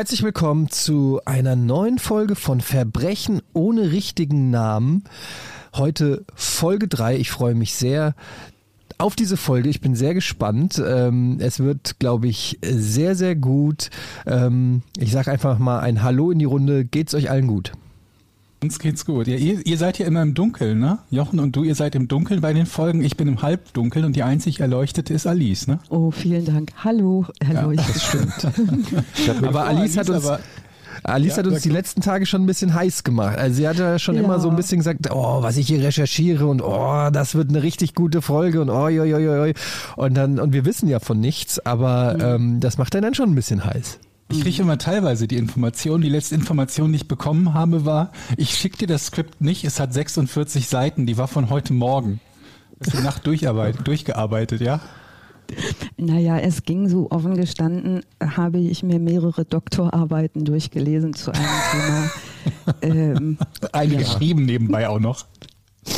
[0.00, 5.04] Herzlich willkommen zu einer neuen Folge von Verbrechen ohne richtigen Namen.
[5.76, 7.18] Heute Folge 3.
[7.18, 8.14] Ich freue mich sehr
[8.96, 9.68] auf diese Folge.
[9.68, 10.82] Ich bin sehr gespannt.
[10.82, 13.90] Ähm, es wird, glaube ich, sehr, sehr gut.
[14.24, 16.86] Ähm, ich sage einfach mal ein Hallo in die Runde.
[16.86, 17.72] Geht's euch allen gut?
[18.62, 19.26] Uns geht's gut.
[19.26, 20.98] Ja, ihr, ihr seid ja immer im Dunkeln, ne?
[21.08, 23.02] Jochen und du, ihr seid im Dunkeln bei den Folgen.
[23.02, 25.78] Ich bin im Halbdunkeln und die einzig Erleuchtete ist Alice, ne?
[25.88, 26.70] Oh, vielen Dank.
[26.84, 28.12] Hallo, erleuchtet.
[28.12, 28.52] Ja, das
[29.22, 29.44] stimmt.
[29.46, 30.30] aber Alice hat uns...
[31.02, 33.38] Alice ja, hat uns die letzten Tage schon ein bisschen heiß gemacht.
[33.38, 34.22] Also sie hat ja schon ja.
[34.22, 37.62] immer so ein bisschen gesagt, oh, was ich hier recherchiere und oh, das wird eine
[37.62, 39.54] richtig gute Folge und oh, oi, oi, oi.
[39.96, 42.20] und dann und wir wissen ja von nichts, aber mhm.
[42.20, 43.98] ähm, das macht dann schon ein bisschen heiß.
[44.30, 46.00] Ich kriege immer teilweise die Information.
[46.00, 49.80] Die letzte Information, die ich bekommen habe, war, ich schicke dir das Skript nicht, es
[49.80, 52.20] hat 46 Seiten, die war von heute Morgen.
[52.78, 53.26] Ist die Nacht
[53.84, 54.80] durchgearbeitet, ja?
[55.96, 62.10] Naja, es ging so offen gestanden, habe ich mir mehrere Doktorarbeiten durchgelesen zu einem Thema.
[62.80, 63.36] Ähm,
[63.72, 63.98] Eine ja.
[63.98, 65.26] geschrieben nebenbei auch noch.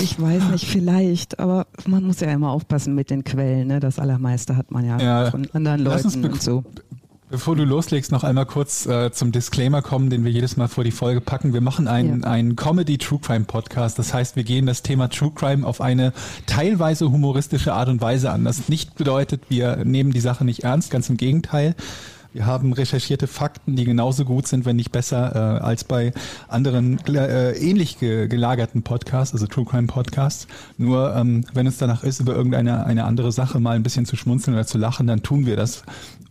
[0.00, 3.69] Ich weiß nicht, vielleicht, aber man muss ja immer aufpassen mit den Quellen.
[3.69, 3.78] Ne?
[3.78, 6.64] Das Allermeiste hat man ja, ja von anderen Leuten und so.
[7.33, 10.84] Bevor du loslegst, noch einmal kurz äh, zum Disclaimer kommen, den wir jedes Mal vor
[10.84, 11.55] die Folge packen.
[11.55, 12.27] Wir machen einen, ja.
[12.27, 13.98] einen Comedy True Crime Podcast.
[13.98, 16.12] Das heißt, wir gehen das Thema True Crime auf eine
[16.44, 18.44] teilweise humoristische Art und Weise an.
[18.44, 21.75] Das nicht bedeutet, wir nehmen die Sache nicht ernst, ganz im Gegenteil.
[22.34, 26.12] Wir haben recherchierte Fakten, die genauso gut sind, wenn nicht besser, äh, als bei
[26.48, 30.47] anderen äh, ähnlich ge gelagerten Podcasts, also True Crime Podcasts.
[30.78, 34.16] Nur ähm, wenn es danach ist, über irgendeine eine andere Sache mal ein bisschen zu
[34.16, 35.83] schmunzeln oder zu lachen, dann tun wir das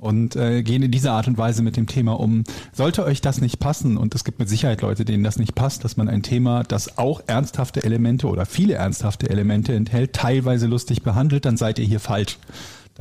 [0.01, 2.43] und äh, gehen in dieser Art und Weise mit dem Thema um.
[2.73, 5.83] Sollte euch das nicht passen, und es gibt mit Sicherheit Leute, denen das nicht passt,
[5.83, 11.03] dass man ein Thema, das auch ernsthafte Elemente oder viele ernsthafte Elemente enthält, teilweise lustig
[11.03, 12.39] behandelt, dann seid ihr hier falsch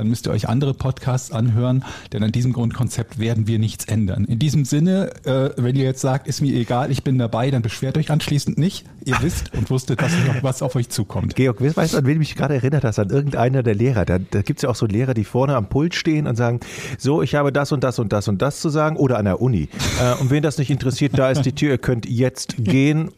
[0.01, 4.25] dann müsst ihr euch andere Podcasts anhören, denn an diesem Grundkonzept werden wir nichts ändern.
[4.25, 7.61] In diesem Sinne, äh, wenn ihr jetzt sagt, ist mir egal, ich bin dabei, dann
[7.61, 8.83] beschwert euch anschließend nicht.
[9.05, 11.35] Ihr wisst und wusstet, was, was auf euch zukommt.
[11.35, 12.97] Georg, weißt du, an wen mich gerade erinnert hast?
[12.97, 14.05] An irgendeiner der Lehrer.
[14.05, 16.61] Da, da gibt es ja auch so Lehrer, die vorne am Pult stehen und sagen,
[16.97, 19.39] so, ich habe das und das und das und das zu sagen oder an der
[19.39, 19.69] Uni.
[20.01, 23.11] Äh, und wen das nicht interessiert, da ist die Tür, ihr könnt jetzt gehen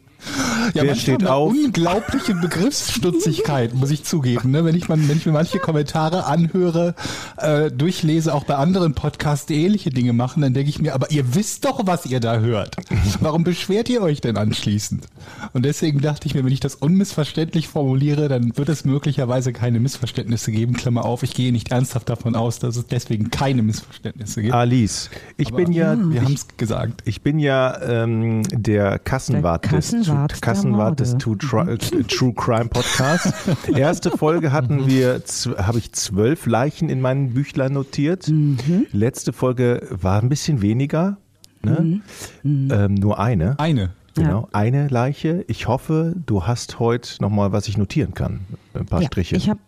[0.72, 1.52] ja, Wer steht auf?
[1.52, 4.50] Unglaubliche Begriffsstutzigkeit, muss ich zugeben.
[4.50, 4.64] Ne?
[4.64, 6.94] Wenn, ich man, wenn ich mir manche Kommentare anhöre,
[7.36, 11.10] äh, durchlese, auch bei anderen Podcasts, die ähnliche Dinge machen, dann denke ich mir, aber
[11.10, 12.76] ihr wisst doch, was ihr da hört.
[13.20, 15.06] Warum beschwert ihr euch denn anschließend?
[15.52, 19.80] Und deswegen dachte ich mir, wenn ich das unmissverständlich formuliere, dann wird es möglicherweise keine
[19.80, 20.74] Missverständnisse geben.
[20.74, 24.54] Klammer auf, ich gehe nicht ernsthaft davon aus, dass es deswegen keine Missverständnisse gibt.
[24.54, 27.02] Alice, ich aber bin ja, wir haben es gesagt.
[27.04, 33.32] Ich bin ja ähm, der Kassenwart, der Kassenwart Kassenwart, Kassenwart des True, True Crime Podcasts.
[33.74, 35.20] Erste Folge hatten wir,
[35.58, 38.28] habe ich zwölf Leichen in meinen Büchlein notiert.
[38.28, 38.86] Mhm.
[38.92, 41.18] Letzte Folge war ein bisschen weniger.
[41.62, 42.02] Ne?
[42.42, 42.70] Mhm.
[42.70, 43.58] Ähm, nur eine.
[43.58, 43.90] Eine.
[44.14, 44.48] Genau, ja.
[44.52, 45.44] eine Leiche.
[45.48, 48.40] Ich hoffe, du hast heute nochmal, was ich notieren kann.
[48.72, 49.34] Ein paar ja, Striche.
[49.34, 49.58] Ich habe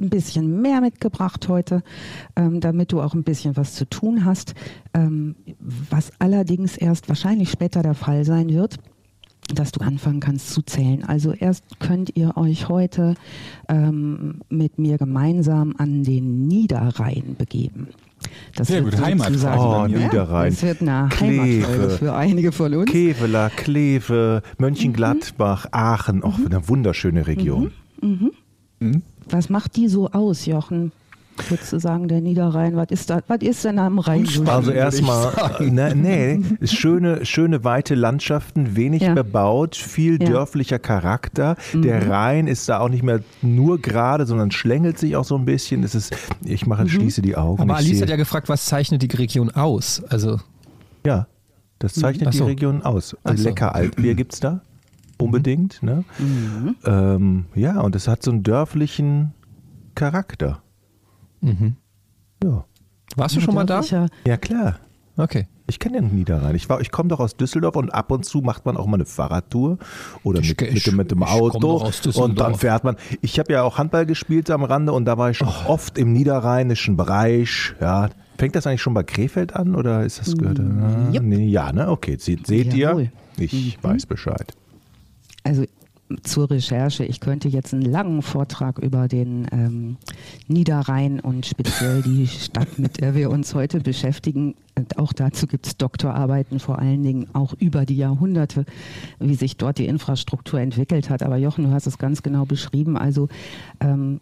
[0.00, 1.84] ein bisschen mehr mitgebracht heute,
[2.34, 4.54] ähm, damit du auch ein bisschen was zu tun hast,
[4.92, 8.78] ähm, was allerdings erst wahrscheinlich später der Fall sein wird
[9.54, 11.04] dass du anfangen kannst zu zählen.
[11.04, 13.14] Also erst könnt ihr euch heute
[13.68, 17.88] ähm, mit mir gemeinsam an den Niederrhein begeben.
[18.54, 19.58] Das Sehr gut, Heimatfolge.
[19.58, 20.52] Oh, Niederrhein.
[20.52, 22.90] Das wird eine Heimatfolge für einige von uns.
[22.90, 25.70] Keveler, Kleve, Mönchengladbach, mhm.
[25.72, 26.46] Aachen, auch mhm.
[26.46, 27.72] eine wunderschöne Region.
[28.00, 28.30] Mhm.
[28.78, 29.02] Mhm.
[29.28, 30.92] Was macht die so aus, Jochen?
[31.48, 32.76] Sozusagen der Niederrhein.
[32.76, 34.26] Was ist, da, was ist denn am Rhein?
[34.46, 39.14] Also erstmal, ne, nee, schöne, schöne weite Landschaften, wenig ja.
[39.14, 40.28] bebaut, viel ja.
[40.28, 41.56] dörflicher Charakter.
[41.72, 41.82] Mhm.
[41.82, 45.44] Der Rhein ist da auch nicht mehr nur gerade, sondern schlängelt sich auch so ein
[45.44, 45.82] bisschen.
[45.84, 46.88] Es ist, ich mache, mhm.
[46.88, 47.62] schließe die Augen.
[47.62, 50.02] Aber Alice hat ja gefragt, was zeichnet die Region aus?
[50.08, 50.38] Also
[51.04, 51.26] ja,
[51.78, 52.44] das zeichnet so.
[52.44, 53.16] die Region aus.
[53.24, 54.60] Also lecker Altbier gibt es da.
[55.18, 55.82] Unbedingt.
[55.82, 56.04] Ne?
[56.18, 56.76] Mhm.
[56.84, 59.34] Ähm, ja, und es hat so einen dörflichen
[59.94, 60.62] Charakter.
[61.42, 61.76] Mhm.
[62.42, 62.64] Ja.
[63.16, 63.82] Warst du schon mal da?
[64.26, 64.78] Ja, klar.
[65.16, 65.46] Okay.
[65.66, 66.54] Ich kenne den Niederrhein.
[66.54, 69.04] Ich, ich komme doch aus Düsseldorf und ab und zu macht man auch mal eine
[69.04, 69.78] Fahrradtour
[70.22, 72.96] oder mit, ich, mit, mit, dem Auto und dann fährt man.
[73.20, 75.68] Ich habe ja auch Handball gespielt am Rande und da war ich schon oh.
[75.70, 77.74] oft im niederrheinischen Bereich.
[77.80, 80.58] Ja, fängt das eigentlich schon bei Krefeld an oder ist das gehört?
[80.58, 81.22] Mm, yep.
[81.22, 81.88] nee, ja, ne?
[81.88, 83.10] Okay, seht, seht ihr?
[83.36, 83.82] Ich mhm.
[83.82, 84.52] weiß Bescheid.
[85.44, 85.64] Also
[86.22, 87.04] zur Recherche.
[87.04, 89.96] Ich könnte jetzt einen langen Vortrag über den ähm,
[90.48, 94.54] Niederrhein und speziell die Stadt, mit der wir uns heute beschäftigen.
[94.74, 98.64] Und auch dazu gibt es Doktorarbeiten, vor allen Dingen auch über die Jahrhunderte,
[99.18, 101.22] wie sich dort die Infrastruktur entwickelt hat.
[101.22, 102.96] Aber Jochen, du hast es ganz genau beschrieben.
[102.96, 103.28] Also
[103.80, 104.20] ähm,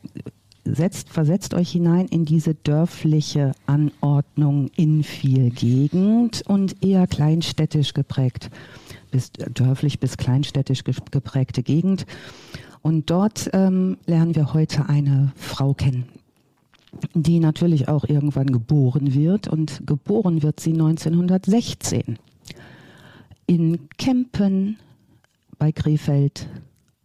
[0.64, 8.50] setzt, versetzt euch hinein in diese dörfliche Anordnung in viel Gegend und eher kleinstädtisch geprägt,
[9.10, 12.06] bis dörflich bis kleinstädtisch geprägte Gegend.
[12.82, 16.04] Und dort ähm, lernen wir heute eine Frau kennen,
[17.14, 19.48] die natürlich auch irgendwann geboren wird.
[19.48, 22.18] Und geboren wird sie 1916
[23.46, 24.78] in Kempen
[25.58, 26.48] bei Krefeld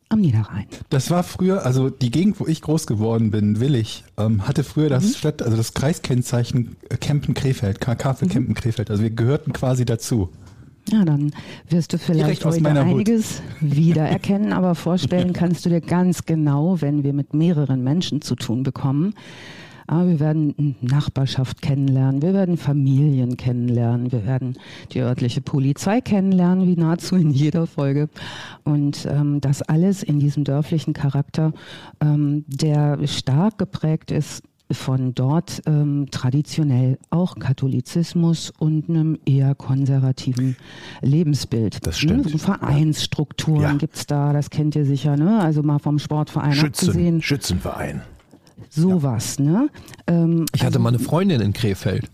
[0.09, 0.65] am Niederrhein.
[0.89, 4.89] Das war früher, also die Gegend, wo ich groß geworden bin, Willig, ähm, hatte früher
[4.89, 5.13] das mhm.
[5.13, 8.29] Stadt, also das Kreiskennzeichen Kempen-Krefeld, KK für mhm.
[8.29, 8.91] Kempen-Krefeld.
[8.91, 10.29] Also wir gehörten quasi dazu.
[10.91, 11.31] Ja, dann
[11.69, 13.75] wirst du vielleicht heute einiges Hut.
[13.75, 18.61] wiedererkennen, aber vorstellen kannst du dir ganz genau, wenn wir mit mehreren Menschen zu tun
[18.61, 19.15] bekommen,
[19.87, 24.57] aber wir werden Nachbarschaft kennenlernen, wir werden Familien kennenlernen, wir werden
[24.91, 28.09] die örtliche Polizei kennenlernen, wie nahezu in jeder Folge.
[28.63, 31.53] Und ähm, das alles in diesem dörflichen Charakter,
[32.01, 34.43] ähm, der stark geprägt ist
[34.75, 40.55] von dort ähm, traditionell auch Katholizismus und einem eher konservativen
[41.01, 41.85] Lebensbild.
[41.85, 42.31] Das stimmt.
[42.31, 42.37] Ne?
[42.37, 43.73] Vereinsstrukturen ja.
[43.73, 45.39] gibt's da, das kennt ihr sicher, ne?
[45.39, 47.21] Also mal vom Sportverein Schützen, abgesehen.
[47.21, 48.01] Schützenverein.
[48.69, 49.45] Sowas, ja.
[49.45, 49.69] ne?
[50.07, 52.09] Ähm, ich hatte also, mal eine Freundin in Krefeld.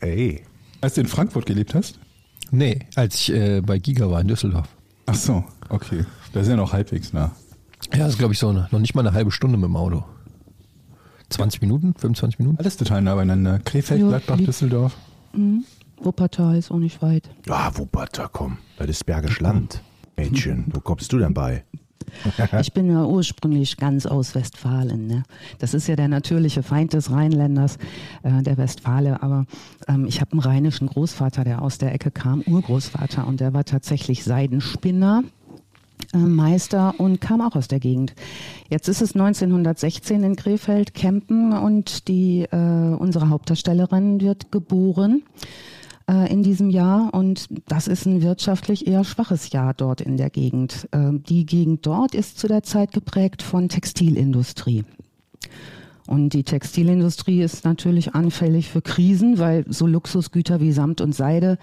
[0.00, 0.42] Ey.
[0.80, 1.98] Als du in Frankfurt gelebt hast?
[2.50, 4.68] Nee, als ich äh, bei Giga war in Düsseldorf.
[5.06, 6.04] Ach so, okay.
[6.32, 7.32] Das ist ja noch halbwegs nah.
[7.92, 9.76] Ja, das ist glaube ich so eine, noch nicht mal eine halbe Stunde mit dem
[9.76, 10.04] Auto.
[11.30, 12.58] 20 Minuten, 25 Minuten?
[12.58, 13.58] Alles total nah beieinander.
[13.60, 14.96] Krefeld, jo, Gladbach, Düsseldorf.
[15.32, 15.64] Mhm.
[16.00, 17.30] Wuppertal ist auch nicht weit.
[17.46, 18.58] Ja, Wuppertal, komm.
[18.76, 19.80] Das ist Bergisch Land.
[20.16, 21.64] Mädchen, wo kommst du denn bei?
[22.60, 25.06] ich bin ja ursprünglich ganz aus Westfalen.
[25.06, 25.24] Ne?
[25.58, 27.78] Das ist ja der natürliche Feind des Rheinländers,
[28.22, 29.22] äh, der Westfale.
[29.22, 29.46] Aber
[29.88, 33.64] ähm, ich habe einen rheinischen Großvater, der aus der Ecke kam, Urgroßvater, und der war
[33.64, 35.24] tatsächlich Seidenspinner.
[36.12, 38.14] Meister und kam auch aus der Gegend.
[38.68, 45.22] Jetzt ist es 1916 in Krefeld, Kempen und die, äh, unsere Hauptdarstellerin wird geboren
[46.08, 50.30] äh, in diesem Jahr und das ist ein wirtschaftlich eher schwaches Jahr dort in der
[50.30, 50.88] Gegend.
[50.92, 54.84] Äh, die Gegend dort ist zu der Zeit geprägt von Textilindustrie.
[56.06, 61.56] Und die Textilindustrie ist natürlich anfällig für Krisen, weil so Luxusgüter wie Samt und Seide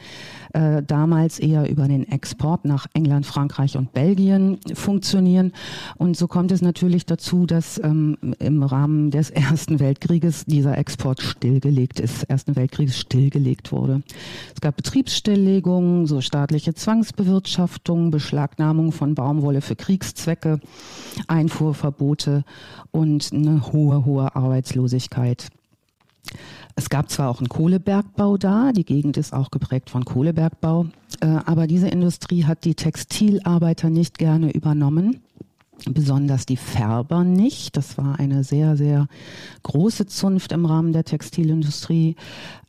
[0.54, 5.54] äh, damals eher über den Export nach England, Frankreich und Belgien funktionieren.
[5.98, 11.22] Und so kommt es natürlich dazu, dass ähm, im Rahmen des Ersten Weltkrieges dieser Export
[11.22, 14.02] stillgelegt ist, Ersten Weltkrieges stillgelegt wurde.
[14.56, 20.60] Es gab Betriebsstilllegungen, so staatliche Zwangsbewirtschaftung, Beschlagnahmung von Baumwolle für Kriegszwecke,
[21.28, 22.44] Einfuhrverbote
[22.90, 25.48] und eine hohe, hohe Arbeitslosigkeit.
[26.76, 30.88] Es gab zwar auch einen Kohlebergbau da, die Gegend ist auch geprägt von Kohlebergbau,
[31.20, 35.22] äh, aber diese Industrie hat die Textilarbeiter nicht gerne übernommen
[35.90, 37.78] besonders die Färber nicht.
[37.78, 39.08] Das war eine sehr, sehr
[39.64, 42.16] große Zunft im Rahmen der Textilindustrie.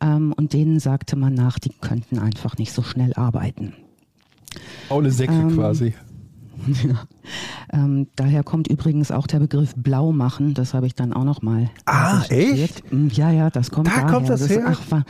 [0.01, 3.73] Ähm, und denen sagte man nach, die könnten einfach nicht so schnell arbeiten.
[4.87, 5.93] Faule Säcke ähm, quasi.
[6.83, 7.03] Ja.
[7.71, 10.53] Ähm, daher kommt übrigens auch der Begriff Blau machen.
[10.53, 11.71] Das habe ich dann auch noch mal.
[11.85, 12.83] Ah, echt?
[12.91, 14.11] Hm, ja, ja, das kommt da daher.
[14.11, 14.63] kommt das, das her.
[14.67, 15.03] Ach,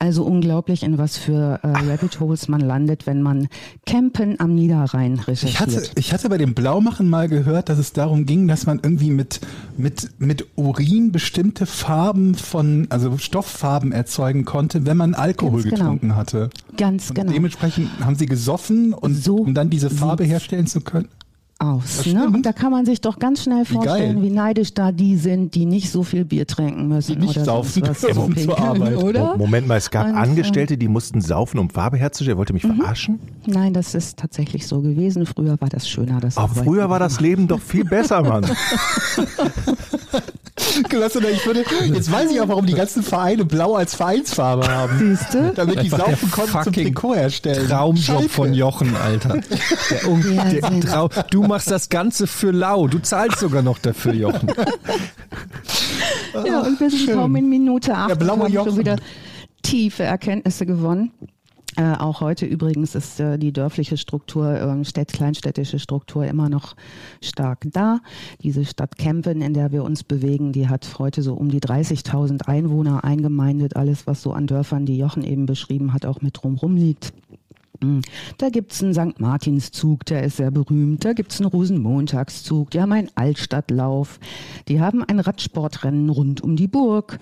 [0.00, 3.46] also unglaublich, in was für äh, Rabbit Holes man landet, wenn man
[3.86, 5.50] Campen am Niederrhein recherchiert.
[5.50, 8.80] Ich hatte, ich hatte bei dem Blaumachen mal gehört, dass es darum ging, dass man
[8.82, 9.40] irgendwie mit
[9.76, 15.76] mit mit Urin bestimmte Farben von, also Stofffarben erzeugen konnte, wenn man Alkohol Ganz genau.
[15.84, 16.50] getrunken hatte.
[16.76, 17.32] Ganz und genau.
[17.32, 20.97] Dementsprechend haben sie gesoffen und so um dann diese Farbe herstellen zu können
[21.58, 22.06] aus.
[22.06, 22.26] Ne?
[22.26, 25.54] Und da kann man sich doch ganz schnell vorstellen, wie, wie, neidisch da die sind,
[25.54, 27.18] die nicht so viel Bier trinken müssen.
[27.18, 28.96] Die nicht oder saufen was um zur Arbeit.
[29.02, 29.36] Oder?
[29.36, 32.36] Moment mal, es gab Und, Angestellte, die mussten saufen, um Farbe herzustellen.
[32.36, 32.76] Er wollte mich mhm.
[32.76, 33.18] verarschen?
[33.46, 35.26] Nein, das ist tatsächlich so gewesen.
[35.26, 36.20] Früher war das schöner.
[36.20, 38.46] Das Aber früher war das Leben doch viel besser, Mann.
[40.88, 44.98] Klasse, ich würde, jetzt weiß ich auch, warum die ganzen Vereine blau als Vereinsfarbe haben.
[44.98, 45.52] Siehst du?
[45.54, 47.68] Damit die saufen konnten zum Trikot herstellen.
[47.68, 48.28] Traumjob Schalke.
[48.28, 49.40] von Jochen, Alter.
[49.90, 52.86] Der, der Traum, du machst das Ganze für lau.
[52.88, 54.48] Du zahlst sogar noch dafür, Jochen.
[56.46, 58.70] ja, und wir sind kaum in Minute 8 Der blaue haben Jochen.
[58.70, 58.96] schon wieder
[59.62, 61.12] tiefe Erkenntnisse gewonnen.
[61.78, 66.74] Äh, auch heute übrigens ist äh, die dörfliche Struktur, äh, Städt, kleinstädtische Struktur immer noch
[67.22, 68.00] stark da.
[68.42, 72.48] Diese Stadt Kempen, in der wir uns bewegen, die hat heute so um die 30.000
[72.48, 73.76] Einwohner eingemeindet.
[73.76, 77.12] Alles, was so an Dörfern, die Jochen eben beschrieben hat, auch mit drumrum liegt.
[77.80, 78.02] Hm.
[78.38, 79.20] Da gibt's einen St.
[79.20, 81.04] Martinszug, der ist sehr berühmt.
[81.04, 82.72] Da gibt's einen Rosenmontagszug.
[82.72, 84.18] Die haben einen Altstadtlauf.
[84.66, 87.20] Die haben ein Radsportrennen rund um die Burg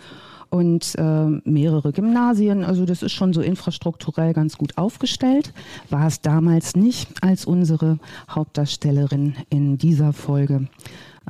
[0.50, 2.64] und äh, mehrere Gymnasien.
[2.64, 5.52] Also das ist schon so infrastrukturell ganz gut aufgestellt.
[5.90, 7.98] War es damals nicht, als unsere
[8.28, 10.68] Hauptdarstellerin in dieser Folge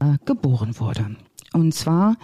[0.01, 1.17] äh, geboren wurde.
[1.53, 2.17] Und zwar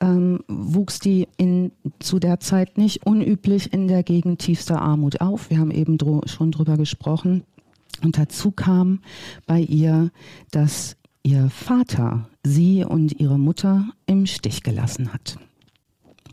[0.00, 5.50] ähm, wuchs die in, zu der Zeit nicht unüblich in der Gegend tiefster Armut auf.
[5.50, 7.44] Wir haben eben dro schon drüber gesprochen.
[8.02, 9.00] Und dazu kam
[9.46, 10.10] bei ihr,
[10.50, 15.38] dass ihr Vater sie und ihre Mutter im Stich gelassen hat.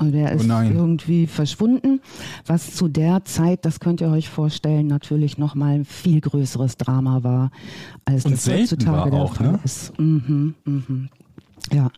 [0.02, 2.02] Und er ist oh irgendwie verschwunden,
[2.48, 7.24] was zu der Zeit, das könnt ihr euch vorstellen, natürlich nochmal ein viel größeres Drama
[7.24, 7.52] war,
[8.04, 9.60] als und das heutzutage der Fall ne?
[9.64, 9.98] ist.
[10.00, 11.10] Mhm, mhm.
[11.72, 11.92] Ja.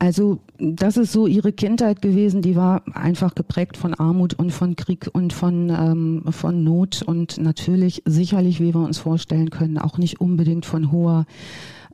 [0.00, 4.74] Also das ist so ihre Kindheit gewesen, die war einfach geprägt von Armut und von
[4.74, 9.96] Krieg und von, ähm, von Not und natürlich sicherlich, wie wir uns vorstellen können, auch
[9.96, 11.24] nicht unbedingt von hoher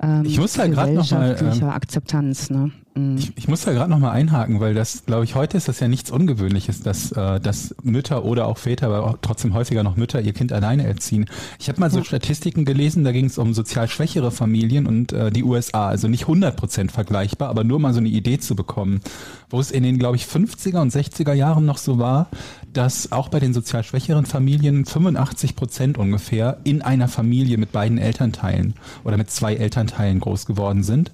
[0.02, 2.50] ähm, ich muss da gerade noch mal ähm, Akzeptanz.
[2.50, 2.72] Ne?
[2.94, 3.16] Mhm.
[3.16, 5.80] Ich, ich, muss da gerade noch mal einhaken, weil das, glaube ich, heute ist das
[5.80, 9.96] ja nichts Ungewöhnliches, dass, äh, dass Mütter oder auch Väter, aber auch trotzdem häufiger noch
[9.96, 11.26] Mütter ihr Kind alleine erziehen.
[11.58, 15.30] Ich habe mal so Statistiken gelesen, da ging es um sozial schwächere Familien und äh,
[15.30, 19.00] die USA, also nicht 100 Prozent vergleichbar, aber nur mal so eine Idee zu bekommen,
[19.48, 22.28] wo es in den, glaube ich, 50er und 60er Jahren noch so war,
[22.72, 27.96] dass auch bei den sozial schwächeren Familien 85 Prozent ungefähr in einer Familie mit beiden
[27.96, 31.10] Elternteilen oder mit zwei Elternteilen groß geworden sind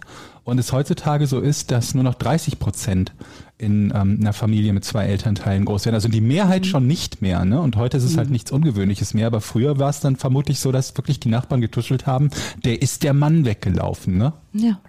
[0.48, 3.12] und es heutzutage so ist, dass nur noch 30 Prozent
[3.58, 5.94] in ähm, einer Familie mit zwei Elternteilen groß werden.
[5.94, 6.68] Also die Mehrheit mhm.
[6.68, 7.44] schon nicht mehr.
[7.44, 7.60] Ne?
[7.60, 8.20] Und heute ist es halt mhm.
[8.20, 9.26] halt nichts Ungewöhnliches mehr.
[9.26, 12.30] Aber früher war es dann vermutlich so, dass wirklich die Nachbarn getuschelt haben,
[12.64, 14.16] der ist der Mann weggelaufen.
[14.16, 14.32] Ne?
[14.54, 14.80] Ja.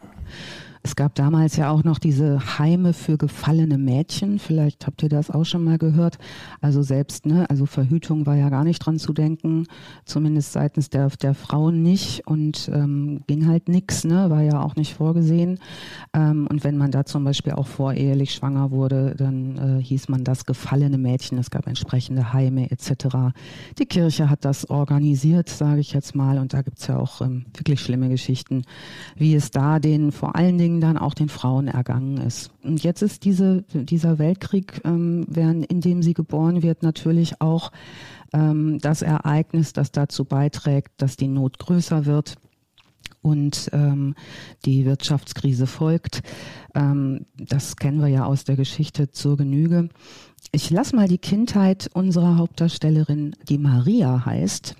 [0.81, 4.39] Es gab damals ja auch noch diese Heime für gefallene Mädchen.
[4.39, 6.17] Vielleicht habt ihr das auch schon mal gehört.
[6.61, 9.65] Also selbst, ne, also Verhütung war ja gar nicht dran zu denken,
[10.05, 14.77] zumindest seitens der, der Frauen nicht und ähm, ging halt nix, ne, war ja auch
[14.77, 15.59] nicht vorgesehen.
[16.13, 20.23] Ähm, und wenn man da zum Beispiel auch vorehelich schwanger wurde, dann äh, hieß man
[20.23, 21.37] das gefallene Mädchen.
[21.39, 23.33] Es gab entsprechende Heime etc.
[23.77, 26.37] Die Kirche hat das organisiert, sage ich jetzt mal.
[26.37, 28.63] Und da gibt's ja auch ähm, wirklich schlimme Geschichten,
[29.17, 32.51] wie es da den vor allen Dingen Dingen dann auch den Frauen ergangen ist.
[32.63, 37.71] Und jetzt ist diese, dieser Weltkrieg, ähm, während, in dem sie geboren wird, natürlich auch
[38.33, 42.35] ähm, das Ereignis, das dazu beiträgt, dass die Not größer wird
[43.21, 44.15] und ähm,
[44.65, 46.21] die Wirtschaftskrise folgt.
[46.75, 49.89] Ähm, das kennen wir ja aus der Geschichte zur Genüge.
[50.51, 54.75] Ich lasse mal die Kindheit unserer Hauptdarstellerin, die Maria heißt,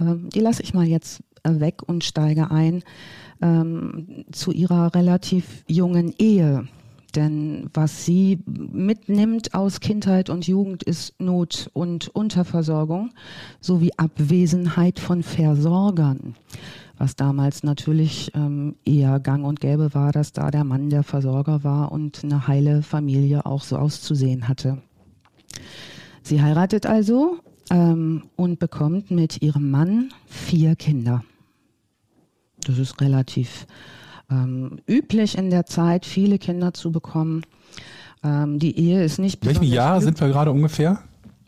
[0.00, 2.82] ähm, die lasse ich mal jetzt äh, weg und steige ein
[3.42, 6.66] ähm, zu ihrer relativ jungen Ehe.
[7.14, 13.10] Denn was sie mitnimmt aus Kindheit und Jugend ist Not und Unterversorgung
[13.60, 16.36] sowie Abwesenheit von Versorgern.
[16.96, 21.64] Was damals natürlich ähm, eher gang und gäbe war, dass da der Mann der Versorger
[21.64, 24.78] war und eine heile Familie auch so auszusehen hatte.
[26.22, 27.38] Sie heiratet also
[27.70, 31.24] ähm, und bekommt mit ihrem Mann vier Kinder.
[32.66, 33.66] Das ist relativ
[34.30, 37.42] ähm, üblich in der Zeit, viele Kinder zu bekommen.
[38.24, 39.42] Ähm, die Ehe ist nicht.
[39.42, 41.00] In welchem Jahr sind wir gerade ungefähr?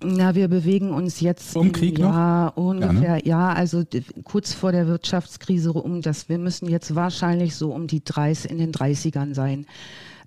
[0.02, 2.56] Na, wir bewegen uns jetzt um Krieg Jahr noch?
[2.56, 3.22] ungefähr, ja, ne?
[3.24, 3.84] ja, also
[4.24, 6.28] kurz vor der Wirtschaftskrise um das.
[6.28, 9.66] Wir müssen jetzt wahrscheinlich so um die 30 in den 30ern sein.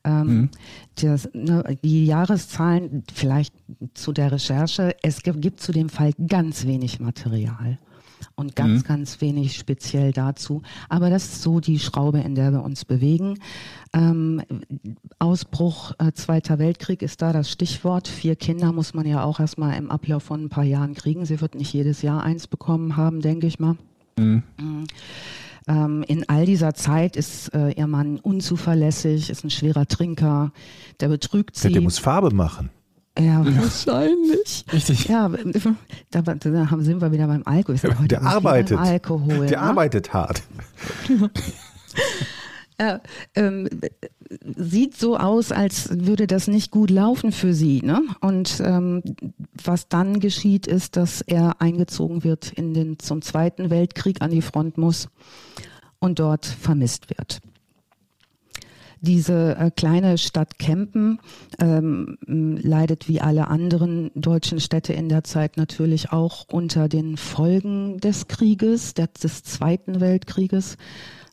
[0.03, 0.49] Ähm, mhm.
[0.95, 3.53] das, ne, die Jahreszahlen, vielleicht
[3.93, 7.77] zu der Recherche, es gibt, gibt zu dem Fall ganz wenig Material
[8.37, 8.87] und ganz, mhm.
[8.87, 10.61] ganz wenig speziell dazu.
[10.89, 13.39] Aber das ist so die Schraube, in der wir uns bewegen.
[13.93, 14.41] Ähm,
[15.19, 18.07] Ausbruch äh, Zweiter Weltkrieg ist da das Stichwort.
[18.07, 21.25] Vier Kinder muss man ja auch erstmal im Ablauf von ein paar Jahren kriegen.
[21.25, 23.75] Sie wird nicht jedes Jahr eins bekommen haben, denke ich mal.
[24.17, 24.43] Mhm.
[24.57, 24.85] mhm.
[26.07, 30.53] In all dieser Zeit ist äh, ihr Mann unzuverlässig, ist ein schwerer Trinker,
[31.01, 31.67] der betrügt sie.
[31.67, 32.69] Ja, der muss Farbe machen.
[33.19, 34.65] Ja, wahrscheinlich.
[34.71, 35.07] Richtig.
[35.07, 35.29] Ja,
[36.11, 38.07] da, da sind wir wieder beim Alkohol.
[38.07, 38.77] Der arbeitet.
[38.77, 39.61] Alkohol, der ne?
[39.61, 40.43] arbeitet hart.
[42.79, 43.01] Ja,
[43.33, 43.67] ähm,
[44.55, 47.81] sieht so aus, als würde das nicht gut laufen für sie.
[47.81, 48.03] Ne?
[48.21, 49.01] Und ähm,
[49.63, 54.43] was dann geschieht, ist, dass er eingezogen wird in den zum Zweiten Weltkrieg an die
[54.43, 55.09] Front muss
[55.97, 57.39] und dort vermisst wird.
[59.01, 61.19] Diese äh, kleine Stadt Kempen
[61.59, 67.99] ähm, leidet wie alle anderen deutschen Städte in der Zeit natürlich auch unter den Folgen
[67.99, 70.77] des Krieges, des Zweiten Weltkrieges.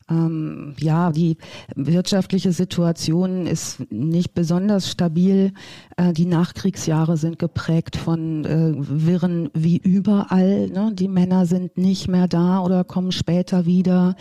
[0.07, 1.37] Ähm, ja, die
[1.75, 5.51] wirtschaftliche Situation ist nicht besonders stabil.
[5.97, 10.67] Äh, die Nachkriegsjahre sind geprägt von äh, Wirren wie überall.
[10.67, 10.91] Ne?
[10.93, 14.15] Die Männer sind nicht mehr da oder kommen später wieder.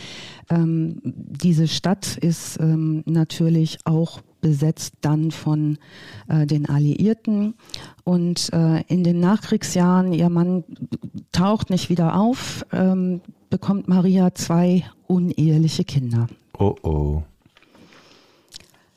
[0.48, 5.78] Ähm, diese Stadt ist ähm, natürlich auch besetzt dann von
[6.28, 7.54] äh, den Alliierten.
[8.04, 10.64] Und äh, in den Nachkriegsjahren, ihr Mann
[11.32, 14.84] taucht nicht wieder auf, ähm, bekommt Maria zwei
[15.14, 16.26] uneheliche Kinder.
[16.59, 17.23] Oh oh.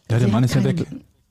[0.10, 0.86] Ja, der Mann ist ja weg.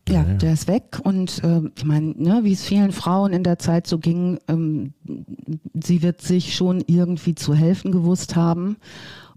[0.09, 3.59] Ja, der ist weg und äh, ich meine, ne, wie es vielen Frauen in der
[3.59, 4.93] Zeit so ging, ähm,
[5.75, 8.77] sie wird sich schon irgendwie zu helfen gewusst haben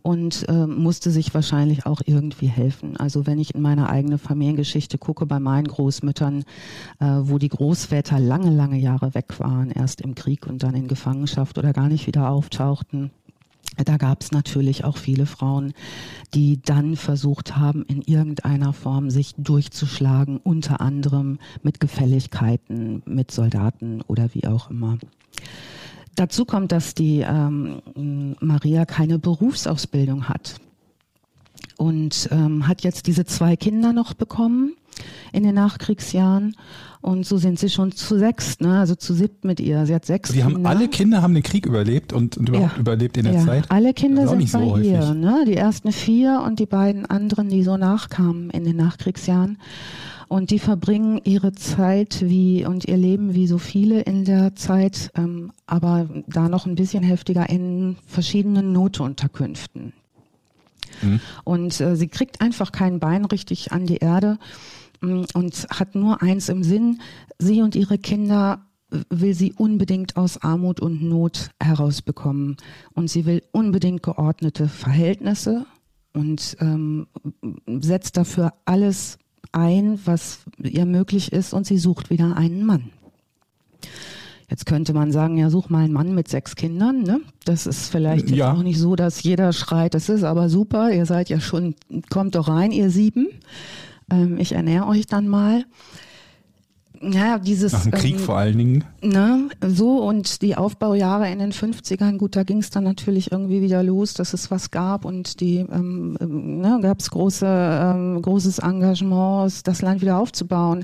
[0.03, 2.97] und äh, musste sich wahrscheinlich auch irgendwie helfen.
[2.97, 6.43] Also wenn ich in meine eigene Familiengeschichte gucke, bei meinen Großmüttern,
[6.99, 10.87] äh, wo die Großväter lange, lange Jahre weg waren, erst im Krieg und dann in
[10.87, 13.09] Gefangenschaft oder gar nicht wieder auftauchten,
[13.83, 15.73] da gab es natürlich auch viele Frauen,
[16.33, 24.01] die dann versucht haben, in irgendeiner Form sich durchzuschlagen, unter anderem mit Gefälligkeiten, mit Soldaten
[24.07, 24.97] oder wie auch immer.
[26.15, 27.81] Dazu kommt, dass die ähm,
[28.41, 30.59] Maria keine Berufsausbildung hat
[31.77, 34.75] und ähm, hat jetzt diese zwei Kinder noch bekommen
[35.31, 36.55] in den Nachkriegsjahren
[37.01, 38.79] und so sind sie schon zu sechs, ne?
[38.79, 39.85] also zu siebt mit ihr.
[39.85, 42.79] Sie hat sechs Die haben alle Kinder haben den Krieg überlebt und, und überhaupt ja.
[42.79, 43.45] überlebt in der ja.
[43.45, 43.65] Zeit.
[43.69, 45.13] Alle Kinder sind bei so ihr.
[45.13, 45.45] Ne?
[45.47, 49.57] Die ersten vier und die beiden anderen, die so nachkamen in den Nachkriegsjahren.
[50.27, 55.09] Und die verbringen ihre Zeit wie und ihr Leben wie so viele in der Zeit,
[55.15, 59.93] ähm, aber da noch ein bisschen heftiger in verschiedenen Notunterkünften.
[61.01, 61.19] Mhm.
[61.45, 64.37] Und äh, sie kriegt einfach kein Bein richtig an die Erde
[65.01, 67.01] und hat nur eins im Sinn,
[67.37, 68.65] sie und ihre Kinder
[69.09, 72.57] will sie unbedingt aus Armut und Not herausbekommen.
[72.93, 75.65] Und sie will unbedingt geordnete Verhältnisse
[76.13, 77.07] und ähm,
[77.67, 79.19] setzt dafür alles
[79.51, 81.53] ein, was ihr möglich ist.
[81.53, 82.89] Und sie sucht wieder einen Mann.
[84.49, 87.03] Jetzt könnte man sagen, ja, such mal einen Mann mit sechs Kindern.
[87.03, 87.21] Ne?
[87.45, 88.51] Das ist vielleicht ja.
[88.51, 91.75] auch nicht so, dass jeder schreit, das ist aber super, ihr seid ja schon,
[92.09, 93.27] kommt doch rein, ihr sieben
[94.11, 95.65] ähm, ich ernähre euch dann mal.
[97.01, 97.71] Ja, dieses.
[97.71, 98.83] Nach dem Krieg ähm, vor allen Dingen.
[99.01, 103.61] Ne, so und die Aufbaujahre in den 50ern, gut, da ging es dann natürlich irgendwie
[103.61, 108.21] wieder los, dass es was gab und die ähm, ähm ne, gab es große, ähm,
[108.21, 110.83] großes Engagement, das Land wieder aufzubauen.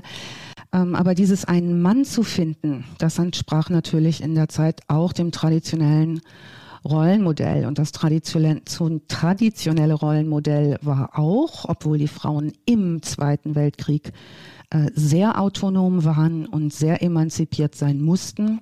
[0.72, 5.32] Ähm, aber dieses einen Mann zu finden, das entsprach natürlich in der Zeit auch dem
[5.32, 6.20] traditionellen
[6.86, 7.66] Rollenmodell.
[7.66, 14.12] Und das traditionelle, Rollenmodell war auch, obwohl die Frauen im Zweiten Weltkrieg
[14.70, 18.60] äh, sehr autonom waren und sehr emanzipiert sein mussten,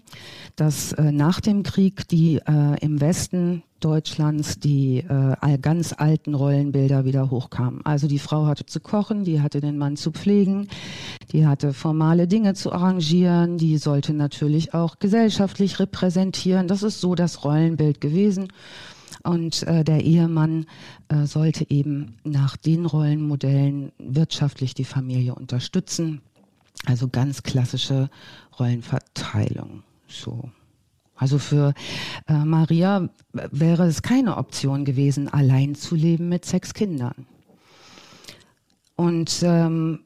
[0.57, 7.05] dass äh, nach dem Krieg die äh, im Westen Deutschlands die äh, ganz alten Rollenbilder
[7.05, 7.85] wieder hochkamen.
[7.85, 10.69] Also die Frau hatte zu kochen, die hatte den Mann zu pflegen,
[11.33, 16.67] die hatte formale Dinge zu arrangieren, die sollte natürlich auch gesellschaftlich repräsentieren.
[16.67, 18.49] Das ist so das Rollenbild gewesen.
[19.23, 20.67] Und äh, der Ehemann
[21.09, 26.21] äh, sollte eben nach den Rollenmodellen wirtschaftlich die Familie unterstützen.
[26.87, 28.11] Also ganz klassische
[28.59, 29.83] Rollenverteilung.
[30.09, 30.51] So.
[31.17, 31.75] Also für
[32.27, 37.27] äh, Maria wäre es keine Option gewesen, allein zu leben mit sechs Kindern.
[38.97, 40.01] Und ähm,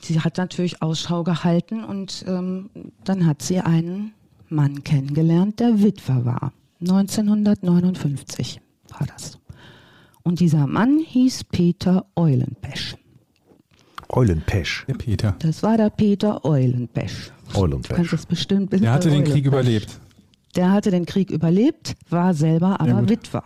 [0.00, 2.70] sie hat natürlich Ausschau gehalten und ähm,
[3.04, 4.12] dann hat sie einen
[4.48, 6.52] Mann kennengelernt, der Witwer war.
[6.80, 9.38] 1959 war das.
[10.22, 12.96] Und dieser Mann hieß Peter Eulenpesch.
[14.08, 14.84] Eulenpesch.
[14.88, 15.34] Der Peter.
[15.38, 17.32] Das war der Peter Eulenpesch.
[17.54, 17.88] Eulenpesch.
[17.88, 19.98] Du kannst es bestimmt Der hatte den Krieg überlebt.
[20.54, 23.44] Der hatte den Krieg überlebt, war selber aber ja, Witwer.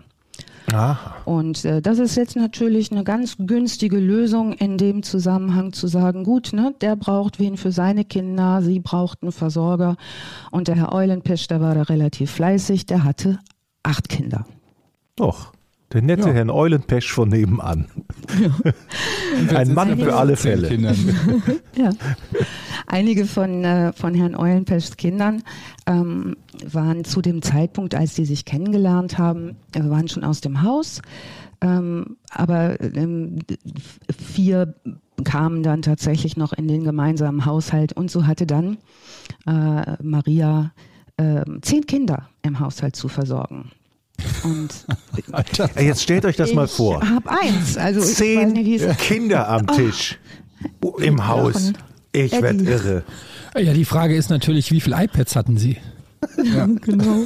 [0.72, 1.16] Aha.
[1.24, 6.22] Und äh, das ist jetzt natürlich eine ganz günstige Lösung in dem Zusammenhang zu sagen,
[6.22, 9.96] gut, ne, der braucht wen für seine Kinder, sie braucht einen Versorger.
[10.50, 13.40] Und der Herr Eulenpesch, der war da relativ fleißig, der hatte
[13.82, 14.46] acht Kinder.
[15.16, 15.52] Doch.
[15.92, 16.34] Der nette ja.
[16.34, 17.86] Herrn Eulenpesch von nebenan.
[18.40, 19.56] Ja.
[19.56, 20.70] Ein Mann für alle Fälle.
[21.76, 21.90] ja.
[22.86, 25.42] Einige von, äh, von Herrn Eulenpeschs Kindern
[25.86, 30.62] ähm, waren zu dem Zeitpunkt, als sie sich kennengelernt haben, äh, waren schon aus dem
[30.62, 31.02] Haus.
[31.60, 33.40] Ähm, aber ähm,
[34.16, 34.74] vier
[35.24, 38.78] kamen dann tatsächlich noch in den gemeinsamen Haushalt und so hatte dann
[39.46, 40.72] äh, Maria
[41.16, 43.72] äh, zehn Kinder im Haushalt zu versorgen.
[44.44, 44.70] Und
[45.32, 45.70] Alter.
[45.80, 47.02] Jetzt stellt euch das mal vor.
[47.02, 47.76] Ich habe eins.
[47.76, 49.74] Also Zehn nicht, Kinder am oh.
[49.74, 50.18] Tisch
[50.82, 51.72] oh, im Haus.
[52.12, 53.04] Ich werde irre.
[53.56, 55.76] Ja, die Frage ist natürlich, wie viele iPads hatten sie?
[56.42, 57.24] Ja, genau.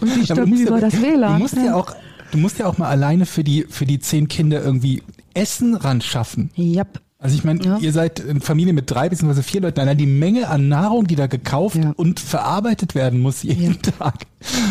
[0.00, 1.34] Und wie stabil war das WLAN?
[1.34, 1.94] Du musst ja auch,
[2.30, 5.02] du musst ja auch mal alleine für die, für die zehn Kinder irgendwie
[5.34, 6.50] Essen ran schaffen.
[6.56, 7.00] Yep.
[7.24, 7.78] Also ich meine, ja.
[7.78, 9.40] ihr seid eine Familie mit drei bzw.
[9.40, 9.80] vier Leuten.
[9.80, 11.94] Allein die Menge an Nahrung, die da gekauft ja.
[11.96, 13.92] und verarbeitet werden muss jeden ja.
[13.98, 14.26] Tag.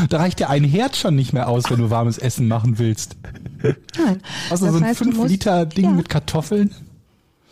[0.10, 3.16] Da reicht ja ein Herd schon nicht mehr aus, wenn du warmes Essen machen willst.
[3.64, 4.22] Nein.
[4.52, 6.70] Also so ein 5 Liter Ding mit Kartoffeln.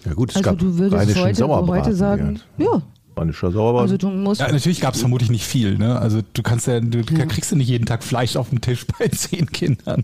[0.06, 2.84] Ja gut, es also gab du würdest heute, heute sagen, ja.
[3.18, 3.82] Rheinischer Sauerbraten.
[3.82, 5.80] Also du musst ja, natürlich gab es vermutlich nicht viel.
[5.80, 6.00] Ne?
[6.00, 9.08] Also du kannst ja, du kriegst ja nicht jeden Tag Fleisch auf dem Tisch bei
[9.08, 10.04] zehn Kindern.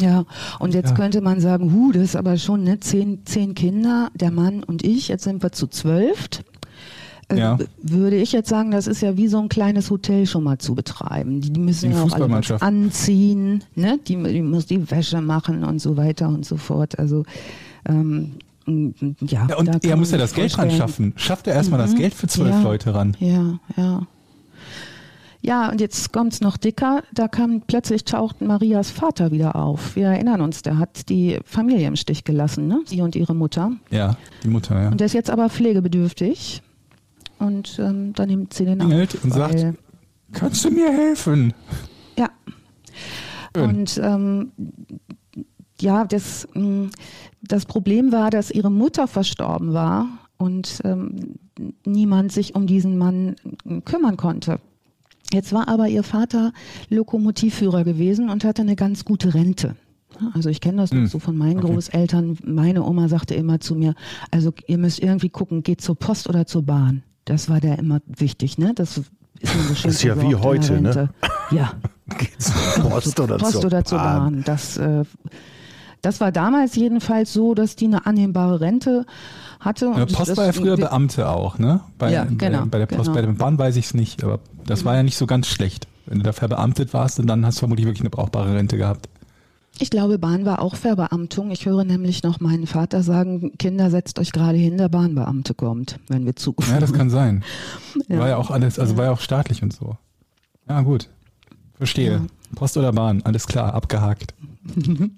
[0.00, 0.24] Ja,
[0.58, 0.96] und jetzt ja.
[0.96, 4.84] könnte man sagen, hu, das ist aber schon ne, zehn, zehn Kinder, der Mann und
[4.84, 6.28] ich, jetzt sind wir zu zwölf.
[7.28, 7.58] Äh, ja.
[7.82, 10.74] Würde ich jetzt sagen, das ist ja wie so ein kleines Hotel schon mal zu
[10.74, 11.40] betreiben.
[11.40, 13.98] Die, die müssen ja auch alle anziehen, ne?
[14.06, 16.98] die, die muss die Wäsche machen und so weiter und so fort.
[16.98, 17.24] Also
[17.88, 18.32] ähm,
[18.66, 21.12] ja, ja, und er muss ja das Geld ran schaffen.
[21.16, 21.84] Schafft er erstmal mhm.
[21.90, 23.16] das Geld für zwölf ja, Leute ran?
[23.18, 24.06] Ja, ja.
[25.42, 27.02] Ja, und jetzt kommt's noch dicker.
[27.14, 29.96] Da kam plötzlich taucht Marias Vater wieder auf.
[29.96, 32.82] Wir erinnern uns, der hat die Familie im Stich gelassen, ne?
[32.84, 33.72] Sie und ihre Mutter.
[33.90, 34.88] Ja, die Mutter, ja.
[34.90, 36.62] Und der ist jetzt aber pflegebedürftig.
[37.38, 38.92] Und ähm, dann nimmt sie den auf.
[39.24, 39.66] Und sagt,
[40.32, 41.54] kannst du mir helfen?
[42.18, 42.28] Ja.
[43.56, 43.68] Schön.
[43.68, 44.52] Und ähm,
[45.80, 46.88] ja, das, mm,
[47.40, 51.36] das Problem war, dass ihre Mutter verstorben war und ähm,
[51.86, 53.36] niemand sich um diesen Mann
[53.86, 54.60] kümmern konnte.
[55.32, 56.52] Jetzt war aber ihr Vater
[56.88, 59.76] Lokomotivführer gewesen und hatte eine ganz gute Rente.
[60.34, 61.06] Also ich kenne das hm.
[61.06, 61.72] so von meinen okay.
[61.72, 62.38] Großeltern.
[62.44, 63.94] Meine Oma sagte immer zu mir,
[64.30, 67.02] also ihr müsst irgendwie gucken, geht zur Post oder zur Bahn.
[67.24, 68.72] Das war der immer wichtig, ne?
[68.74, 71.10] Das ist ein Das ist ja wie heute, ne?
[71.50, 71.72] Ja.
[72.18, 74.32] Geht's zur Post oder, Post zur, oder zur Bahn.
[74.32, 74.42] Bahn.
[74.44, 75.04] Das, äh,
[76.02, 79.06] das war damals jedenfalls so, dass die eine annehmbare Rente
[79.60, 79.86] hatte.
[79.96, 81.80] Ja, Post war ja früher Beamte auch, ne?
[81.98, 83.14] Bei, ja, genau, bei der Post, genau.
[83.14, 85.86] bei der Bahn weiß ich es nicht, aber das war ja nicht so ganz schlecht.
[86.06, 89.08] Wenn du da verbeamtet warst, dann hast du vermutlich wirklich eine brauchbare Rente gehabt.
[89.78, 91.50] Ich glaube, Bahn war auch Verbeamtung.
[91.50, 95.98] Ich höre nämlich noch meinen Vater sagen, Kinder, setzt euch gerade hin, der Bahnbeamte kommt,
[96.08, 97.44] wenn wir zugeführt Ja, das kann sein.
[98.08, 98.18] Ja.
[98.18, 99.96] War ja auch alles, also war ja auch staatlich und so.
[100.68, 101.08] Ja, gut.
[101.74, 102.12] Verstehe.
[102.12, 102.20] Ja.
[102.54, 104.34] Post oder Bahn, alles klar, abgehakt.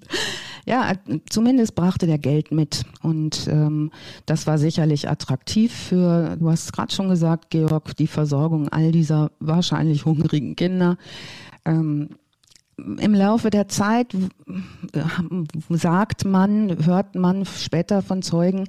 [0.65, 0.93] ja,
[1.29, 2.85] zumindest brachte der Geld mit.
[3.01, 3.91] Und ähm,
[4.25, 8.91] das war sicherlich attraktiv für, du hast es gerade schon gesagt, Georg, die Versorgung all
[8.91, 10.97] dieser wahrscheinlich hungrigen Kinder.
[11.65, 12.09] Ähm,
[12.77, 14.15] im Laufe der Zeit
[15.69, 18.67] sagt man, hört man später von Zeugen,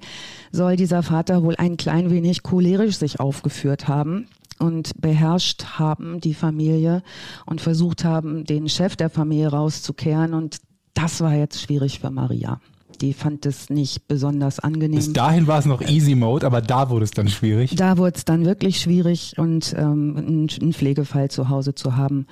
[0.52, 4.26] soll dieser Vater wohl ein klein wenig cholerisch sich aufgeführt haben
[4.58, 7.02] und beherrscht haben die Familie
[7.46, 10.34] und versucht haben, den Chef der Familie rauszukehren.
[10.34, 10.58] Und
[10.94, 12.60] das war jetzt schwierig für Maria.
[13.00, 14.96] Die fand es nicht besonders angenehm.
[14.96, 17.74] Bis dahin war es noch Easy Mode, aber da wurde es dann schwierig.
[17.74, 22.26] Da wurde es dann wirklich schwierig und ähm, einen Pflegefall zu Hause zu haben,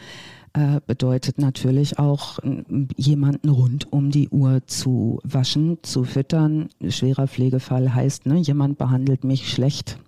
[0.54, 2.38] äh, bedeutet natürlich auch,
[2.96, 6.68] jemanden rund um die Uhr zu waschen, zu füttern.
[6.88, 9.98] Schwerer Pflegefall heißt, ne, jemand behandelt mich schlecht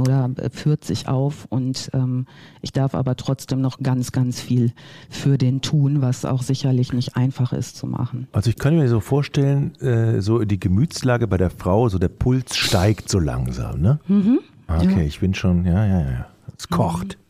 [0.00, 2.26] oder führt sich auf und ähm,
[2.60, 4.72] ich darf aber trotzdem noch ganz, ganz viel
[5.10, 8.28] für den tun, was auch sicherlich nicht einfach ist zu machen.
[8.32, 12.08] Also ich kann mir so vorstellen, äh, so die Gemütslage bei der Frau, so der
[12.08, 14.00] Puls steigt so langsam, ne?
[14.08, 14.40] Mhm.
[14.68, 15.02] Okay, ja.
[15.02, 16.26] ich bin schon, ja, ja, ja.
[16.56, 17.16] Es kocht.
[17.16, 17.22] Mhm.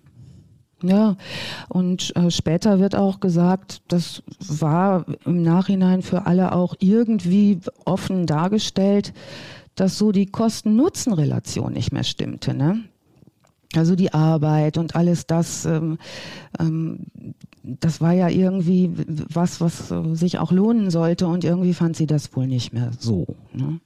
[0.84, 1.16] Ja,
[1.68, 8.26] und äh, später wird auch gesagt, das war im Nachhinein für alle auch irgendwie offen
[8.26, 9.12] dargestellt,
[9.74, 12.54] dass so die Kosten-Nutzen-Relation nicht mehr stimmte.
[12.54, 12.84] Ne?
[13.74, 15.98] Also die Arbeit und alles das, ähm,
[16.58, 17.06] ähm,
[17.62, 18.90] das war ja irgendwie
[19.32, 22.90] was, was äh, sich auch lohnen sollte und irgendwie fand sie das wohl nicht mehr
[22.98, 23.80] so, ne?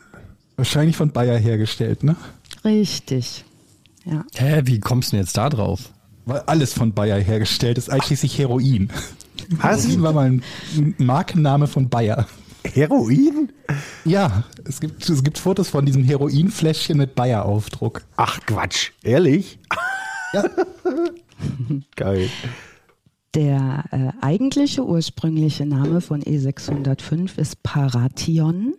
[0.57, 2.17] Wahrscheinlich von Bayer hergestellt, ne?
[2.65, 3.45] Richtig.
[4.05, 4.25] Ja.
[4.35, 5.91] Hä, wie kommst du denn jetzt da drauf?
[6.25, 8.91] Weil alles von Bayer hergestellt ist, einschließlich Heroin.
[9.51, 9.85] Was?
[9.85, 12.27] Heroin war mal ein Markenname von Bayer.
[12.65, 13.53] Heroin?
[14.05, 18.03] Ja, es gibt, es gibt Fotos von diesem Heroinfläschchen mit Bayer-Aufdruck.
[18.17, 19.59] Ach Quatsch, ehrlich?
[20.33, 20.45] Ja.
[21.97, 22.29] Geil.
[23.35, 28.75] Der äh, eigentliche ursprüngliche Name von E605 ist Paration,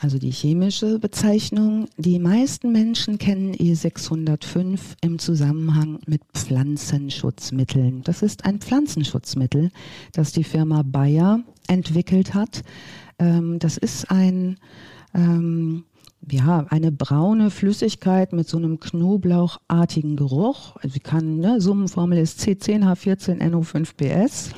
[0.00, 1.88] also die chemische Bezeichnung.
[1.98, 8.02] Die meisten Menschen kennen E605 im Zusammenhang mit Pflanzenschutzmitteln.
[8.02, 9.70] Das ist ein Pflanzenschutzmittel,
[10.12, 12.62] das die Firma Bayer entwickelt hat.
[13.18, 14.56] Ähm, das ist ein
[15.14, 15.84] ähm,
[16.32, 20.76] ja, eine braune Flüssigkeit mit so einem knoblauchartigen Geruch.
[20.76, 24.50] Also sie kann, ne, Summenformel ist C10H14NO5PS.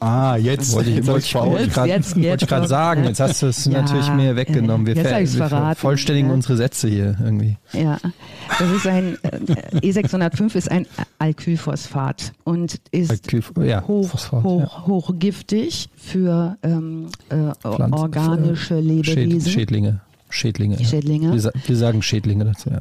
[0.00, 3.04] Ah, jetzt wollte ich, wollte ich, wollte ich gerade sagen.
[3.04, 4.86] Jetzt hast du es ja, natürlich mir weggenommen.
[4.86, 6.34] Wir, ver vollständigen ja.
[6.34, 7.56] unsere Sätze hier irgendwie.
[7.72, 7.98] Ja,
[8.58, 10.86] das ist ein äh, E605 ist ein
[11.18, 19.52] Alkylphosphat und ist Alkyl, ja, hoch, Phosphat, hoch, hochgiftig für ähm, äh, organische Lebewesen.
[19.52, 20.00] Schädlinge.
[20.30, 20.82] Schädlinge.
[20.84, 21.32] Schädlinge.
[21.32, 22.80] Wir, wir, sagen Schädlinge dazu, ja.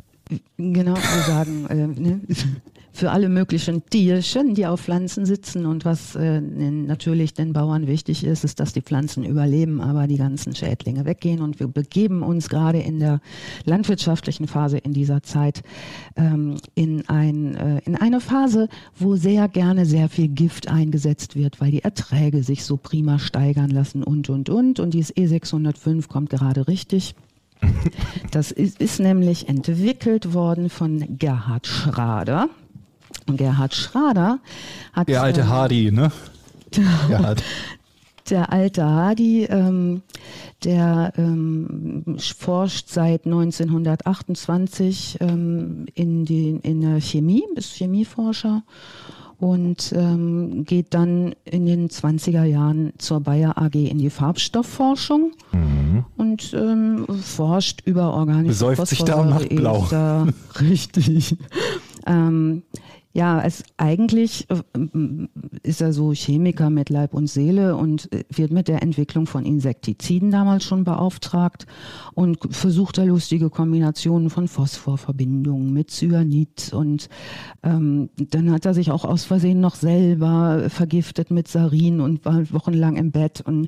[0.57, 2.21] Genau, wir sagen äh, ne,
[2.91, 5.65] für alle möglichen Tierchen, die auf Pflanzen sitzen.
[5.65, 10.17] Und was äh, natürlich den Bauern wichtig ist, ist, dass die Pflanzen überleben, aber die
[10.17, 11.41] ganzen Schädlinge weggehen.
[11.41, 13.21] Und wir begeben uns gerade in der
[13.65, 15.61] landwirtschaftlichen Phase in dieser Zeit
[16.15, 21.61] ähm, in, ein, äh, in eine Phase, wo sehr gerne sehr viel Gift eingesetzt wird,
[21.61, 24.79] weil die Erträge sich so prima steigern lassen und, und, und.
[24.79, 27.15] Und dieses E605 kommt gerade richtig.
[28.31, 32.49] Das ist, ist nämlich entwickelt worden von Gerhard Schrader.
[33.27, 34.39] Und Gerhard Schrader
[34.93, 35.07] hat.
[35.07, 36.11] Der alte ähm, Hardy, ne?
[37.07, 37.43] Gerhard.
[38.29, 40.03] Der alte Hardy, ähm,
[40.63, 48.61] der ähm, forscht seit 1928 ähm, in, die, in der Chemie, ist Chemieforscher
[49.39, 56.05] und ähm, geht dann in den 20er Jahren zur Bayer AG in die Farbstoffforschung mhm.
[56.17, 59.87] und ähm, forscht über organische Besäuft sich da und macht blau.
[60.59, 61.37] Richtig.
[62.05, 62.63] ähm,
[63.19, 64.61] ja, es eigentlich äh,
[65.61, 69.43] ist er so Chemiker mit Leib und Seele und äh, wird mit der Entwicklung von
[69.43, 71.67] Insektiziden damals schon beauftragt
[72.13, 77.09] und versucht da lustige Kombinationen von Phosphorverbindungen mit Cyanid und
[77.61, 82.49] ähm, dann hat er sich auch aus Versehen noch selber vergiftet mit Sarin und war
[82.53, 83.67] wochenlang im Bett und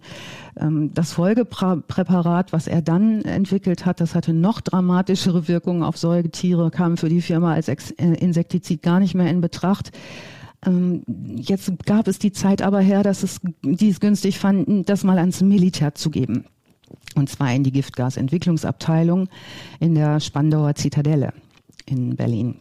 [0.55, 6.71] ähm, das Folgepräparat, was er dann entwickelt hat, das hatte noch dramatischere Wirkungen auf Säugetiere,
[6.71, 9.91] kam für die Firma als äh, Insektizid gar nicht mehr in Betracht.
[10.65, 11.03] Ähm,
[11.35, 15.17] jetzt gab es die Zeit aber her, dass es, die es günstig fanden, das mal
[15.17, 16.45] ans Militär zu geben.
[17.15, 19.27] Und zwar in die Giftgasentwicklungsabteilung
[19.79, 21.33] in der Spandauer Zitadelle
[21.85, 22.55] in Berlin.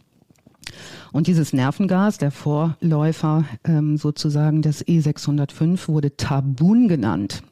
[1.11, 7.43] Und dieses Nervengas, der Vorläufer ähm, sozusagen des E605, wurde Tabun genannt.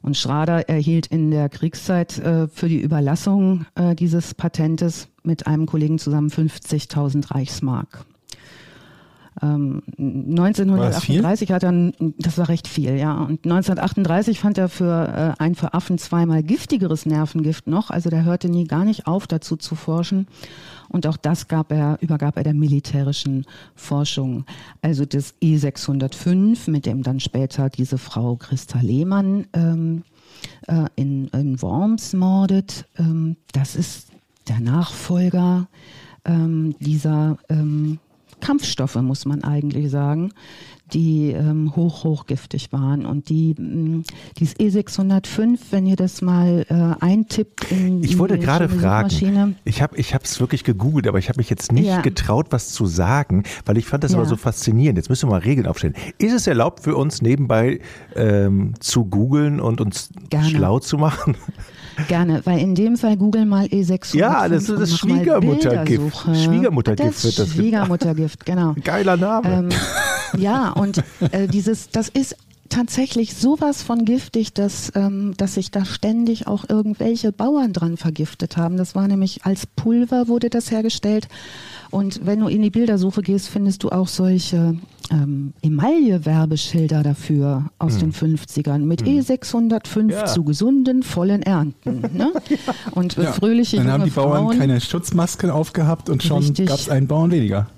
[0.00, 5.66] Und Schrader erhielt in der Kriegszeit äh, für die Überlassung äh, dieses Patentes mit einem
[5.66, 8.04] Kollegen zusammen 50.000 Reichsmark.
[9.42, 13.14] Ähm, 1938 hat er, das war recht viel, ja.
[13.14, 17.90] Und 1938 fand er für äh, ein für Affen zweimal giftigeres Nervengift noch.
[17.90, 20.28] Also der hörte nie gar nicht auf, dazu zu forschen.
[20.88, 23.44] Und auch das gab er, übergab er der militärischen
[23.74, 24.44] Forschung.
[24.82, 30.04] Also das E605, mit dem dann später diese Frau Christa Lehmann ähm,
[30.68, 34.08] äh, in, in Worms mordet, ähm, das ist
[34.48, 35.66] der Nachfolger
[36.24, 37.98] ähm, dieser ähm,
[38.44, 40.32] Kampfstoffe, muss man eigentlich sagen,
[40.92, 43.06] die ähm, hoch, hochgiftig waren.
[43.06, 44.02] Und die, mh,
[44.38, 49.96] dieses E605, wenn ihr das mal äh, eintippt in Ich wollte gerade fragen, ich habe
[49.96, 52.02] ich es wirklich gegoogelt, aber ich habe mich jetzt nicht ja.
[52.02, 54.18] getraut, was zu sagen, weil ich fand das ja.
[54.18, 54.98] aber so faszinierend.
[54.98, 55.94] Jetzt müssen wir mal Regeln aufstellen.
[56.18, 57.80] Ist es erlaubt für uns nebenbei
[58.14, 60.48] ähm, zu googeln und uns Gerne.
[60.50, 61.36] schlau zu machen?
[62.08, 64.16] Gerne, weil in dem Fall google mal E605.
[64.16, 66.16] Ja, das ist das Schwiegermuttergift.
[66.36, 68.74] Schwiegermuttergift wird das Schwiegermuttergift, genau.
[68.84, 69.68] Geiler Name.
[69.70, 72.36] Ähm, ja, und äh, dieses, das ist
[72.68, 78.56] tatsächlich sowas von giftig, dass, ähm, dass sich da ständig auch irgendwelche Bauern dran vergiftet
[78.56, 78.76] haben.
[78.76, 81.28] Das war nämlich als Pulver wurde das hergestellt.
[81.90, 84.76] Und wenn du in die Bildersuche gehst, findest du auch solche
[85.12, 88.12] ähm, Emaille-Werbeschilder dafür aus hm.
[88.12, 89.20] den 50ern mit hm.
[89.20, 90.26] E605 ja.
[90.26, 92.00] zu gesunden, vollen Ernten.
[92.12, 92.32] Ne?
[92.92, 93.32] Und ja.
[93.32, 97.30] fröhliche Dann haben die Frauen, Bauern keine Schutzmasken aufgehabt und schon gab es einen Bauern
[97.30, 97.68] weniger.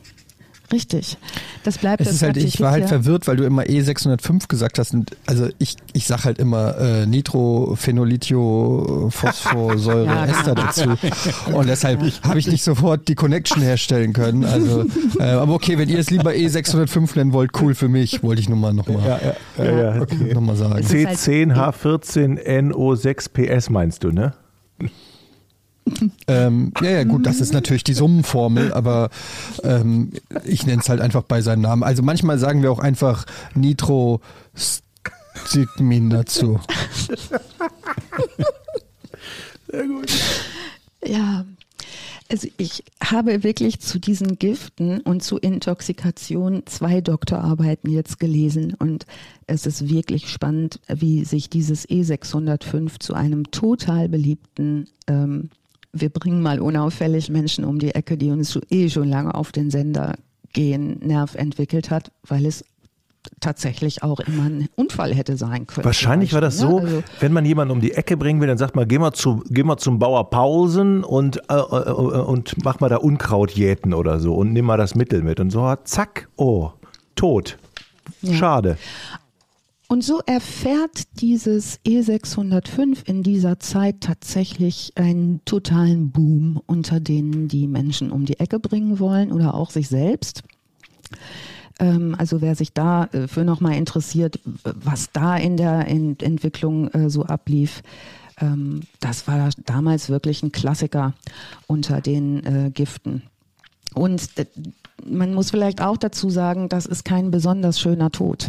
[0.73, 1.19] Richtig.
[1.63, 4.95] Das bleibt es ist halt, Ich war halt verwirrt, weil du immer E605 gesagt hast.
[4.95, 10.67] Und also ich, ich sag halt immer äh, Nitrophenolithio-Phosphorsäure ja, Ester genau.
[10.67, 10.97] dazu.
[11.53, 12.11] Und deshalb ja.
[12.23, 14.45] habe ich nicht sofort die Connection herstellen können.
[14.45, 14.85] Also,
[15.21, 18.49] äh, aber okay, wenn ihr es lieber E605 nennen wollt, cool für mich, wollte ich
[18.49, 19.21] nur mal nochmal ja,
[19.59, 20.35] ja, ja, ja, okay.
[20.35, 20.85] noch sagen.
[20.85, 24.33] C10H14NO6PS meinst du, ne?
[26.27, 29.11] Ähm, ja, ja, gut, das ist natürlich die Summenformel, aber
[29.63, 30.13] ähm,
[30.45, 31.83] ich nenne es halt einfach bei seinem Namen.
[31.83, 34.21] Also manchmal sagen wir auch einfach Nitro
[35.45, 36.59] Sigmin dazu.
[39.69, 40.11] Sehr gut.
[41.05, 41.45] Ja,
[42.29, 49.07] also ich habe wirklich zu diesen Giften und zu Intoxikation zwei Doktorarbeiten jetzt gelesen und
[49.47, 55.51] es ist wirklich spannend, wie sich dieses E605 zu einem total beliebten ähm,
[56.01, 59.71] wir bringen mal unauffällig Menschen um die Ecke, die uns eh schon lange auf den
[59.71, 60.15] Sender
[60.53, 62.65] gehen, Nerv entwickelt hat, weil es
[63.41, 65.85] tatsächlich auch immer ein Unfall hätte sein können.
[65.85, 66.69] Wahrscheinlich war das ne?
[66.69, 69.13] so, also, wenn man jemanden um die Ecke bringen will, dann sagt man, geh mal,
[69.13, 73.95] zu, geh mal zum Bauer Pausen und, äh, äh, und mach mal da Unkraut jäten
[73.95, 75.41] oder so und nimm mal das Mittel mit.
[75.41, 76.71] Und so, zack, oh,
[77.15, 77.59] tot.
[78.23, 78.35] Ja.
[78.35, 78.79] Schade.
[79.89, 87.69] Und so erfährt dieses E605 in dieser Zeit tatsächlich einen totalen Boom unter denen, die
[87.69, 90.43] Menschen um die Ecke bringen wollen oder auch sich selbst.
[91.79, 97.83] Ähm, also wer sich dafür nochmal interessiert, was da in der Entwicklung äh, so ablief,
[98.41, 101.15] ähm, das war damals wirklich ein Klassiker
[101.69, 103.23] unter den äh, Giften.
[103.95, 104.31] Und
[105.05, 108.49] man muss vielleicht auch dazu sagen, das ist kein besonders schöner Tod.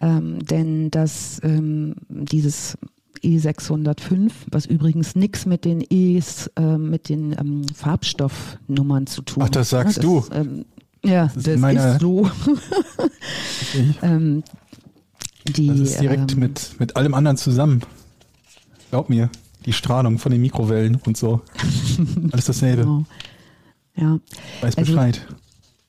[0.00, 2.76] Ähm, denn das, ähm, dieses
[3.22, 9.50] E605, was übrigens nichts mit den E's, äh, mit den ähm, Farbstoffnummern zu tun hat.
[9.50, 10.24] Ach, das sagst das, du.
[10.32, 10.64] Ähm,
[11.04, 12.30] ja, das, das ist so.
[14.02, 14.42] ähm,
[15.48, 17.82] die, das ist direkt ähm, mit, mit allem anderen zusammen.
[18.90, 19.30] Glaub mir,
[19.66, 21.42] die Strahlung von den Mikrowellen und so.
[22.32, 22.82] Alles dasselbe.
[22.82, 23.04] Genau.
[23.96, 24.18] Ja.
[24.60, 25.26] Weiß also, Bescheid.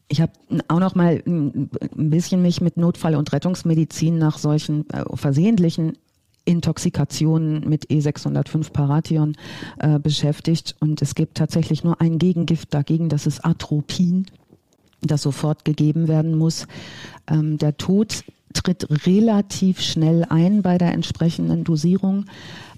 [0.07, 0.31] Ich habe
[0.67, 5.97] auch noch mal ein bisschen mich mit Notfall- und Rettungsmedizin nach solchen äh, versehentlichen
[6.45, 9.35] Intoxikationen mit E605 Paration
[9.79, 14.27] äh, beschäftigt und es gibt tatsächlich nur ein Gegengift dagegen, das ist Atropin,
[15.01, 16.67] das sofort gegeben werden muss.
[17.27, 18.23] Ähm, der Tod
[18.55, 22.25] tritt relativ schnell ein bei der entsprechenden Dosierung.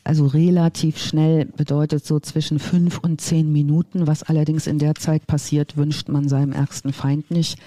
[0.03, 4.07] Also relativ schnell bedeutet so zwischen fünf und zehn Minuten.
[4.07, 7.59] Was allerdings in der Zeit passiert, wünscht man seinem ärgsten Feind nicht.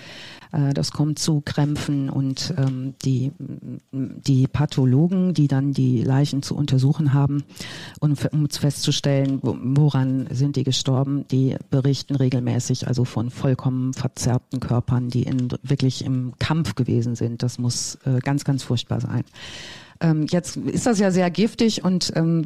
[0.53, 3.33] Äh, das kommt zu Krämpfen und ähm, die,
[3.93, 7.45] die Pathologen, die dann die Leichen zu untersuchen haben,
[8.01, 15.09] um, um festzustellen, woran sind die gestorben, die berichten regelmäßig also von vollkommen verzerrten Körpern,
[15.09, 17.43] die in, wirklich im Kampf gewesen sind.
[17.43, 19.25] Das muss äh, ganz, ganz furchtbar sein.
[20.01, 22.45] Ähm, jetzt ist das ja sehr giftig und ähm,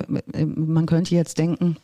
[0.56, 1.76] man könnte jetzt denken,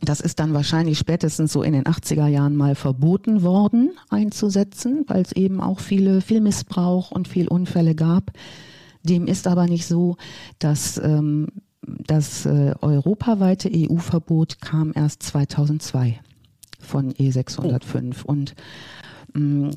[0.00, 5.22] das ist dann wahrscheinlich spätestens so in den 80er Jahren mal verboten worden einzusetzen, weil
[5.22, 8.32] es eben auch viele, viel Missbrauch und viel Unfälle gab.
[9.02, 10.16] Dem ist aber nicht so,
[10.58, 11.48] dass ähm,
[11.82, 16.20] das äh, europaweite EU-Verbot kam erst 2002
[16.78, 18.30] von E605 oh.
[18.30, 18.54] und
[19.34, 19.70] Mm,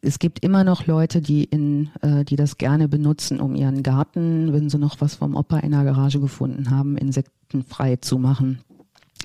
[0.00, 4.52] es gibt immer noch Leute, die in, äh, die das gerne benutzen, um ihren Garten,
[4.52, 8.60] wenn sie noch was vom Opa in der Garage gefunden haben, insektenfrei zu machen.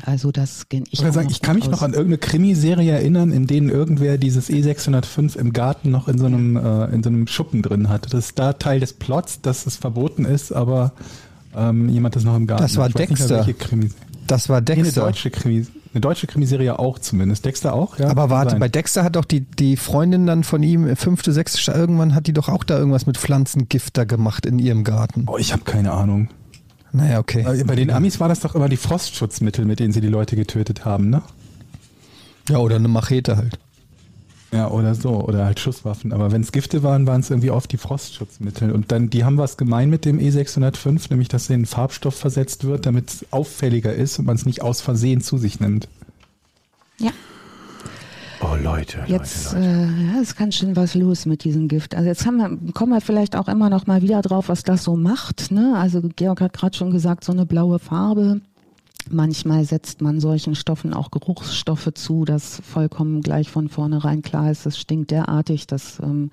[0.06, 1.02] Also das kenne ich.
[1.04, 1.72] Ich, sagen, ich kann mich aus.
[1.72, 6.26] noch an irgendeine Krimiserie erinnern, in denen irgendwer dieses E605 im Garten noch in so
[6.26, 8.10] einem äh, in so einem Schuppen drin hatte.
[8.10, 10.94] Das ist da Teil des Plots, dass es verboten ist, aber
[11.56, 12.64] ähm, jemand ist noch im Garten.
[12.64, 13.46] Das war Dexter.
[14.28, 15.02] das war Dexter.
[15.02, 15.82] Eine deutsche Krimiserie.
[15.94, 17.44] Eine deutsche Krimiserie auch zumindest.
[17.44, 18.08] Dexter auch, ja.
[18.08, 22.16] Aber warte, bei Dexter hat doch die, die Freundin dann von ihm, fünfte, sechste, irgendwann
[22.16, 25.26] hat die doch auch da irgendwas mit Pflanzengift da gemacht in ihrem Garten.
[25.28, 26.30] Oh, ich habe keine Ahnung.
[26.94, 27.42] Naja, okay.
[27.42, 30.36] Äh, bei den Amis war das doch immer die Frostschutzmittel, mit denen sie die Leute
[30.36, 31.22] getötet haben, ne?
[32.50, 33.58] Ja, oder eine Machete halt.
[34.52, 36.12] Ja, oder so, oder halt Schusswaffen.
[36.12, 38.72] Aber wenn es Gifte waren, waren es irgendwie oft die Frostschutzmittel.
[38.72, 42.86] Und dann, die haben was gemein mit dem E605, nämlich dass in Farbstoff versetzt wird,
[42.86, 45.88] damit es auffälliger ist und man es nicht aus Versehen zu sich nimmt.
[47.00, 47.12] Ja.
[48.44, 49.94] Oh Leute, jetzt Leute, Leute.
[49.94, 51.94] Äh, ja, ist ganz schön was los mit diesem Gift.
[51.94, 54.84] Also jetzt haben wir, kommen wir vielleicht auch immer noch mal wieder drauf, was das
[54.84, 55.52] so macht.
[55.52, 55.74] Ne?
[55.76, 58.42] Also Georg hat gerade schon gesagt, so eine blaue Farbe
[59.10, 64.66] Manchmal setzt man solchen Stoffen auch Geruchsstoffe zu, dass vollkommen gleich von vornherein klar ist,
[64.66, 66.32] das stinkt derartig, dass ähm,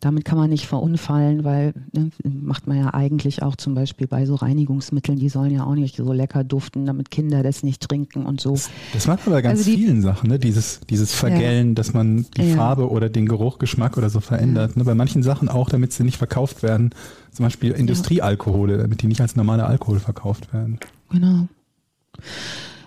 [0.00, 4.26] damit kann man nicht verunfallen, weil ne, macht man ja eigentlich auch zum Beispiel bei
[4.26, 8.26] so Reinigungsmitteln, die sollen ja auch nicht so lecker duften, damit Kinder das nicht trinken
[8.26, 8.52] und so.
[8.52, 10.38] Das, das macht man bei ganz also die, vielen Sachen, ne?
[10.38, 11.74] Dieses, dieses Vergällen, ja.
[11.74, 12.56] dass man die ja.
[12.56, 14.72] Farbe oder den Geruch, Geschmack oder so verändert.
[14.72, 14.78] Ja.
[14.78, 14.84] Ne?
[14.84, 16.90] Bei manchen Sachen auch, damit sie nicht verkauft werden.
[17.32, 20.78] Zum Beispiel Industriealkohole, damit die nicht als normaler Alkohol verkauft werden.
[21.10, 21.48] Genau.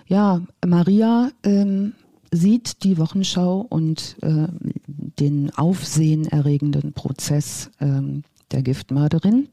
[0.06, 1.94] Ja, Maria ähm,
[2.30, 4.48] sieht die Wochenschau und äh,
[4.86, 9.48] den aufsehenerregenden Prozess ähm, der Giftmörderin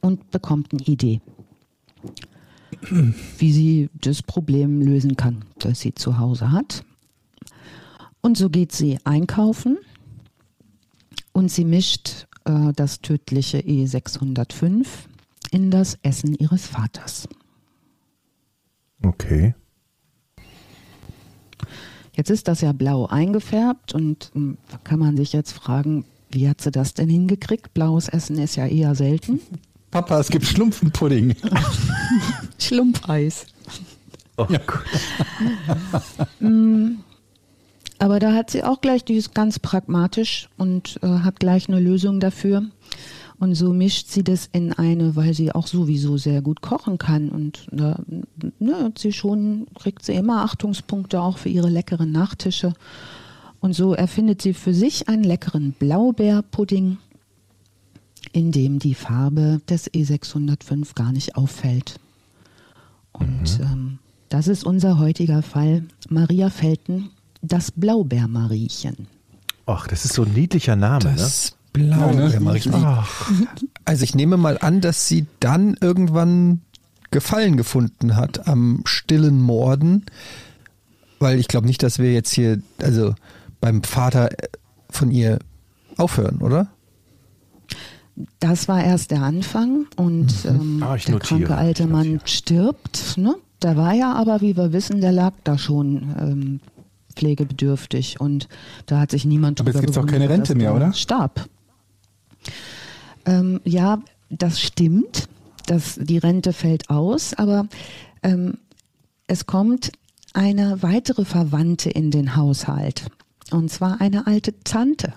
[0.00, 1.20] und bekommt eine Idee,
[3.38, 6.84] wie sie das Problem lösen kann, das sie zu Hause hat.
[8.20, 9.78] Und so geht sie einkaufen
[11.32, 14.86] und sie mischt äh, das tödliche E605
[15.50, 17.28] in das Essen ihres Vaters.
[19.02, 19.54] Okay.
[22.14, 26.48] Jetzt ist das ja blau eingefärbt und hm, da kann man sich jetzt fragen, wie
[26.48, 27.74] hat sie das denn hingekriegt?
[27.74, 29.40] Blaues Essen ist ja eher selten.
[29.90, 31.34] Papa, es gibt Schlumpfenpudding.
[32.58, 33.46] Schlumpfeis.
[34.38, 34.60] Oh ja.
[36.38, 36.98] Hm,
[37.98, 41.78] aber da hat sie auch gleich, die ist ganz pragmatisch und äh, hat gleich eine
[41.78, 42.64] Lösung dafür.
[43.42, 47.28] Und so mischt sie das in eine, weil sie auch sowieso sehr gut kochen kann.
[47.28, 47.98] Und da
[48.60, 52.72] ne, sie schon, kriegt sie immer Achtungspunkte auch für ihre leckeren Nachtische.
[53.58, 56.98] Und so erfindet sie für sich einen leckeren Blaubeerpudding,
[58.30, 61.98] in dem die Farbe des E605 gar nicht auffällt.
[63.10, 63.64] Und mhm.
[63.64, 65.82] ähm, das ist unser heutiger Fall.
[66.08, 69.08] Maria Felten, das Blaubeermariechen.
[69.66, 71.61] Ach, das ist so ein niedlicher Name, das ne?
[71.72, 72.10] Blau.
[72.10, 72.56] Ja, ne?
[72.56, 72.68] ich
[73.84, 76.60] also ich nehme mal an, dass sie dann irgendwann
[77.10, 80.06] Gefallen gefunden hat am stillen Morden,
[81.18, 83.14] weil ich glaube nicht, dass wir jetzt hier, also
[83.60, 84.30] beim Vater
[84.88, 85.38] von ihr
[85.98, 86.68] aufhören, oder?
[88.40, 90.50] Das war erst der Anfang und mhm.
[90.50, 91.18] ähm, ah, der notiere.
[91.18, 93.18] kranke alte Mann stirbt.
[93.18, 93.34] Ne?
[93.62, 96.60] Der war ja aber, wie wir wissen, der lag da schon ähm,
[97.14, 98.48] pflegebedürftig und
[98.86, 100.92] da hat sich niemand Aber jetzt gibt es auch keine Rente mehr, oder?
[100.92, 101.46] Starb.
[103.24, 105.28] Ähm, ja, das stimmt.
[105.66, 107.68] dass die Rente fällt aus, aber
[108.24, 108.58] ähm,
[109.28, 109.92] es kommt
[110.32, 113.06] eine weitere Verwandte in den Haushalt.
[113.52, 115.14] Und zwar eine alte Tante.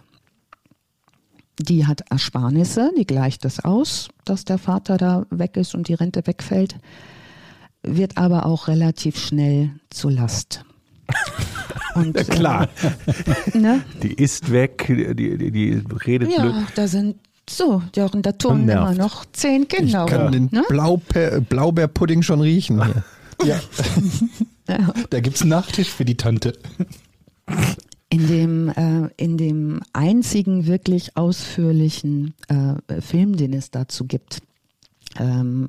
[1.60, 5.94] Die hat Ersparnisse, die gleicht es aus, dass der Vater da weg ist und die
[5.94, 6.76] Rente wegfällt,
[7.82, 10.66] wird aber auch relativ schnell zur Last.
[11.96, 12.70] Und, ja, klar.
[13.54, 13.84] Äh, ne?
[14.04, 16.56] Die ist weg, die, die, die redet ja, blöd.
[16.76, 17.16] da sind
[17.50, 20.06] so, Jochen, da turnen immer noch zehn Kinder.
[20.06, 20.64] Ich kann den ne?
[20.68, 22.84] Blaubeer, Blaubeerpudding schon riechen.
[22.84, 23.04] Hier.
[23.44, 23.60] Ja.
[24.70, 24.94] ja.
[25.10, 26.54] Da gibt es einen Nachtisch für die Tante.
[28.08, 34.42] In dem, äh, in dem einzigen wirklich ausführlichen äh, Film, den es dazu gibt,
[35.20, 35.68] ähm,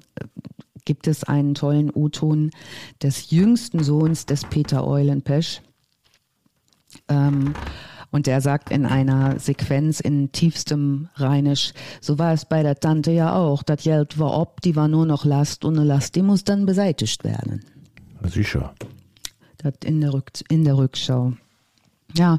[0.85, 2.53] gibt es einen tollen O-Ton
[3.03, 5.61] des jüngsten Sohns des Peter Eulenpesch.
[7.09, 7.55] Ähm,
[8.11, 13.11] und der sagt in einer Sequenz in tiefstem Rheinisch, so war es bei der Tante
[13.11, 13.63] ja auch.
[13.63, 16.67] Das Geld war ob, die war nur noch Last und eine Last, die muss dann
[16.67, 17.65] beseitigt werden.
[18.25, 18.75] Sicher.
[19.59, 21.33] Das in der, Rück in der Rückschau.
[22.15, 22.39] Ja,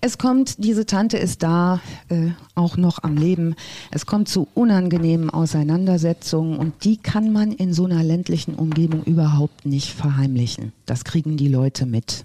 [0.00, 3.54] es kommt, diese Tante ist da äh, auch noch am Leben.
[3.92, 9.66] Es kommt zu unangenehmen Auseinandersetzungen und die kann man in so einer ländlichen Umgebung überhaupt
[9.66, 10.72] nicht verheimlichen.
[10.86, 12.24] Das kriegen die Leute mit.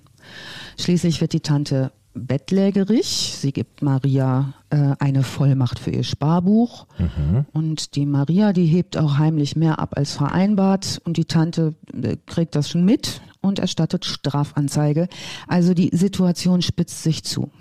[0.79, 3.35] Schließlich wird die Tante bettlägerig.
[3.37, 6.87] Sie gibt Maria äh, eine Vollmacht für ihr Sparbuch.
[6.97, 7.45] Mhm.
[7.51, 11.01] Und die Maria, die hebt auch heimlich mehr ab als vereinbart.
[11.03, 15.09] Und die Tante äh, kriegt das schon mit und erstattet Strafanzeige.
[15.47, 17.51] Also die Situation spitzt sich zu.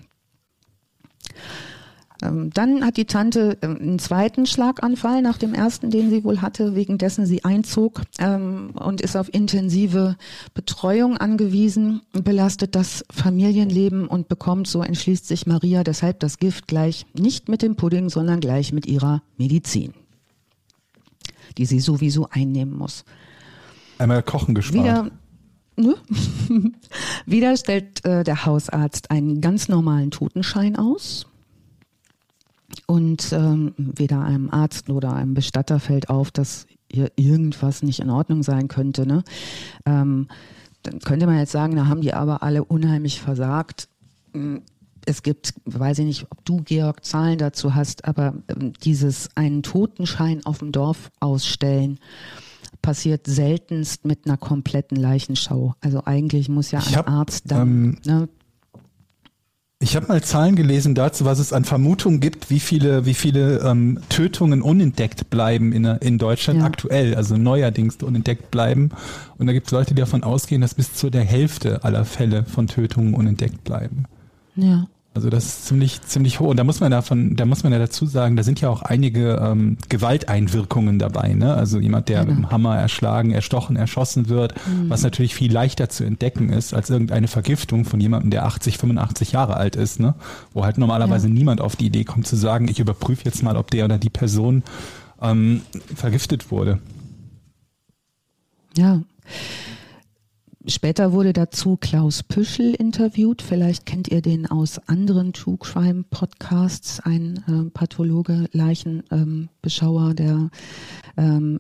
[2.23, 6.41] Ähm, dann hat die Tante ähm, einen zweiten Schlaganfall nach dem ersten, den sie wohl
[6.41, 10.17] hatte, wegen dessen sie einzog ähm, und ist auf intensive
[10.53, 17.07] Betreuung angewiesen, belastet das Familienleben und bekommt, so entschließt sich Maria, deshalb das Gift gleich
[17.15, 19.95] nicht mit dem Pudding, sondern gleich mit ihrer Medizin,
[21.57, 23.05] die sie sowieso einnehmen muss.
[23.99, 24.85] Einmal Kochen gespart.
[24.85, 25.11] Wieder,
[25.79, 25.95] Ne?
[27.27, 31.29] Wieder stellt äh, der Hausarzt einen ganz normalen Totenschein aus.
[32.87, 38.11] Und ähm, weder einem Arzt oder einem Bestatter fällt auf, dass hier irgendwas nicht in
[38.11, 39.07] Ordnung sein könnte.
[39.07, 39.25] Ne?
[39.87, 40.29] Ähm,
[40.83, 43.89] dann könnte man jetzt sagen, da haben die aber alle unheimlich versagt.
[44.33, 44.63] Hm,
[45.07, 49.63] es gibt, weiß ich nicht, ob du, Georg, Zahlen dazu hast, aber ähm, dieses einen
[49.63, 51.99] Totenschein auf dem Dorf ausstellen,
[52.83, 55.75] passiert seltenst mit einer kompletten Leichenschau.
[55.81, 58.29] Also eigentlich muss ja ein hab, Arzt dann ähm, ne,
[59.81, 63.61] ich habe mal Zahlen gelesen dazu, was es an Vermutungen gibt, wie viele, wie viele
[63.61, 66.67] ähm, Tötungen unentdeckt bleiben in, in Deutschland ja.
[66.67, 68.91] aktuell, also neuerdings unentdeckt bleiben.
[69.39, 72.45] Und da gibt es Leute, die davon ausgehen, dass bis zu der Hälfte aller Fälle
[72.45, 74.07] von Tötungen unentdeckt bleiben.
[74.57, 74.89] Ja.
[75.15, 76.49] Also das ist ziemlich, ziemlich hoch.
[76.49, 78.83] Und da muss man davon, da muss man ja dazu sagen, da sind ja auch
[78.83, 81.35] einige ähm, Gewalteinwirkungen dabei.
[81.35, 81.55] Ne?
[81.55, 82.35] Also jemand, der genau.
[82.35, 84.91] mit dem Hammer erschlagen, erstochen, erschossen wird, mhm.
[84.91, 89.33] was natürlich viel leichter zu entdecken ist als irgendeine Vergiftung von jemandem, der 80, 85
[89.33, 90.15] Jahre alt ist, ne?
[90.53, 91.35] Wo halt normalerweise ja.
[91.35, 94.11] niemand auf die Idee kommt zu sagen, ich überprüfe jetzt mal, ob der oder die
[94.11, 94.63] Person
[95.21, 95.63] ähm,
[95.97, 96.79] vergiftet wurde.
[98.77, 99.03] Ja.
[100.67, 103.43] Später wurde dazu Klaus Püschel interviewt.
[103.43, 110.51] Vielleicht kennt ihr den aus anderen True Crime Podcasts, ein äh, Pathologe, Leichenbeschauer, ähm, der
[111.17, 111.59] ähm,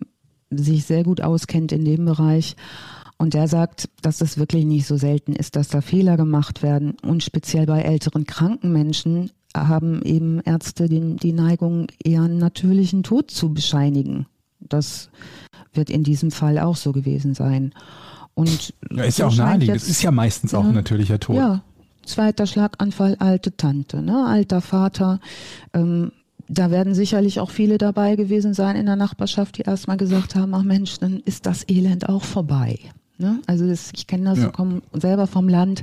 [0.50, 2.56] sich sehr gut auskennt in dem Bereich.
[3.18, 6.96] Und der sagt, dass es wirklich nicht so selten ist, dass da Fehler gemacht werden.
[7.02, 13.02] Und speziell bei älteren kranken Menschen haben eben Ärzte die, die Neigung, eher einen natürlichen
[13.02, 14.26] Tod zu bescheinigen.
[14.60, 15.10] Das
[15.72, 17.72] wird in diesem Fall auch so gewesen sein.
[18.38, 19.76] Und ja, ist so ja auch naheliegend.
[19.78, 21.34] Es ist ja meistens auch ein natürlicher Tod.
[21.34, 21.64] Ja,
[22.06, 25.18] zweiter Schlaganfall, alte Tante, ne, alter Vater.
[25.74, 26.12] Ähm,
[26.46, 30.54] da werden sicherlich auch viele dabei gewesen sein in der Nachbarschaft, die erstmal gesagt haben,
[30.54, 32.78] ach Mensch, dann ist das Elend auch vorbei.
[33.18, 33.40] Ne?
[33.48, 34.50] Also das, ich kenne das, ja.
[34.50, 35.82] komme selber vom Land.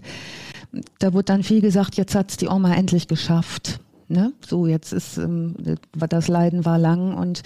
[1.00, 3.82] Da wird dann viel gesagt, jetzt hat's die Oma endlich geschafft.
[4.08, 4.34] Ne?
[4.46, 5.56] So, jetzt ist ähm,
[5.94, 7.42] das Leiden war lang und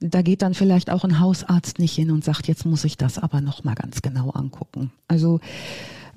[0.00, 3.18] da geht dann vielleicht auch ein Hausarzt nicht hin und sagt, jetzt muss ich das
[3.18, 4.92] aber noch mal ganz genau angucken.
[5.08, 5.40] Also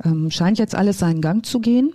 [0.04, 1.94] ähm, scheint jetzt alles seinen Gang zu gehen.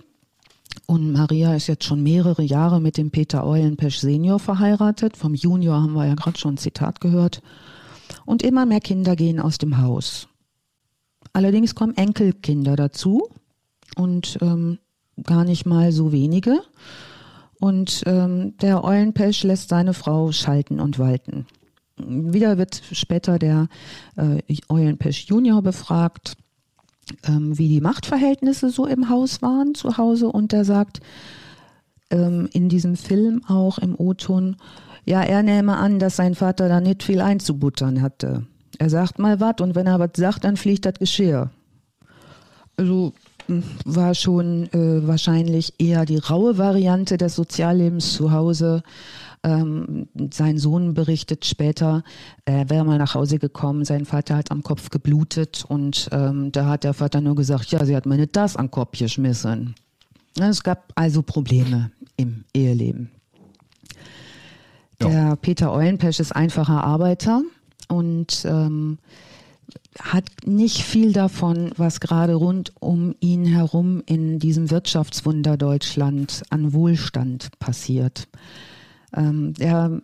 [0.85, 5.15] Und Maria ist jetzt schon mehrere Jahre mit dem Peter Eulenpesch Senior verheiratet.
[5.15, 7.41] Vom Junior haben wir ja gerade schon ein Zitat gehört.
[8.25, 10.27] Und immer mehr Kinder gehen aus dem Haus.
[11.31, 13.29] Allerdings kommen Enkelkinder dazu
[13.95, 14.79] und ähm,
[15.23, 16.59] gar nicht mal so wenige.
[17.63, 21.45] Und ähm, der Eulenpesch lässt seine Frau schalten und walten.
[21.95, 23.69] Wieder wird später der
[24.17, 26.35] äh, Eulenpesch Junior befragt,
[27.25, 30.27] ähm, wie die Machtverhältnisse so im Haus waren zu Hause.
[30.27, 30.99] Und er sagt
[32.09, 34.57] ähm, in diesem Film auch im O-Ton,
[35.05, 38.45] ja, er nehme an, dass sein Vater da nicht viel einzubuttern hatte.
[38.77, 41.49] Er sagt mal was und wenn er was sagt, dann fliegt das Geschirr.
[42.75, 43.13] Also
[43.85, 48.83] war schon äh, wahrscheinlich eher die raue Variante des Soziallebens zu Hause.
[49.43, 52.03] Ähm, sein Sohn berichtet später,
[52.45, 56.67] er wäre mal nach Hause gekommen, sein Vater hat am Kopf geblutet und ähm, da
[56.67, 59.75] hat der Vater nur gesagt, ja, sie hat mir nicht das am Kopf geschmissen.
[60.39, 63.11] Es gab also Probleme im Eheleben.
[65.01, 65.09] Ja.
[65.09, 67.41] Der Peter Eulenpesch ist einfacher Arbeiter
[67.89, 68.97] und ähm,
[69.99, 76.73] hat nicht viel davon, was gerade rund um ihn herum in diesem Wirtschaftswunder Deutschland an
[76.73, 78.27] Wohlstand passiert.
[79.15, 80.01] Ähm, er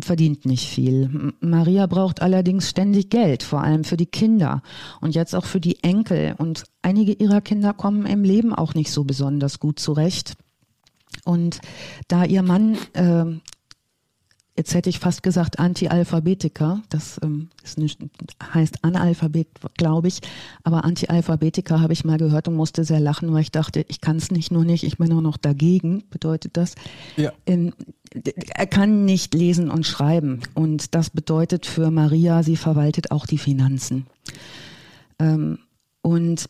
[0.00, 1.32] verdient nicht viel.
[1.40, 4.62] Maria braucht allerdings ständig Geld, vor allem für die Kinder
[5.00, 6.34] und jetzt auch für die Enkel.
[6.38, 10.34] Und einige ihrer Kinder kommen im Leben auch nicht so besonders gut zurecht.
[11.24, 11.60] Und
[12.08, 13.26] da ihr Mann äh,
[14.56, 18.00] jetzt hätte ich fast gesagt Anti-Alphabetiker, das ähm, nicht,
[18.54, 20.20] heißt Analphabet, glaube ich,
[20.64, 24.16] aber Anti-Alphabetiker habe ich mal gehört und musste sehr lachen, weil ich dachte, ich kann
[24.16, 26.74] es nicht nur nicht, ich bin auch noch dagegen, bedeutet das.
[27.16, 27.32] Ja.
[27.46, 27.74] Ähm,
[28.54, 33.38] er kann nicht lesen und schreiben und das bedeutet für Maria, sie verwaltet auch die
[33.38, 34.06] Finanzen.
[35.18, 35.58] Ähm,
[36.00, 36.48] und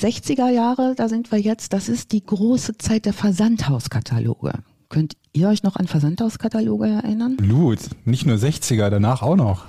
[0.00, 4.52] 60er Jahre, da sind wir jetzt, das ist die große Zeit der Versandhauskataloge.
[4.88, 7.36] Könnt ihr euch noch an Versandhauskataloge erinnern?
[7.36, 9.64] Blut, nicht nur 60er, danach auch noch.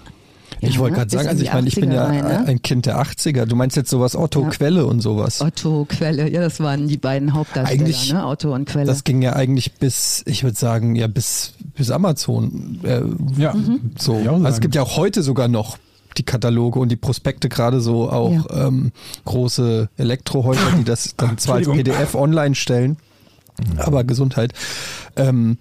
[0.62, 2.46] Ja, ich wollte gerade sagen, also ich meine, ich bin ja rein, ne?
[2.46, 3.46] ein Kind der 80er.
[3.46, 4.50] Du meinst jetzt sowas Otto ja.
[4.50, 5.42] Quelle und sowas.
[5.42, 8.26] Otto Quelle, ja, das waren die beiden Hauptdarsteller, eigentlich, ne?
[8.26, 8.86] Otto und Quelle.
[8.86, 12.80] Das ging ja eigentlich bis, ich würde sagen, ja, bis, bis Amazon.
[12.84, 13.02] Äh,
[13.38, 13.92] ja, mhm.
[13.98, 14.16] so.
[14.16, 15.78] Also es gibt ja auch heute sogar noch
[16.18, 18.68] die Kataloge und die Prospekte, gerade so auch ja.
[18.68, 18.92] ähm,
[19.26, 22.98] große Elektrohäuser, die das dann zwar als PDF online stellen.
[23.78, 24.54] Aber Gesundheit.
[25.16, 25.58] Ähm,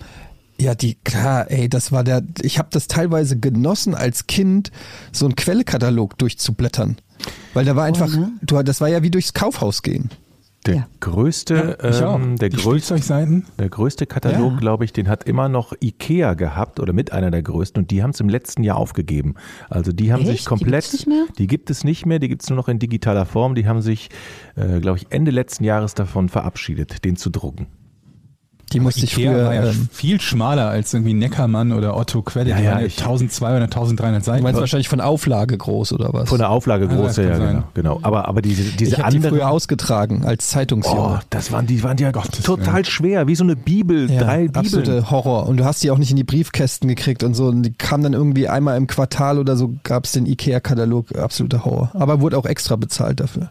[0.60, 4.70] ja, die, klar, ey, das war der, ich habe das teilweise genossen als Kind,
[5.10, 6.96] so einen Quellekatalog durchzublättern.
[7.54, 8.32] Weil da war einfach, oh, ne?
[8.42, 10.10] du, das war ja wie durchs Kaufhaus gehen.
[10.66, 10.86] Der ja.
[11.00, 12.94] größte, ja, ähm, der, größte
[13.58, 14.58] der größte Katalog, ja.
[14.60, 18.04] glaube ich, den hat immer noch Ikea gehabt oder mit einer der größten und die
[18.04, 19.34] haben es im letzten Jahr aufgegeben.
[19.68, 20.30] Also die haben Echt?
[20.30, 23.26] sich komplett, die, die gibt es nicht mehr, die gibt es nur noch in digitaler
[23.26, 23.56] Form.
[23.56, 24.10] Die haben sich,
[24.54, 27.66] äh, glaube ich, Ende letzten Jahres davon verabschiedet, den zu drucken.
[28.72, 29.46] Die musste ich früher.
[29.46, 32.50] War ja ähm, viel schmaler als irgendwie Neckermann oder Otto Quelle.
[32.50, 34.38] Ja, die ja, waren 1200, 1300 Seiten.
[34.38, 36.28] Du meinst wahrscheinlich von Auflage groß oder was?
[36.28, 37.98] Von der Auflage groß, ja, ja genau, genau.
[38.02, 39.22] Aber, aber diese, diese ich andere.
[39.22, 41.18] Die früher ausgetragen als Zeitungsjunge.
[41.18, 42.84] Oh, das waren, die waren ja Gottes total Willen.
[42.84, 44.56] schwer, wie so eine Bibel, ja, drei Bibeln.
[44.56, 45.46] Absolute Horror.
[45.46, 47.46] Und du hast die auch nicht in die Briefkästen gekriegt und so.
[47.46, 51.16] Und die kamen dann irgendwie einmal im Quartal oder so, gab es den IKEA-Katalog.
[51.16, 51.90] Absoluter Horror.
[51.94, 53.50] Aber wurde auch extra bezahlt dafür.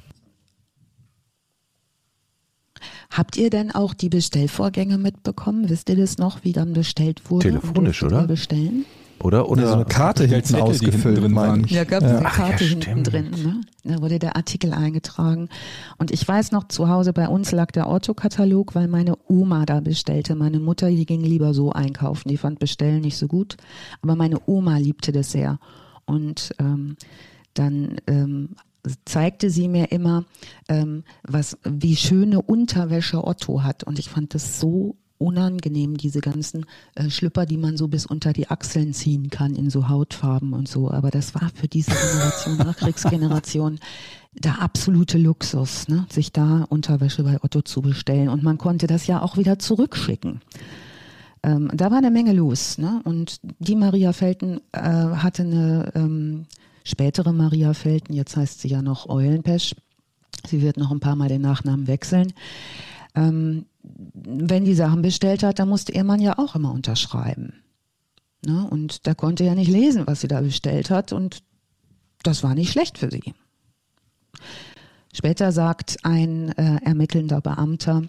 [3.12, 5.70] Habt ihr denn auch die Bestellvorgänge mitbekommen?
[5.70, 7.50] Wisst ihr das noch, wie dann bestellt wurde?
[7.50, 8.26] Telefonisch, oder?
[8.26, 8.86] Bestellen?
[9.20, 9.50] Oder?
[9.50, 11.72] Oder so eine Karte hinten Zettel, ausgefüllt, hinten meine ich.
[11.72, 12.18] Ja, gab es ja.
[12.18, 13.32] eine Karte ja, hinten drin.
[13.32, 13.62] Ne?
[13.84, 15.50] Da wurde der Artikel eingetragen.
[15.98, 19.82] Und ich weiß noch, zu Hause bei uns lag der Otto-Katalog, weil meine Oma da
[19.82, 20.36] bestellte.
[20.36, 22.30] Meine Mutter, die ging lieber so einkaufen.
[22.30, 23.58] Die fand Bestellen nicht so gut.
[24.02, 25.60] Aber meine Oma liebte das sehr.
[26.06, 26.96] Und ähm,
[27.54, 28.56] dann ähm,
[29.06, 30.26] zeigte sie mir immer,
[30.68, 33.84] ähm, was, wie schöne Unterwäsche Otto hat.
[33.84, 36.66] Und ich fand das so unangenehm, diese ganzen
[36.96, 40.68] äh, Schlüpper, die man so bis unter die Achseln ziehen kann in so Hautfarben und
[40.68, 40.90] so.
[40.90, 43.80] Aber das war für diese Generation, Nachkriegsgeneration,
[44.34, 46.08] der absolute Luxus, ne?
[46.10, 48.30] sich da Unterwäsche bei Otto zu bestellen.
[48.30, 50.42] Und man konnte das ja auch wieder zurückschicken.
[51.44, 52.78] Ähm, da war eine Menge los.
[52.78, 53.02] Ne?
[53.04, 56.46] Und die Maria Felten äh, hatte eine ähm,
[56.84, 59.76] spätere Maria Felten, jetzt heißt sie ja noch Eulenpesch.
[60.48, 62.34] Sie wird noch ein paar Mal den Nachnamen wechseln.
[63.16, 67.54] Ähm, wenn die Sachen bestellt hat, dann musste ihr Mann ja auch immer unterschreiben.
[68.46, 68.68] Ne?
[68.70, 71.14] Und da konnte ja nicht lesen, was sie da bestellt hat.
[71.14, 71.44] Und
[72.24, 73.34] das war nicht schlecht für sie.
[75.14, 78.04] Später sagt ein äh, ermittelnder Beamter,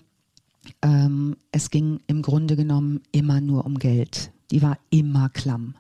[0.83, 4.31] ähm, es ging im Grunde genommen immer nur um Geld.
[4.51, 5.75] Die war immer klamm.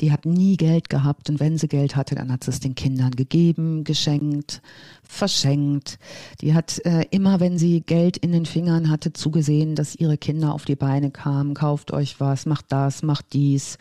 [0.00, 2.74] Die hat nie Geld gehabt und wenn sie Geld hatte, dann hat sie es den
[2.74, 4.62] Kindern gegeben, geschenkt,
[5.02, 5.98] verschenkt.
[6.40, 10.52] Die hat äh, immer, wenn sie Geld in den Fingern hatte, zugesehen, dass ihre Kinder
[10.52, 13.78] auf die Beine kamen, kauft euch was, macht das, macht dies.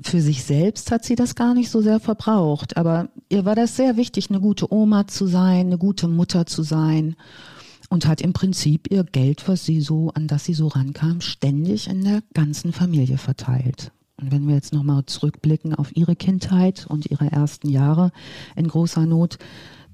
[0.00, 3.76] Für sich selbst hat sie das gar nicht so sehr verbraucht, aber ihr war das
[3.76, 7.14] sehr wichtig, eine gute Oma zu sein, eine gute Mutter zu sein
[7.92, 11.88] und hat im Prinzip ihr Geld, was sie so, an das sie so rankam, ständig
[11.88, 13.92] in der ganzen Familie verteilt.
[14.16, 18.12] Und wenn wir jetzt nochmal zurückblicken auf ihre Kindheit und ihre ersten Jahre
[18.56, 19.38] in großer Not,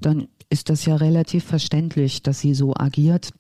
[0.00, 3.30] dann ist das ja relativ verständlich, dass sie so agiert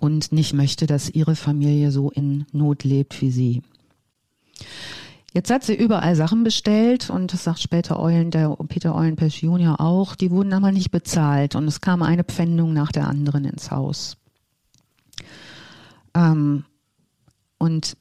[0.00, 3.62] und nicht möchte, dass ihre Familie so in Not lebt wie sie.
[5.34, 9.80] Jetzt hat sie überall Sachen bestellt und das sagt später Eulen, der Peter Eulenpesch Junior
[9.80, 13.70] auch, die wurden aber nicht bezahlt und es kam eine Pfändung nach der anderen ins
[13.70, 14.18] Haus.
[16.14, 16.64] Ähm,
[17.56, 17.96] und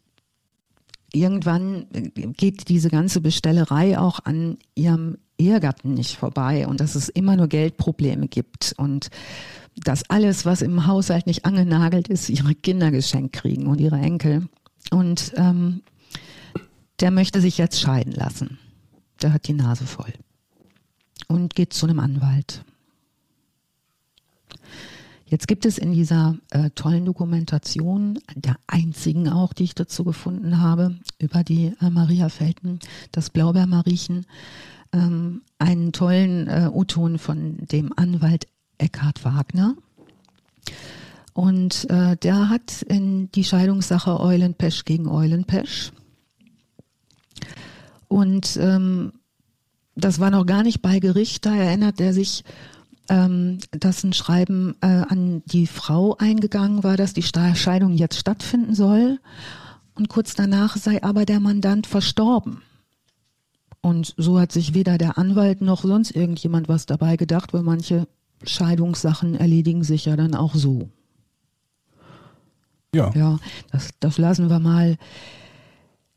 [1.13, 7.35] irgendwann geht diese ganze Bestellerei auch an ihrem Ehegatten nicht vorbei und dass es immer
[7.35, 9.09] nur Geldprobleme gibt und
[9.75, 14.47] dass alles, was im Haushalt nicht angenagelt ist, ihre Kinder geschenkt kriegen und ihre Enkel.
[14.91, 15.81] Und ähm,
[16.99, 18.59] der möchte sich jetzt scheiden lassen.
[19.21, 20.13] Der hat die Nase voll
[21.27, 22.63] und geht zu einem Anwalt.
[25.31, 30.59] Jetzt gibt es in dieser äh, tollen Dokumentation, der einzigen auch, die ich dazu gefunden
[30.59, 32.79] habe, über die äh, Maria Felten,
[33.13, 34.25] das Blaubeermariechen,
[34.91, 38.45] ähm, einen tollen äh, O-Ton von dem Anwalt
[38.77, 39.77] Eckhard Wagner.
[41.31, 45.93] Und äh, der hat in die Scheidungssache Eulenpesch gegen Eulenpesch.
[48.09, 49.13] Und ähm,
[49.95, 52.43] das war noch gar nicht bei Gericht, da erinnert er sich
[53.11, 58.73] ähm, dass ein Schreiben äh, an die Frau eingegangen war, dass die Scheidung jetzt stattfinden
[58.73, 59.19] soll.
[59.95, 62.61] Und kurz danach sei aber der Mandant verstorben.
[63.81, 68.07] Und so hat sich weder der Anwalt noch sonst irgendjemand was dabei gedacht, weil manche
[68.43, 70.89] Scheidungssachen erledigen sich ja dann auch so.
[72.95, 73.11] Ja.
[73.13, 73.39] Ja,
[73.73, 74.97] das, das lassen wir mal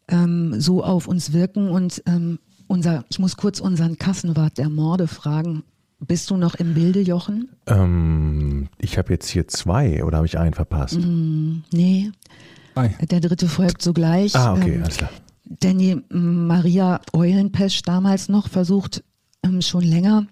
[0.07, 1.71] ähm, so auf uns wirken.
[1.71, 2.39] Und ähm,
[2.69, 5.65] unser, ich muss kurz unseren Kassenwart der Morde fragen.
[6.07, 7.49] Bist du noch im Bilde, Jochen?
[7.67, 10.99] Ähm, ich habe jetzt hier zwei oder habe ich einen verpasst?
[10.99, 12.11] Mm, nee.
[12.75, 12.89] Ei.
[13.11, 14.35] Der dritte folgt sogleich.
[14.35, 15.11] Ah, okay, ähm, alles klar.
[15.45, 19.05] Denn die Maria Eulenpesch damals noch versucht,
[19.43, 20.27] ähm, schon länger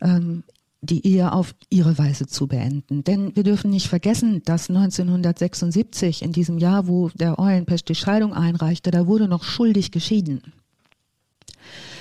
[0.00, 0.42] ähm,
[0.80, 3.04] die Ehe auf ihre Weise zu beenden.
[3.04, 8.32] Denn wir dürfen nicht vergessen, dass 1976, in diesem Jahr, wo der Eulenpesch die Scheidung
[8.32, 10.42] einreichte, da wurde noch schuldig geschieden.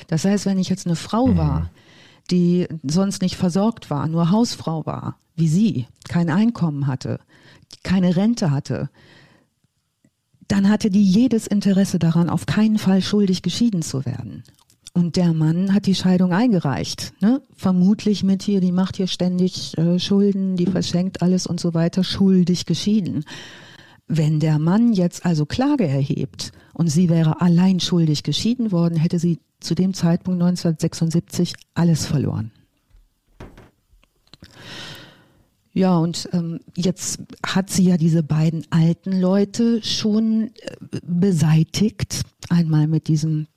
[0.08, 1.38] Das heißt, wenn ich jetzt eine Frau mhm.
[2.32, 7.20] Die sonst nicht versorgt war, nur Hausfrau war, wie sie, kein Einkommen hatte,
[7.84, 8.90] keine Rente hatte,
[10.48, 14.44] dann hatte die jedes Interesse daran, auf keinen Fall schuldig geschieden zu werden.
[14.94, 17.42] Und der Mann hat die Scheidung eingereicht, ne?
[17.56, 22.04] vermutlich mit hier, die macht hier ständig äh, Schulden, die verschenkt alles und so weiter,
[22.04, 23.26] schuldig geschieden.
[24.08, 29.18] Wenn der Mann jetzt also Klage erhebt und sie wäre allein schuldig geschieden worden, hätte
[29.18, 32.52] sie zu dem Zeitpunkt 1976 alles verloren.
[35.74, 42.22] Ja, und ähm, jetzt hat sie ja diese beiden alten Leute schon äh, beseitigt.
[42.50, 43.48] Einmal mit diesem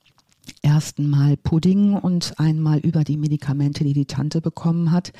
[0.63, 5.13] ersten Mal Pudding und einmal über die Medikamente, die die Tante bekommen hat.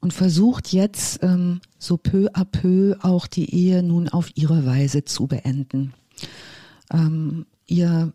[0.00, 5.04] Und versucht jetzt ähm, so peu à peu auch die Ehe nun auf ihre Weise
[5.04, 5.92] zu beenden.
[6.92, 8.12] Ähm, ihr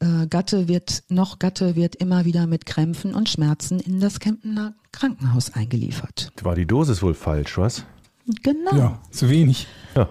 [0.00, 4.74] äh, Gatte wird, noch Gatte wird immer wieder mit Krämpfen und Schmerzen in das Kemptener
[4.92, 6.32] Krankenhaus eingeliefert.
[6.42, 7.84] War die Dosis wohl falsch, was?
[8.42, 8.76] Genau.
[8.76, 9.66] Ja, zu wenig.
[9.94, 10.08] Ja.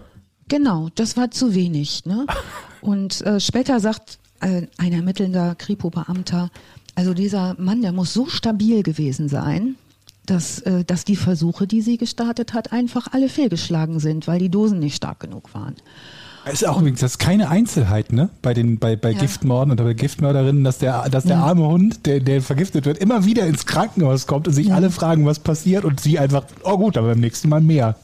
[0.47, 2.05] Genau, das war zu wenig.
[2.05, 2.25] Ne?
[2.81, 6.49] Und äh, später sagt äh, ein ermittelnder Kripo-Beamter,
[6.95, 9.75] also dieser Mann, der muss so stabil gewesen sein,
[10.25, 14.49] dass, äh, dass die Versuche, die sie gestartet hat, einfach alle fehlgeschlagen sind, weil die
[14.49, 15.75] Dosen nicht stark genug waren.
[16.51, 18.29] Ist auch übrigens, das ist keine Einzelheit, ne?
[18.41, 19.19] Bei den, bei, bei ja.
[19.19, 21.43] Giftmorden oder bei Giftmörderinnen, dass der, dass der ja.
[21.43, 24.75] arme Hund, der, der vergiftet wird, immer wieder ins Krankenhaus kommt und sich ja.
[24.75, 27.95] alle fragen, was passiert und sie einfach, oh gut, aber beim nächsten Mal mehr.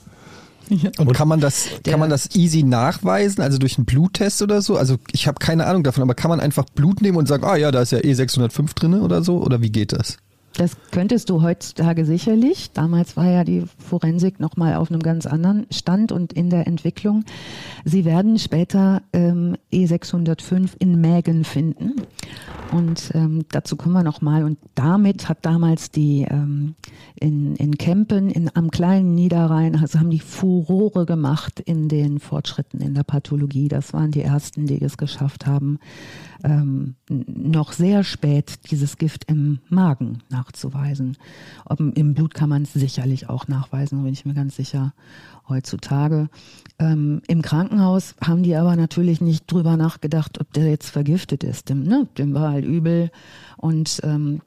[0.69, 4.61] Und, und kann man das, kann man das easy nachweisen, also durch einen Bluttest oder
[4.61, 4.77] so?
[4.77, 7.55] Also ich habe keine Ahnung davon, aber kann man einfach Blut nehmen und sagen, ah
[7.55, 9.41] ja, da ist ja E605 drin oder so?
[9.41, 10.17] Oder wie geht das?
[10.55, 12.71] Das könntest du heutzutage sicherlich.
[12.73, 16.67] Damals war ja die Forensik noch mal auf einem ganz anderen Stand und in der
[16.67, 17.23] Entwicklung.
[17.85, 21.95] Sie werden später ähm, E605 in Mägen finden.
[22.71, 24.43] Und ähm, dazu kommen wir noch mal.
[24.43, 26.75] Und damit hat damals die ähm,
[27.15, 32.79] in, in Kempen, in, am kleinen Niederrhein, also haben die Furore gemacht in den Fortschritten
[32.81, 33.67] in der Pathologie.
[33.67, 35.79] Das waren die ersten, die es geschafft haben,
[36.43, 41.17] ähm, noch sehr spät dieses Gift im Magen nachzuweisen.
[41.65, 44.93] Ob, Im Blut kann man es sicherlich auch nachweisen, bin ich mir ganz sicher
[45.47, 46.29] heutzutage.
[46.79, 51.69] Ähm, Im Krankenhaus haben die aber natürlich nicht drüber nachgedacht, ob der jetzt vergiftet ist.
[51.69, 53.11] Dem, ne, dem war halt übel
[53.57, 54.41] und ähm,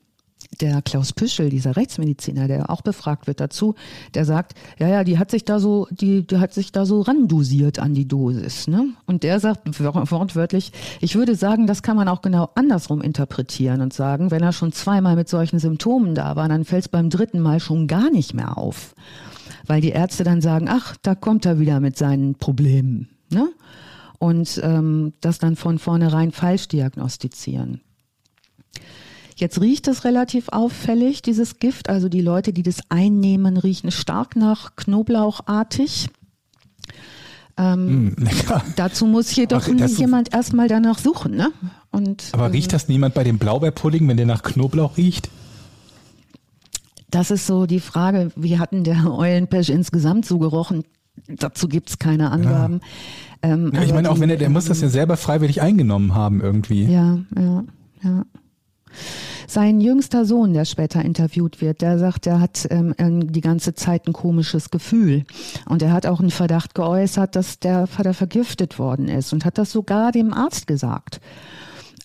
[0.60, 3.74] der Klaus Püschel, dieser Rechtsmediziner, der auch befragt wird dazu,
[4.14, 7.02] der sagt, ja, ja, die hat sich da so, die, die hat sich da so
[7.02, 8.88] randosiert an die Dosis, ne?
[9.06, 13.92] Und der sagt wortwörtlich, ich würde sagen, das kann man auch genau andersrum interpretieren und
[13.92, 17.40] sagen, wenn er schon zweimal mit solchen Symptomen da war, dann fällt es beim dritten
[17.40, 18.94] Mal schon gar nicht mehr auf.
[19.66, 23.48] Weil die Ärzte dann sagen, ach, da kommt er wieder mit seinen Problemen, ne?
[24.18, 27.82] Und ähm, das dann von vornherein falsch diagnostizieren.
[29.36, 31.90] Jetzt riecht es relativ auffällig, dieses Gift.
[31.90, 36.08] Also die Leute, die das einnehmen, riechen stark nach Knoblauchartig.
[37.58, 38.14] Ähm, mm,
[38.76, 41.36] dazu muss jedoch jemand erstmal danach suchen.
[41.36, 41.52] Ne?
[41.90, 45.28] Und, aber riecht das niemand bei dem Blaubeerpudding, wenn der nach Knoblauch riecht?
[47.10, 50.84] Das ist so die Frage, wie hatten der Eulenpesch insgesamt so gerochen?
[51.28, 52.80] Dazu gibt es keine Angaben.
[53.42, 53.52] Ja.
[53.52, 56.40] Ähm, ja, ich meine, auch wenn er, der muss das ja selber freiwillig eingenommen haben
[56.40, 56.84] irgendwie.
[56.84, 57.64] Ja, ja,
[58.02, 58.24] ja.
[59.46, 64.06] Sein jüngster Sohn, der später interviewt wird, der sagt, er hat ähm, die ganze Zeit
[64.06, 65.24] ein komisches Gefühl.
[65.66, 69.58] Und er hat auch einen Verdacht geäußert, dass der Vater vergiftet worden ist und hat
[69.58, 71.20] das sogar dem Arzt gesagt.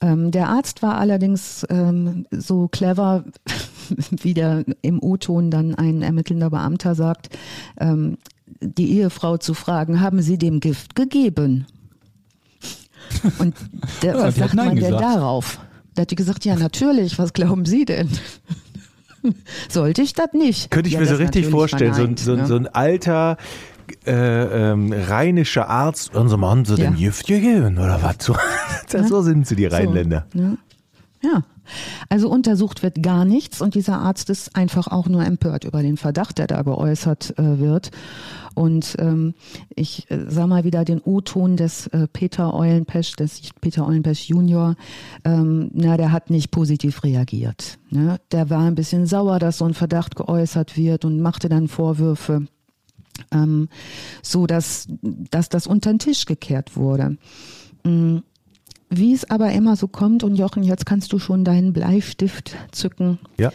[0.01, 3.23] Ähm, der Arzt war allerdings ähm, so clever,
[4.09, 7.37] wie der im O-Ton dann ein ermittelnder Beamter sagt,
[7.79, 8.17] ähm,
[8.59, 11.65] die Ehefrau zu fragen, haben Sie dem Gift gegeben?
[13.39, 13.55] Und
[14.01, 15.59] der, was sagt man denn darauf?
[15.95, 18.09] Da hat die gesagt, ja natürlich, was glauben Sie denn?
[19.69, 20.71] Sollte ich das nicht?
[20.71, 22.47] Könnte ich ja, mir so richtig vorstellen, verneint, so, so, ne?
[22.47, 23.37] so, ein alter
[24.05, 24.11] äh,
[24.71, 26.89] ähm, rheinischer Arzt, Mann so ja.
[26.89, 28.15] den Gift gegeben oder was?
[28.19, 28.35] So,
[28.93, 29.03] ja.
[29.03, 30.25] so sind sie, die Rheinländer.
[30.33, 30.57] So, ne?
[31.21, 31.43] Ja.
[32.09, 35.97] Also untersucht wird gar nichts und dieser Arzt ist einfach auch nur empört über den
[35.97, 37.91] Verdacht, der da geäußert äh, wird.
[38.53, 39.33] Und ähm,
[39.75, 44.75] ich äh, sah mal wieder den O-Ton des äh, Peter Eulenpesch, des Peter Eulenpesch Junior.
[45.23, 47.79] Ähm, na, der hat nicht positiv reagiert.
[47.89, 48.19] Ne?
[48.31, 52.47] Der war ein bisschen sauer, dass so ein Verdacht geäußert wird und machte dann Vorwürfe.
[53.31, 53.69] Ähm,
[54.21, 57.17] so dass, dass das unter den Tisch gekehrt wurde.
[57.83, 58.23] Mhm.
[58.93, 63.19] Wie es aber immer so kommt, und Jochen, jetzt kannst du schon deinen Bleistift zücken.
[63.37, 63.53] Ja.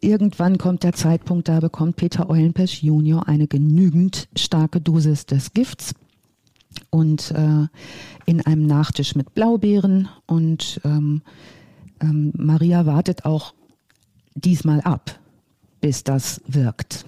[0.00, 5.94] Irgendwann kommt der Zeitpunkt, da bekommt Peter Eulenpesch Junior eine genügend starke Dosis des Gifts
[6.90, 7.66] und äh,
[8.26, 11.22] in einem Nachtisch mit Blaubeeren und ähm,
[12.00, 13.54] ähm, Maria wartet auch
[14.34, 15.18] diesmal ab,
[15.80, 17.06] bis das wirkt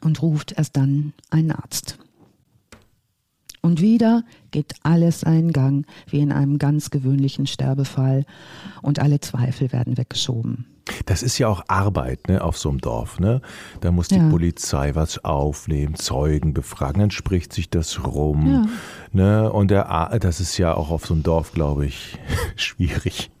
[0.00, 1.98] und ruft erst dann einen Arzt.
[3.66, 8.24] Und wieder geht alles seinen Gang, wie in einem ganz gewöhnlichen Sterbefall.
[8.80, 10.66] Und alle Zweifel werden weggeschoben.
[11.04, 13.18] Das ist ja auch Arbeit ne, auf so einem Dorf.
[13.18, 13.40] Ne?
[13.80, 14.28] Da muss die ja.
[14.28, 18.46] Polizei was aufnehmen, Zeugen befragen, dann spricht sich das rum.
[18.46, 18.66] Ja.
[19.10, 19.52] Ne?
[19.52, 22.16] Und der, das ist ja auch auf so einem Dorf, glaube ich,
[22.54, 23.32] schwierig.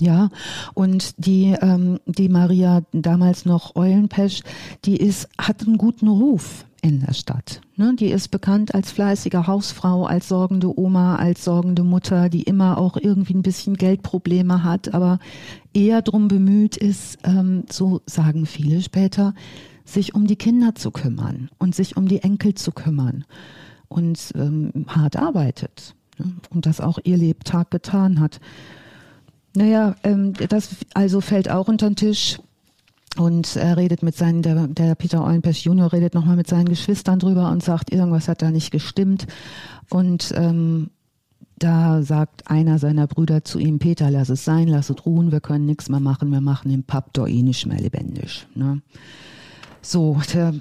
[0.00, 0.30] Ja,
[0.72, 4.40] und die, ähm, die Maria, damals noch Eulenpesch,
[4.86, 7.60] die ist, hat einen guten Ruf in der Stadt.
[7.74, 7.94] Ne?
[7.98, 12.96] Die ist bekannt als fleißige Hausfrau, als sorgende Oma, als sorgende Mutter, die immer auch
[12.96, 15.18] irgendwie ein bisschen Geldprobleme hat, aber
[15.74, 19.34] eher darum bemüht ist, ähm, so sagen viele später,
[19.84, 23.24] sich um die Kinder zu kümmern und sich um die Enkel zu kümmern
[23.88, 26.34] und ähm, hart arbeitet ne?
[26.50, 28.40] und das auch ihr Lebtag getan hat.
[29.54, 32.38] Naja, ähm, das also fällt auch unter den Tisch.
[33.18, 37.18] Und er redet mit seinen, der, der Peter Eulenpesch Junior redet nochmal mit seinen Geschwistern
[37.18, 39.26] drüber und sagt, irgendwas hat da nicht gestimmt.
[39.88, 40.90] Und ähm,
[41.58, 45.40] da sagt einer seiner Brüder zu ihm, Peter, lass es sein, lass es ruhen, wir
[45.40, 48.46] können nichts mehr machen, wir machen den doch eh nicht mehr lebendig.
[48.54, 48.82] Ne?
[49.80, 50.52] So, der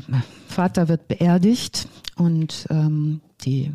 [0.48, 3.74] Vater wird beerdigt und ähm, die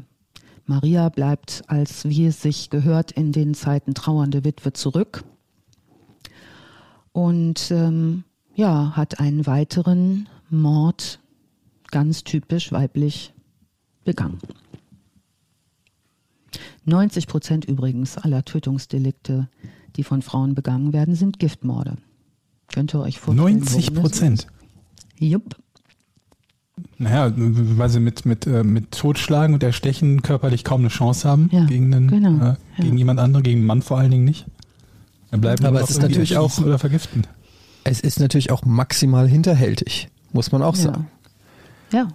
[0.65, 5.25] Maria bleibt als, wie es sich gehört, in den Zeiten trauernde Witwe zurück
[7.13, 8.25] und ähm,
[8.61, 11.19] ja, hat einen weiteren Mord,
[11.91, 13.33] ganz typisch weiblich,
[14.05, 14.39] begangen.
[16.85, 19.49] 90 Prozent übrigens aller Tötungsdelikte,
[19.97, 21.97] die von Frauen begangen werden, sind Giftmorde.
[22.73, 23.61] Könnt ihr euch vorstellen?
[23.61, 24.47] 90 Prozent?
[25.19, 25.57] Jupp.
[26.99, 31.49] Naja, weil sie mit, mit, äh, mit Totschlagen und Erstechen körperlich kaum eine Chance haben
[31.51, 32.99] ja, gegen, einen, genau, äh, gegen ja.
[32.99, 34.47] jemand anderen, gegen einen Mann vor allen Dingen nicht.
[35.31, 37.25] Dann bleiben Aber es ist natürlich auch oder vergiften.
[37.91, 40.83] Es ist natürlich auch maximal hinterhältig, muss man auch ja.
[40.83, 41.09] sagen.
[41.93, 42.07] Ja.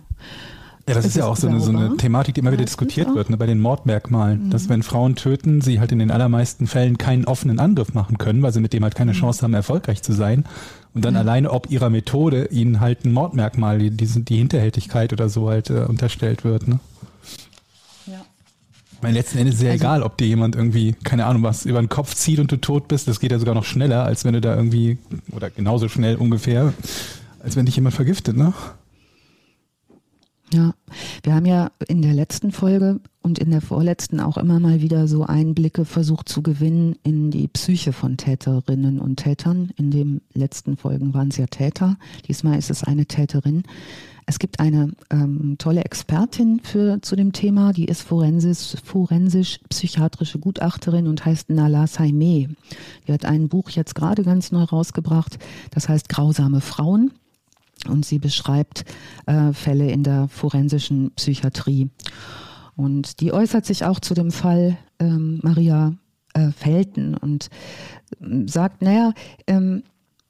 [0.88, 3.14] Ja, das, das ist ja auch so eine, so eine, Thematik, die immer wieder diskutiert
[3.14, 4.46] wird, ne, bei den Mordmerkmalen.
[4.46, 4.50] Mhm.
[4.52, 8.42] Dass wenn Frauen töten, sie halt in den allermeisten Fällen keinen offenen Angriff machen können,
[8.42, 9.18] weil sie mit dem halt keine mhm.
[9.18, 10.46] Chance haben, erfolgreich zu sein.
[10.94, 11.20] Und dann mhm.
[11.20, 15.72] alleine ob ihrer Methode ihnen halt ein Mordmerkmal, die, die, die Hinterhältigkeit oder so halt
[15.72, 16.70] äh, unterstellt wird.
[16.70, 16.80] Ne?
[19.06, 19.12] Ja.
[19.12, 21.80] Mein letzten Endes ist ja also, egal, ob dir jemand irgendwie, keine Ahnung, was über
[21.80, 23.08] den Kopf zieht und du tot bist.
[23.08, 24.98] Das geht ja sogar noch schneller, als wenn du da irgendwie,
[25.32, 26.74] oder genauso schnell ungefähr,
[27.40, 28.54] als wenn dich jemand vergiftet, ne?
[30.54, 30.74] Ja,
[31.24, 35.08] wir haben ja in der letzten Folge und in der vorletzten auch immer mal wieder
[35.08, 39.72] so Einblicke versucht zu gewinnen in die Psyche von Täterinnen und Tätern.
[39.76, 41.98] In den letzten Folgen waren es ja Täter,
[42.28, 43.64] diesmal ist es eine Täterin.
[44.28, 50.40] Es gibt eine ähm, tolle Expertin für, zu dem Thema, die ist forensisch, forensisch psychiatrische
[50.40, 52.50] Gutachterin und heißt Nala Saimeh.
[53.08, 55.38] Die hat ein Buch jetzt gerade ganz neu rausgebracht,
[55.72, 57.12] das heißt Grausame Frauen
[57.88, 58.86] und sie beschreibt
[59.28, 61.90] äh, Fälle in der forensischen Psychiatrie.
[62.76, 65.94] Und die äußert sich auch zu dem Fall ähm, Maria
[66.34, 67.50] äh, Felten und
[68.22, 69.14] ähm, sagt, naja,
[69.46, 69.84] ähm,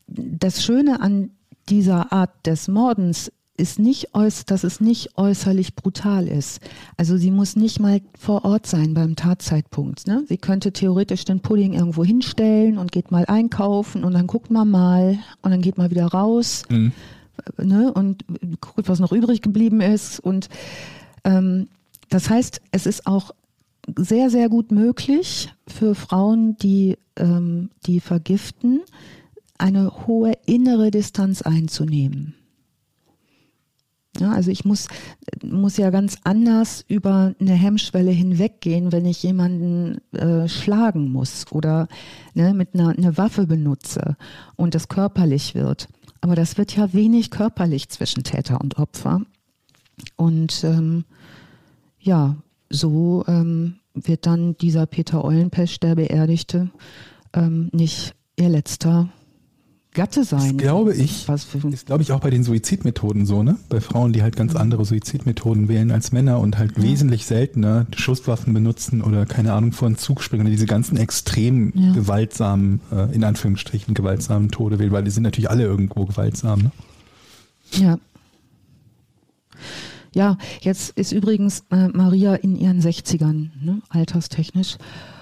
[0.08, 1.32] das Schöne an
[1.70, 6.60] dieser Art des Mordens ist nicht dass es nicht äußerlich brutal ist.
[6.98, 10.08] Also sie muss nicht mal vor Ort sein beim Tatzeitpunkt.
[10.08, 10.26] Ne?
[10.28, 14.70] Sie könnte theoretisch den Pudding irgendwo hinstellen und geht mal einkaufen und dann guckt man
[14.70, 16.64] mal und dann geht man wieder raus.
[16.70, 16.92] Mhm
[17.58, 18.26] ne, und
[18.62, 20.20] guckt, was noch übrig geblieben ist.
[20.20, 20.50] Und
[21.24, 21.68] ähm,
[22.10, 23.32] das heißt, es ist auch
[23.96, 28.82] sehr, sehr gut möglich für Frauen, die, ähm, die vergiften,
[29.58, 32.36] eine hohe innere Distanz einzunehmen.
[34.20, 34.88] Ja, also ich muss,
[35.44, 41.88] muss ja ganz anders über eine Hemmschwelle hinweggehen, wenn ich jemanden äh, schlagen muss oder
[42.34, 44.16] ne, mit einer eine Waffe benutze
[44.56, 45.90] und das körperlich wird.
[46.22, 49.22] Aber das wird ja wenig körperlich zwischen Täter und Opfer.
[50.16, 51.04] Und ähm,
[52.00, 52.36] ja,
[52.70, 56.70] so ähm, wird dann dieser Peter Eulenpesch, der Beerdigte,
[57.34, 59.10] ähm, nicht ihr letzter
[59.96, 60.50] Gatte sein.
[60.50, 61.28] Das glaube ich.
[61.28, 63.58] Was für ist, glaube ich, auch bei den Suizidmethoden so, ne?
[63.70, 64.60] Bei Frauen, die halt ganz mhm.
[64.60, 66.84] andere Suizidmethoden wählen als Männer und halt ja.
[66.84, 71.94] wesentlich seltener Schusswaffen benutzen oder keine Ahnung vor einen Zug springen, diese ganzen extrem ja.
[71.94, 76.72] gewaltsamen, äh, in Anführungsstrichen gewaltsamen Tode wählen, weil die sind natürlich alle irgendwo gewaltsam, ne?
[77.72, 77.98] Ja.
[80.14, 84.78] Ja, jetzt ist übrigens äh, Maria in ihren 60ern, ne, alterstechnisch.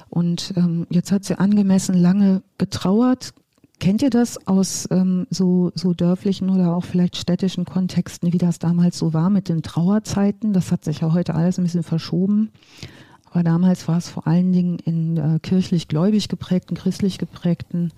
[0.09, 3.33] Und ähm, jetzt hat sie angemessen lange getrauert,
[3.79, 8.59] Kennt ihr das aus ähm, so, so dörflichen oder auch vielleicht städtischen Kontexten, wie das
[8.59, 10.53] damals so war mit den Trauerzeiten?
[10.53, 12.51] Das hat sich ja heute alles ein bisschen verschoben.
[13.29, 17.91] Aber damals war es vor allen Dingen in äh, kirchlich-gläubig geprägten, christlich geprägten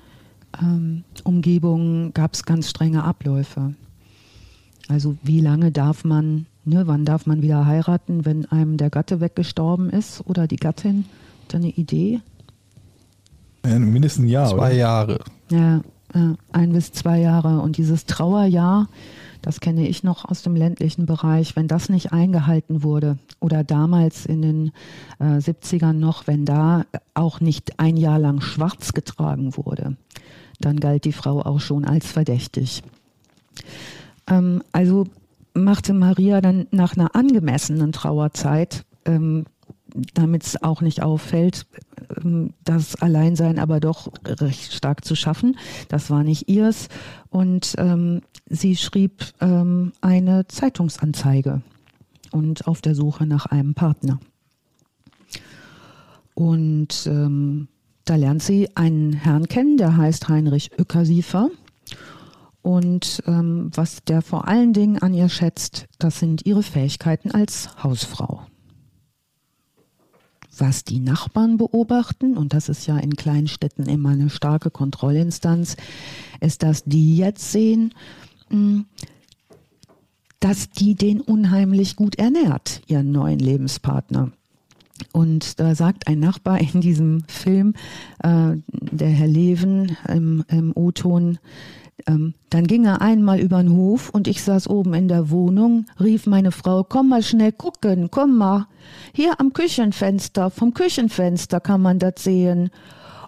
[0.61, 3.73] ähm, Umgebungen gab es ganz strenge Abläufe.
[4.87, 9.21] Also wie lange darf man ne, wann darf man wieder heiraten, wenn einem der Gatte
[9.21, 11.05] weggestorben ist oder die Gattin?
[11.43, 12.21] Hat er eine Idee?
[13.65, 14.49] Ja, mindestens ein Jahr.
[14.49, 14.73] Zwei oder?
[14.73, 15.19] Jahre.
[15.49, 15.81] Ja,
[16.51, 17.59] ein bis zwei Jahre.
[17.59, 18.87] Und dieses Trauerjahr,
[19.41, 24.25] das kenne ich noch aus dem ländlichen Bereich, wenn das nicht eingehalten wurde oder damals
[24.25, 24.71] in den
[25.19, 29.97] äh, 70ern noch, wenn da auch nicht ein Jahr lang schwarz getragen wurde,
[30.59, 32.81] dann galt die Frau auch schon als verdächtig.
[34.27, 35.05] Ähm, also
[35.53, 39.45] machte Maria dann nach einer angemessenen Trauerzeit, ähm,
[40.13, 41.65] damit es auch nicht auffällt,
[42.23, 45.57] ähm, das Alleinsein aber doch recht stark zu schaffen.
[45.89, 46.89] Das war nicht ihrs.
[47.29, 51.61] Und ähm, sie schrieb ähm, eine Zeitungsanzeige
[52.31, 54.19] und auf der Suche nach einem Partner.
[56.33, 57.69] Und ähm,
[58.03, 61.49] da lernt sie einen Herrn kennen, der heißt Heinrich Öckersiefer.
[62.61, 67.83] Und ähm, was der vor allen Dingen an ihr schätzt, das sind ihre Fähigkeiten als
[67.83, 68.41] Hausfrau.
[70.57, 75.75] Was die Nachbarn beobachten, und das ist ja in kleinen Städten immer eine starke Kontrollinstanz,
[76.39, 77.93] ist, dass die jetzt sehen,
[78.49, 78.85] hm,
[80.39, 84.31] dass die den unheimlich gut ernährt, ihren neuen Lebenspartner.
[85.11, 87.73] Und da sagt ein Nachbar in diesem Film,
[88.19, 91.37] äh, der Herr Leven im, im O-Ton,
[92.05, 96.27] dann ging er einmal über den Hof und ich saß oben in der Wohnung, rief
[96.27, 98.67] meine Frau, komm mal schnell gucken, komm mal.
[99.13, 102.69] Hier am Küchenfenster, vom Küchenfenster kann man das sehen.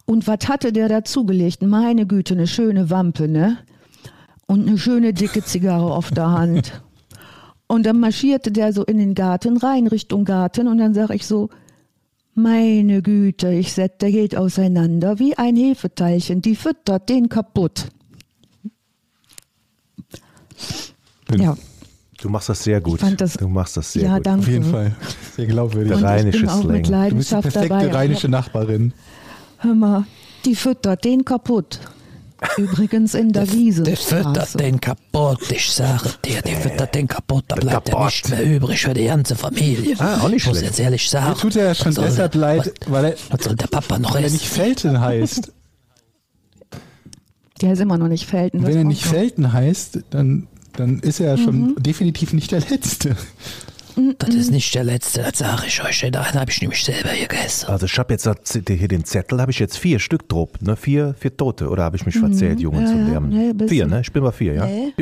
[0.05, 1.61] Und was hatte der dazugelegt?
[1.61, 3.57] Meine Güte, eine schöne Wampe, ne?
[4.47, 6.81] Und eine schöne dicke Zigarre auf der Hand.
[7.67, 11.27] Und dann marschierte der so in den Garten rein, Richtung Garten, und dann sag ich
[11.27, 11.49] so,
[12.33, 17.89] meine Güte, ich seh, der geht auseinander wie ein Hefeteilchen, die füttert den kaputt.
[21.35, 21.55] Ja.
[22.19, 22.99] Du machst das sehr gut.
[23.17, 24.25] Das, du machst das sehr ja, gut.
[24.25, 24.39] Danke.
[24.41, 24.95] Auf jeden Fall.
[25.35, 25.93] Sehr glaubwürdig.
[25.93, 26.71] Und Rheinische ich bin auch Slang.
[26.71, 27.97] mit Leidenschaft du bist die perfekte dabei.
[27.99, 28.93] rheinische Nachbarin.
[29.59, 30.05] Hör mal,
[30.45, 31.79] die füttert den kaputt.
[32.57, 33.83] Übrigens in der Wiese.
[33.83, 38.29] Der füttert den kaputt, ich sage dir, der füttert den kaputt, da bleibt ja nicht
[38.29, 39.95] mehr übrig für die ganze Familie.
[39.99, 40.71] Ah, auch nicht ich muss schlecht.
[40.71, 41.29] jetzt ehrlich sagen.
[41.31, 44.13] Mir tut er ja schon deshalb der- leid, weil er, Was soll der Papa noch
[44.13, 44.35] weil er essen?
[44.37, 45.51] nicht Felten heißt.
[47.61, 48.65] Der ist immer noch nicht Felten.
[48.65, 49.13] Wenn er nicht noch.
[49.13, 53.15] Felten heißt, dann, dann ist er schon definitiv nicht der Letzte.
[54.19, 56.01] Das ist nicht der letzte, das sage ich euch.
[56.01, 57.65] Den einen habe ich nämlich selber gegessen.
[57.67, 58.29] Also ich habe jetzt
[58.67, 60.75] hier den Zettel, habe ich jetzt vier Stück drauf, ne?
[60.75, 62.85] Vier, vier Tote, oder habe ich mich verzählt, Jungen, Mhm.
[62.85, 63.29] Ja, zu ja, Lärm?
[63.29, 64.01] nee, vier, ne?
[64.01, 64.65] Ich bin bei vier, ja?
[64.67, 64.93] Nee.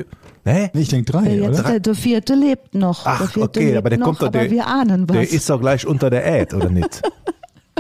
[0.46, 0.70] Nee?
[0.76, 1.70] Ich denke drei, Der, jetzt, oder?
[1.72, 3.04] der, der vierte lebt noch.
[3.04, 5.14] der Ach, vierte okay, aber der noch, kommt doch, aber der, wir ahnen was.
[5.18, 7.02] der ist doch gleich unter der Ad, oder nicht?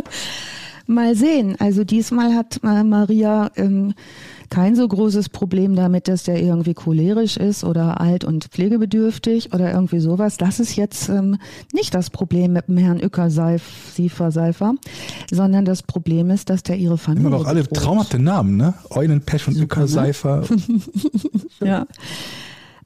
[0.87, 1.55] Mal sehen.
[1.59, 3.93] Also diesmal hat Maria ähm,
[4.49, 9.71] kein so großes Problem damit, dass der irgendwie cholerisch ist oder alt und pflegebedürftig oder
[9.73, 10.37] irgendwie sowas.
[10.37, 11.37] Das ist jetzt ähm,
[11.73, 14.75] nicht das Problem mit dem Herrn Uecker Seifer, Seifer,
[15.31, 17.83] sondern das Problem ist, dass der ihre Familie Immer noch alle bedroht.
[17.83, 18.73] traumhafte Namen, ne?
[18.89, 19.87] Eulenpesch und Uecker ne?
[19.87, 20.43] Seifer.
[21.61, 21.87] Ja.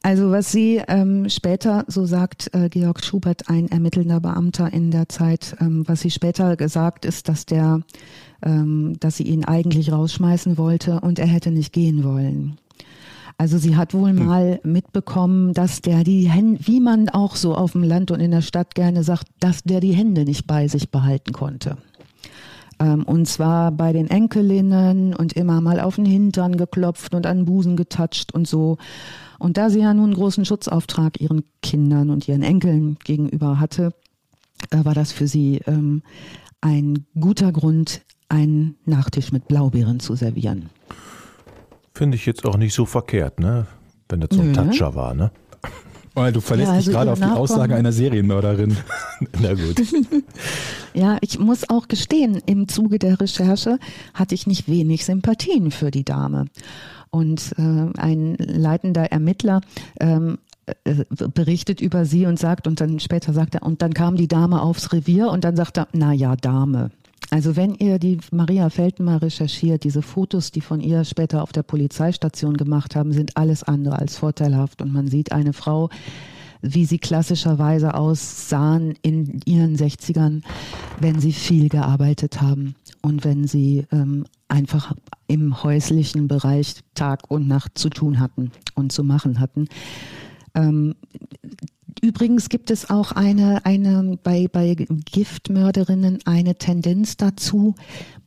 [0.01, 5.09] Also was sie ähm, später, so sagt äh, Georg Schubert, ein ermittelnder Beamter in der
[5.09, 7.81] Zeit, ähm, was sie später gesagt ist, dass der,
[8.43, 12.57] ähm, dass sie ihn eigentlich rausschmeißen wollte und er hätte nicht gehen wollen.
[13.37, 17.71] Also sie hat wohl mal mitbekommen, dass der die Hände, wie man auch so auf
[17.71, 20.91] dem Land und in der Stadt gerne sagt, dass der die Hände nicht bei sich
[20.91, 21.77] behalten konnte.
[22.79, 27.37] Ähm, und zwar bei den Enkelinnen und immer mal auf den Hintern geklopft und an
[27.37, 28.77] den Busen getatscht und so.
[29.37, 33.93] Und da sie ja nun einen großen Schutzauftrag ihren Kindern und ihren Enkeln gegenüber hatte,
[34.71, 36.03] äh, war das für sie ähm,
[36.61, 40.69] ein guter Grund, einen Nachtisch mit Blaubeeren zu servieren.
[41.93, 43.65] Finde ich jetzt auch nicht so verkehrt, ne?
[44.07, 44.53] Wenn das so ein Nö?
[44.53, 45.31] Toucher war, ne?
[46.15, 48.75] Oh, du verlässt Ja, also dich gerade auf die Nachkommen- Aussage einer Serienmörderin.
[49.41, 49.81] Na gut.
[50.95, 53.77] Ja, ich muss auch gestehen, im Zuge der Recherche
[54.15, 56.45] hatte ich nicht wenig Sympathien für die Dame.
[57.11, 57.61] Und äh,
[57.95, 59.61] ein leitender Ermittler
[59.99, 60.39] ähm,
[60.85, 64.27] äh, berichtet über sie und sagt, und dann später sagt er, und dann kam die
[64.27, 66.89] Dame aufs Revier und dann sagt er, na ja, Dame.
[67.31, 71.51] Also wenn ihr die Maria Felten mal recherchiert, diese Fotos, die von ihr später auf
[71.51, 74.81] der Polizeistation gemacht haben, sind alles andere als vorteilhaft.
[74.81, 75.89] Und man sieht eine Frau,
[76.61, 80.41] wie sie klassischerweise aussahen in ihren 60ern,
[80.99, 84.95] wenn sie viel gearbeitet haben und wenn sie ähm, einfach
[85.27, 89.67] im häuslichen Bereich Tag und Nacht zu tun hatten und zu machen hatten.
[90.55, 90.95] Ähm,
[92.01, 97.75] Übrigens gibt es auch eine, eine bei, bei Giftmörderinnen eine Tendenz dazu,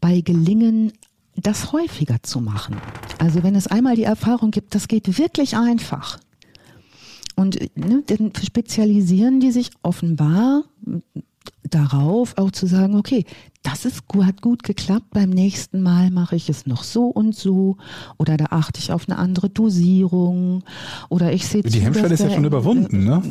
[0.01, 0.93] bei Gelingen
[1.37, 2.77] das häufiger zu machen.
[3.19, 6.19] Also wenn es einmal die Erfahrung gibt, das geht wirklich einfach.
[7.37, 10.65] und ne, dann spezialisieren die sich offenbar
[11.69, 13.25] darauf, auch zu sagen, okay,
[13.63, 17.77] das ist, hat gut geklappt, beim nächsten Mal mache ich es noch so und so
[18.19, 20.65] oder da achte ich auf eine andere Dosierung
[21.09, 23.23] oder ich sehe Die Hemmschwelle ist ja schon überwunden, ne?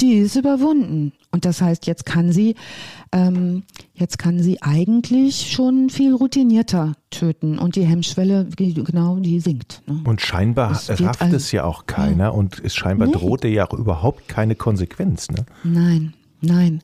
[0.00, 2.54] Die ist überwunden und das heißt, jetzt kann sie,
[3.10, 9.82] ähm, jetzt kann sie eigentlich schon viel routinierter töten und die Hemmschwelle, genau, die sinkt.
[9.86, 10.00] Ne?
[10.04, 12.30] Und scheinbar rafft es ja auch keiner ja.
[12.30, 13.14] und es scheinbar nee.
[13.14, 15.44] droht ja auch überhaupt keine Konsequenz, ne?
[15.64, 16.14] Nein.
[16.44, 16.82] Nein.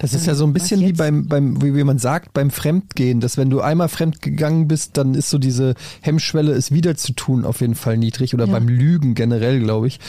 [0.00, 3.36] Das ist ja so ein bisschen wie beim, beim, wie man sagt, beim Fremdgehen, dass
[3.36, 7.60] wenn du einmal fremdgegangen bist, dann ist so diese Hemmschwelle, es wieder zu tun, auf
[7.60, 8.52] jeden Fall niedrig oder ja.
[8.52, 10.00] beim Lügen generell, glaube ich.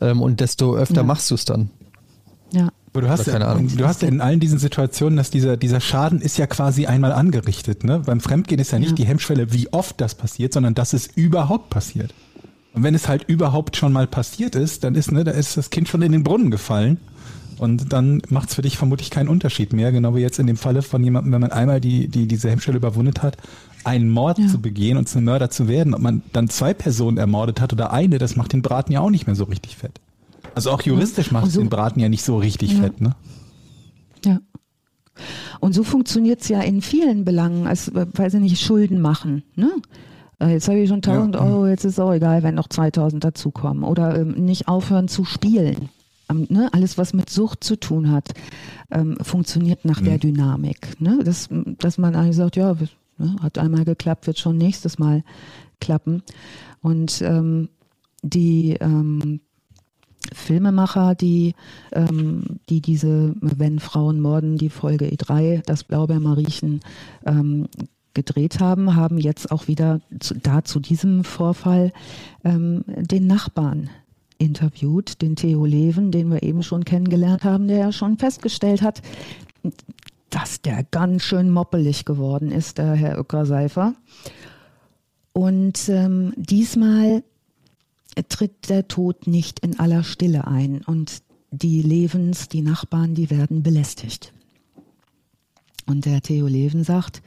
[0.00, 1.02] Ähm, und desto öfter ja.
[1.02, 1.68] machst du es dann.
[2.52, 2.70] Ja.
[2.94, 3.76] Aber du hast, keine Ahnung.
[3.76, 7.84] du hast in allen diesen Situationen, dass dieser, dieser Schaden ist ja quasi einmal angerichtet.
[7.84, 7.98] Ne?
[8.06, 8.94] Beim Fremdgehen ist ja nicht ja.
[8.94, 12.14] die Hemmschwelle, wie oft das passiert, sondern dass es überhaupt passiert.
[12.72, 15.68] Und wenn es halt überhaupt schon mal passiert ist, dann ist, ne, da ist das
[15.68, 16.96] Kind schon in den Brunnen gefallen.
[17.58, 20.56] Und dann macht es für dich vermutlich keinen Unterschied mehr, genau wie jetzt in dem
[20.56, 23.38] Falle von jemandem, wenn man einmal die, die diese Hemmschwelle überwundet hat,
[23.84, 24.46] einen Mord ja.
[24.46, 25.94] zu begehen und zum Mörder zu werden.
[25.94, 29.10] Ob man dann zwei Personen ermordet hat oder eine, das macht den Braten ja auch
[29.10, 30.00] nicht mehr so richtig fett.
[30.54, 32.80] Also auch juristisch macht es so, den Braten ja nicht so richtig ja.
[32.80, 33.14] fett, ne?
[34.24, 34.40] Ja.
[35.60, 39.44] Und so funktioniert es ja in vielen Belangen, als, weil sie nicht Schulden machen.
[39.54, 39.70] Ne?
[40.40, 41.40] Äh, jetzt habe ich schon 1000 ja.
[41.40, 43.82] Euro, jetzt ist es auch egal, wenn noch 2000 dazukommen.
[43.82, 45.88] Oder ähm, nicht aufhören zu spielen
[46.32, 48.30] ne, alles, was mit Sucht zu tun hat,
[48.90, 50.04] ähm, funktioniert nach mhm.
[50.04, 51.00] der Dynamik.
[51.00, 51.20] Ne?
[51.24, 51.48] Dass,
[51.78, 52.74] dass man eigentlich sagt, ja,
[53.18, 55.24] ne, hat einmal geklappt, wird schon nächstes Mal
[55.80, 56.22] klappen.
[56.82, 57.68] Und ähm,
[58.22, 59.40] die ähm,
[60.32, 61.54] Filmemacher, die,
[61.92, 66.80] ähm, die diese Wenn Frauen morden, die Folge E3, das Blaubeermariechen,
[67.24, 67.68] ähm,
[68.14, 71.92] gedreht haben, haben jetzt auch wieder zu, da zu diesem Vorfall
[72.44, 73.90] ähm, den Nachbarn
[74.38, 79.02] interviewt, den Theo Leven, den wir eben schon kennengelernt haben, der ja schon festgestellt hat,
[80.30, 83.94] dass der ganz schön moppelig geworden ist, der Herr Öcker-Seifer.
[85.32, 87.22] Und ähm, diesmal
[88.28, 93.62] tritt der Tod nicht in aller Stille ein und die Levens, die Nachbarn, die werden
[93.62, 94.32] belästigt.
[95.86, 97.22] Und der Theo Leven sagt,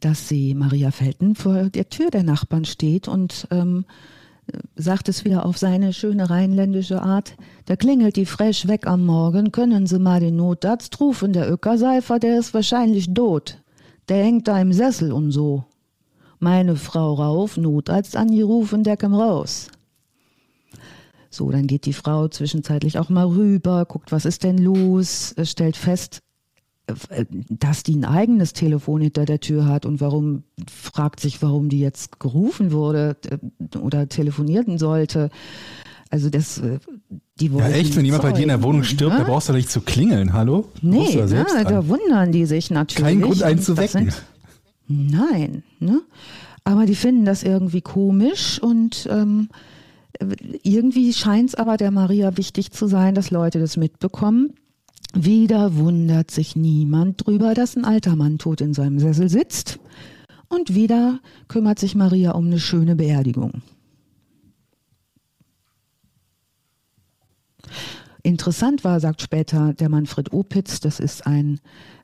[0.00, 3.84] dass sie Maria Felten vor der Tür der Nachbarn steht und ähm,
[4.76, 7.34] sagt es wieder auf seine schöne rheinländische Art,
[7.66, 12.18] da klingelt die Fresh weg am Morgen, können Sie mal den Notarzt rufen, der Öckerseifer,
[12.18, 13.62] der ist wahrscheinlich tot.
[14.08, 15.64] Der hängt da im Sessel und so.
[16.38, 19.68] Meine Frau rauf, Notarzt angerufen, der kam raus.
[21.30, 25.76] So, dann geht die Frau zwischenzeitlich auch mal rüber, guckt, was ist denn los, stellt
[25.76, 26.18] fest,
[27.48, 31.80] dass die ein eigenes Telefon hinter der Tür hat und warum fragt sich, warum die
[31.80, 35.30] jetzt gerufen wurde äh, oder telefonieren sollte.
[36.10, 36.78] Also das, äh,
[37.40, 37.70] die wollen.
[37.70, 39.18] Ja echt, wenn jemand bei dir in der Wohnung stirbt, ja?
[39.20, 40.68] da brauchst du nicht zu klingeln, hallo?
[40.82, 43.04] Nee, ja, ja, da wundern die sich natürlich.
[43.04, 44.10] Kein Grund einen zu wecken.
[44.10, 44.22] Sind,
[44.88, 46.02] nein, ne?
[46.64, 49.48] Aber die finden das irgendwie komisch und ähm,
[50.62, 54.54] irgendwie scheint es aber der Maria wichtig zu sein, dass Leute das mitbekommen.
[55.14, 59.78] Wieder wundert sich niemand drüber, dass ein alter Mann tot in seinem Sessel sitzt.
[60.48, 63.62] Und wieder kümmert sich Maria um eine schöne Beerdigung.
[68.22, 71.58] Interessant war, sagt später der Manfred Opitz, das ist ein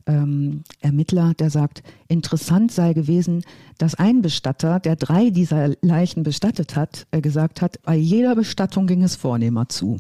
[0.07, 3.45] ähm, Ermittler, der sagt, interessant sei gewesen,
[3.79, 8.89] dass ein Bestatter, der drei dieser Leichen bestattet hat, äh, gesagt hat, bei jeder Bestattung
[8.89, 9.99] ging es vornehmer zu.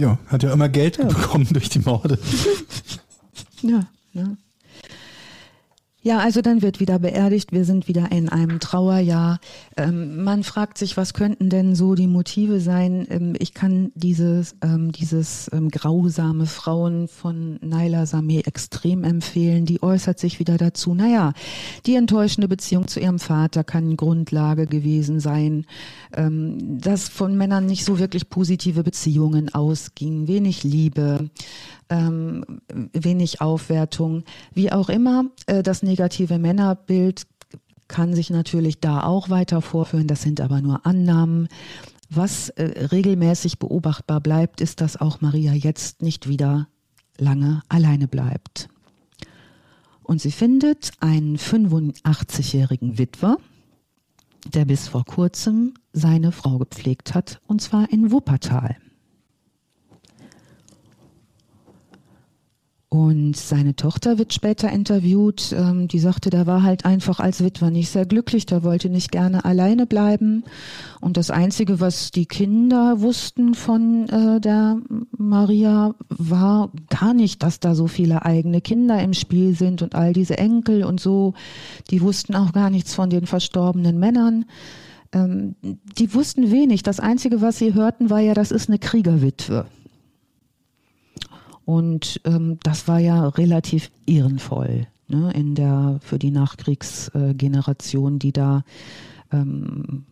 [0.00, 1.04] Ja, hat ja immer Geld ja.
[1.08, 2.18] bekommen durch die Morde.
[3.62, 4.36] ja, ja.
[6.00, 9.40] Ja, also dann wird wieder beerdigt, wir sind wieder in einem Trauerjahr.
[9.76, 13.04] Ähm, man fragt sich, was könnten denn so die Motive sein?
[13.10, 19.66] Ähm, ich kann dieses, ähm, dieses ähm, grausame Frauen von Naila Sameh extrem empfehlen.
[19.66, 20.94] Die äußert sich wieder dazu.
[20.94, 21.32] Naja,
[21.84, 25.66] die enttäuschende Beziehung zu ihrem Vater kann Grundlage gewesen sein,
[26.14, 31.28] ähm, dass von Männern nicht so wirklich positive Beziehungen ausgingen, wenig Liebe
[31.90, 32.60] ähm,
[32.92, 34.24] wenig Aufwertung.
[34.52, 37.26] Wie auch immer, äh, das negative Männerbild
[37.88, 40.06] kann sich natürlich da auch weiter vorführen.
[40.06, 41.48] Das sind aber nur Annahmen.
[42.10, 46.68] Was äh, regelmäßig beobachtbar bleibt, ist, dass auch Maria jetzt nicht wieder
[47.18, 48.68] lange alleine bleibt.
[50.02, 53.36] Und sie findet einen 85-jährigen Witwer,
[54.54, 58.76] der bis vor kurzem seine Frau gepflegt hat, und zwar in Wuppertal.
[62.90, 65.52] Und seine Tochter wird später interviewt.
[65.52, 68.46] Ähm, die sagte, der war halt einfach als Witwer nicht sehr glücklich.
[68.46, 70.44] Der wollte nicht gerne alleine bleiben.
[71.02, 74.78] Und das Einzige, was die Kinder wussten von äh, der
[75.18, 80.14] Maria, war gar nicht, dass da so viele eigene Kinder im Spiel sind und all
[80.14, 81.34] diese Enkel und so.
[81.90, 84.46] Die wussten auch gar nichts von den verstorbenen Männern.
[85.12, 86.84] Ähm, die wussten wenig.
[86.84, 89.66] Das Einzige, was sie hörten, war ja, das ist eine Kriegerwitwe.
[91.68, 98.62] Und ähm, das war ja relativ ehrenvoll ne, in der für die Nachkriegsgeneration, die da
[99.30, 100.06] ähm,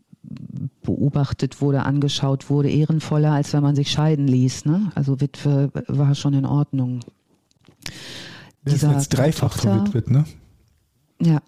[0.82, 4.66] beobachtet wurde, angeschaut wurde, ehrenvoller, als wenn man sich scheiden ließ.
[4.66, 4.92] Ne?
[4.94, 7.00] Also Witwe war schon in Ordnung.
[8.66, 10.26] Der ist jetzt dreifach Tochter, verwitwet, ne?
[11.22, 11.40] Ja.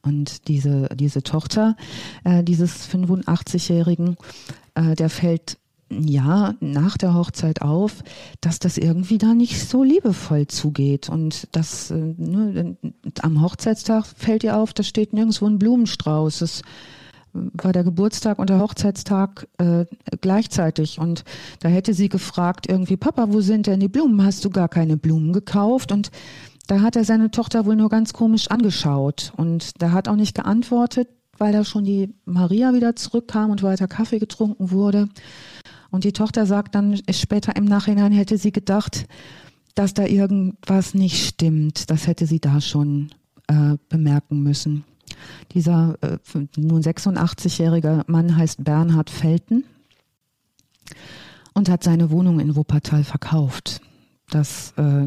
[0.00, 1.76] Und diese, diese Tochter
[2.24, 4.16] äh, dieses 85-Jährigen,
[4.74, 5.58] äh, der fällt
[6.02, 8.02] ja nach der Hochzeit auf,
[8.40, 11.08] dass das irgendwie da nicht so liebevoll zugeht.
[11.08, 12.76] Und das äh, ne,
[13.22, 16.42] am Hochzeitstag fällt ihr auf, da steht nirgendwo ein Blumenstrauß.
[16.42, 16.62] Es
[17.34, 19.86] war der Geburtstag und der Hochzeitstag äh,
[20.20, 20.98] gleichzeitig.
[20.98, 21.24] Und
[21.60, 24.24] da hätte sie gefragt, irgendwie, Papa, wo sind denn die Blumen?
[24.24, 25.92] Hast du gar keine Blumen gekauft?
[25.92, 26.10] Und
[26.66, 29.32] da hat er seine Tochter wohl nur ganz komisch angeschaut.
[29.36, 33.88] Und da hat auch nicht geantwortet, weil da schon die Maria wieder zurückkam und weiter
[33.88, 35.08] Kaffee getrunken wurde.
[35.94, 39.06] Und die Tochter sagt dann später im Nachhinein, hätte sie gedacht,
[39.76, 41.88] dass da irgendwas nicht stimmt.
[41.88, 43.12] Das hätte sie da schon
[43.46, 44.82] äh, bemerken müssen.
[45.52, 46.18] Dieser äh,
[46.56, 49.62] nun 86-jährige Mann heißt Bernhard Felten
[51.52, 53.80] und hat seine Wohnung in Wuppertal verkauft.
[54.30, 55.06] Das äh,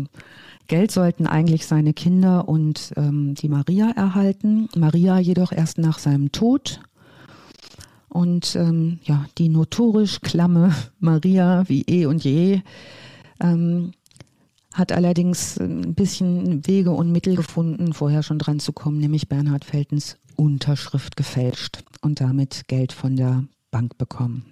[0.68, 4.70] Geld sollten eigentlich seine Kinder und ähm, die Maria erhalten.
[4.74, 6.80] Maria jedoch erst nach seinem Tod.
[8.10, 12.62] Und ähm, ja, die notorisch klamme Maria wie eh und je
[13.40, 13.92] ähm,
[14.74, 19.66] hat allerdings ein bisschen Wege und Mittel gefunden, vorher schon dran zu kommen, nämlich Bernhard
[19.66, 24.46] Feltens Unterschrift gefälscht und damit Geld von der Bank bekommen.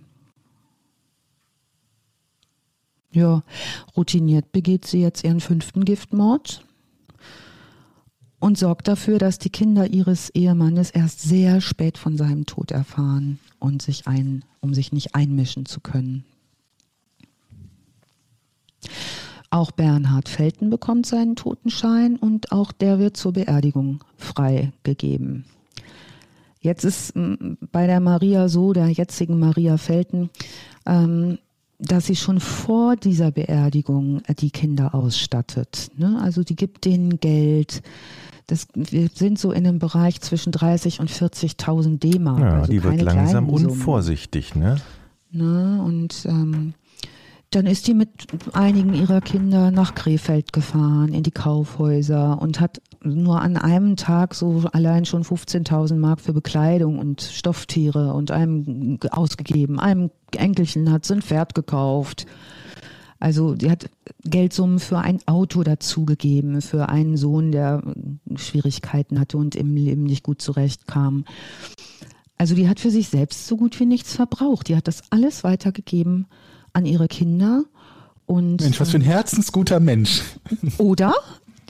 [3.11, 3.43] Ja,
[3.95, 6.64] routiniert begeht sie jetzt ihren fünften Giftmord
[8.39, 13.39] und sorgt dafür, dass die Kinder ihres Ehemannes erst sehr spät von seinem Tod erfahren
[13.59, 16.25] und sich ein, um sich nicht einmischen zu können.
[19.49, 25.45] Auch Bernhard Felten bekommt seinen Totenschein und auch der wird zur Beerdigung freigegeben.
[26.59, 30.29] Jetzt ist bei der Maria so, der jetzigen Maria Felten,
[30.85, 31.37] ähm,
[31.77, 35.91] dass sie schon vor dieser Beerdigung die Kinder ausstattet.
[35.97, 36.19] Ne?
[36.21, 37.81] Also die gibt denen Geld,
[38.47, 42.39] das, wir sind so in einem Bereich zwischen 30 und 40.000 D-Mark.
[42.39, 44.77] Ja, also die wird langsam unvorsichtig, ne?
[45.31, 45.81] ne?
[45.83, 46.73] Und ähm,
[47.51, 48.09] dann ist die mit
[48.53, 54.35] einigen ihrer Kinder nach Krefeld gefahren, in die Kaufhäuser und hat nur an einem Tag
[54.35, 59.79] so allein schon 15.000 Mark für Bekleidung und Stofftiere und einem ausgegeben.
[59.79, 62.25] Einem Enkelchen hat sie ein Pferd gekauft.
[63.25, 63.89] Also die hat
[64.23, 67.81] Geldsummen für ein Auto dazugegeben, für einen Sohn, der
[68.35, 71.25] Schwierigkeiten hatte und im Leben nicht gut zurechtkam.
[72.37, 74.67] Also die hat für sich selbst so gut wie nichts verbraucht.
[74.67, 76.27] Die hat das alles weitergegeben
[76.73, 77.63] an ihre Kinder.
[78.27, 80.21] Und, Mensch, was für ein herzensguter Mensch.
[80.77, 81.15] Oder?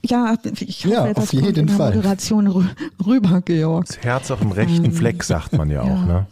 [0.03, 1.95] Ja, ich hoffe, ja, das auf jeden kommt in der Fall.
[1.95, 2.69] Moderation
[3.07, 3.85] rüber, Georg.
[3.85, 5.93] Das Herz auf dem rechten ähm, Fleck, sagt man ja, ja.
[5.93, 6.27] auch, ne?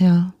[0.00, 0.32] Ja.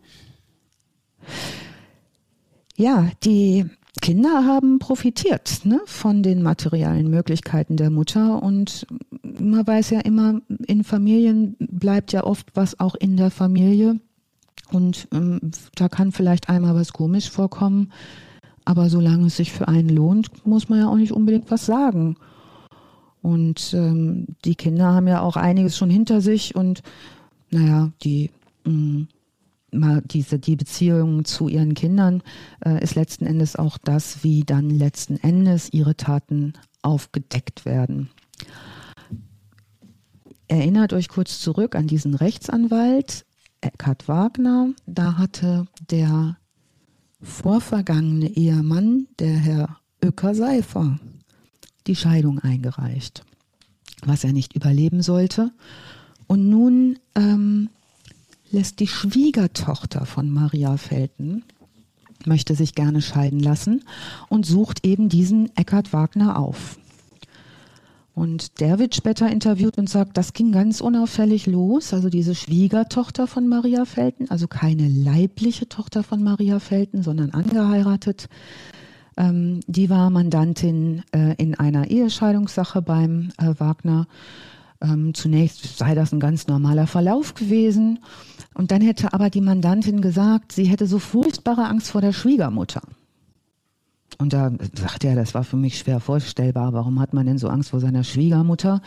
[2.76, 3.64] Ja, die
[4.02, 8.86] Kinder haben profitiert ne, von den materiellen Möglichkeiten der Mutter und
[9.22, 13.98] man weiß ja immer, in Familien bleibt ja oft was auch in der Familie
[14.70, 15.40] und ähm,
[15.74, 17.92] da kann vielleicht einmal was komisch vorkommen,
[18.66, 22.16] aber solange es sich für einen lohnt, muss man ja auch nicht unbedingt was sagen.
[23.22, 26.82] Und ähm, die Kinder haben ja auch einiges schon hinter sich und
[27.50, 28.30] naja, die
[28.64, 29.08] mh, mm,
[29.72, 32.22] mal diese, die Beziehung zu ihren Kindern
[32.64, 38.10] äh, ist letzten Endes auch das, wie dann letzten Endes ihre Taten aufgedeckt werden.
[40.48, 43.26] Erinnert euch kurz zurück an diesen Rechtsanwalt
[43.60, 44.72] Eckhard Wagner.
[44.86, 46.36] Da hatte der
[47.20, 50.98] vorvergangene Ehemann, der Herr Öcker-Seifer,
[51.86, 53.24] die Scheidung eingereicht,
[54.04, 55.50] was er nicht überleben sollte.
[56.28, 57.70] Und nun ähm,
[58.50, 61.44] lässt die Schwiegertochter von Maria Felten,
[62.24, 63.84] möchte sich gerne scheiden lassen
[64.28, 66.78] und sucht eben diesen Eckhard Wagner auf.
[68.14, 71.92] Und der wird später interviewt und sagt, das ging ganz unauffällig los.
[71.92, 78.28] Also diese Schwiegertochter von Maria Felten, also keine leibliche Tochter von Maria Felten, sondern angeheiratet,
[79.18, 84.06] Ähm, die war Mandantin äh, in einer Ehescheidungssache beim äh, Wagner.
[84.80, 88.00] Ähm, zunächst sei das ein ganz normaler Verlauf gewesen.
[88.54, 92.82] Und dann hätte aber die Mandantin gesagt, sie hätte so furchtbare Angst vor der Schwiegermutter.
[94.18, 96.72] Und da sagte er, das war für mich schwer vorstellbar.
[96.72, 98.80] Warum hat man denn so Angst vor seiner Schwiegermutter?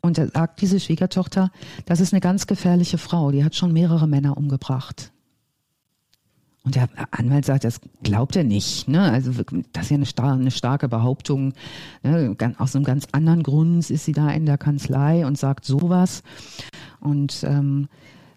[0.00, 1.50] Und da sagt diese Schwiegertochter,
[1.84, 3.30] das ist eine ganz gefährliche Frau.
[3.30, 5.12] Die hat schon mehrere Männer umgebracht.
[6.62, 8.86] Und der Anwalt sagt, das glaubt er nicht.
[8.86, 9.00] Ne?
[9.00, 9.32] Also
[9.72, 11.54] das ist ja eine, star eine starke Behauptung.
[12.02, 12.36] Ne?
[12.58, 16.22] Aus einem ganz anderen Grund ist sie da in der Kanzlei und sagt sowas.
[17.00, 17.88] Und ähm,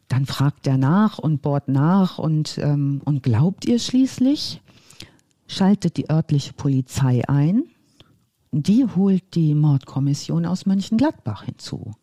[0.08, 4.62] dann fragt er nach und bohrt nach und, ähm, und glaubt ihr schließlich,
[5.48, 7.64] schaltet die örtliche Polizei ein.
[8.52, 11.94] Die holt die Mordkommission aus Mönchengladbach hinzu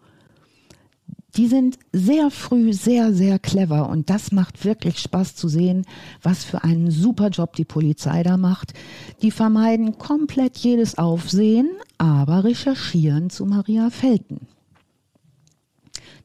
[1.36, 5.84] die sind sehr früh sehr, sehr clever und das macht wirklich Spaß zu sehen,
[6.22, 8.74] was für einen super Job die Polizei da macht.
[9.22, 14.48] Die vermeiden komplett jedes Aufsehen, aber recherchieren zu Maria Felten.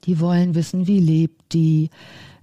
[0.06, 1.90] Die wollen wissen, wie lebt die,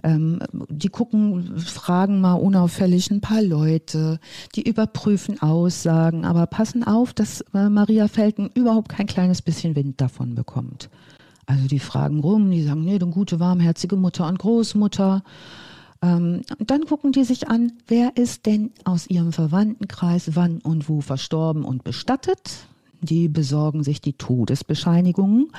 [0.03, 4.19] ähm, die gucken, fragen mal unauffällig ein paar Leute,
[4.55, 10.01] die überprüfen Aussagen, aber passen auf, dass äh, Maria Felten überhaupt kein kleines bisschen Wind
[10.01, 10.91] davon bekommt.
[11.53, 15.23] Also die fragen rum, die sagen, nee, eine gute, warmherzige Mutter und Großmutter.
[16.01, 21.03] Ähm, dann gucken die sich an, wer ist denn aus ihrem Verwandtenkreis wann und wo
[21.03, 22.67] verstorben und bestattet.
[23.03, 25.53] Die besorgen sich die Todesbescheinigungen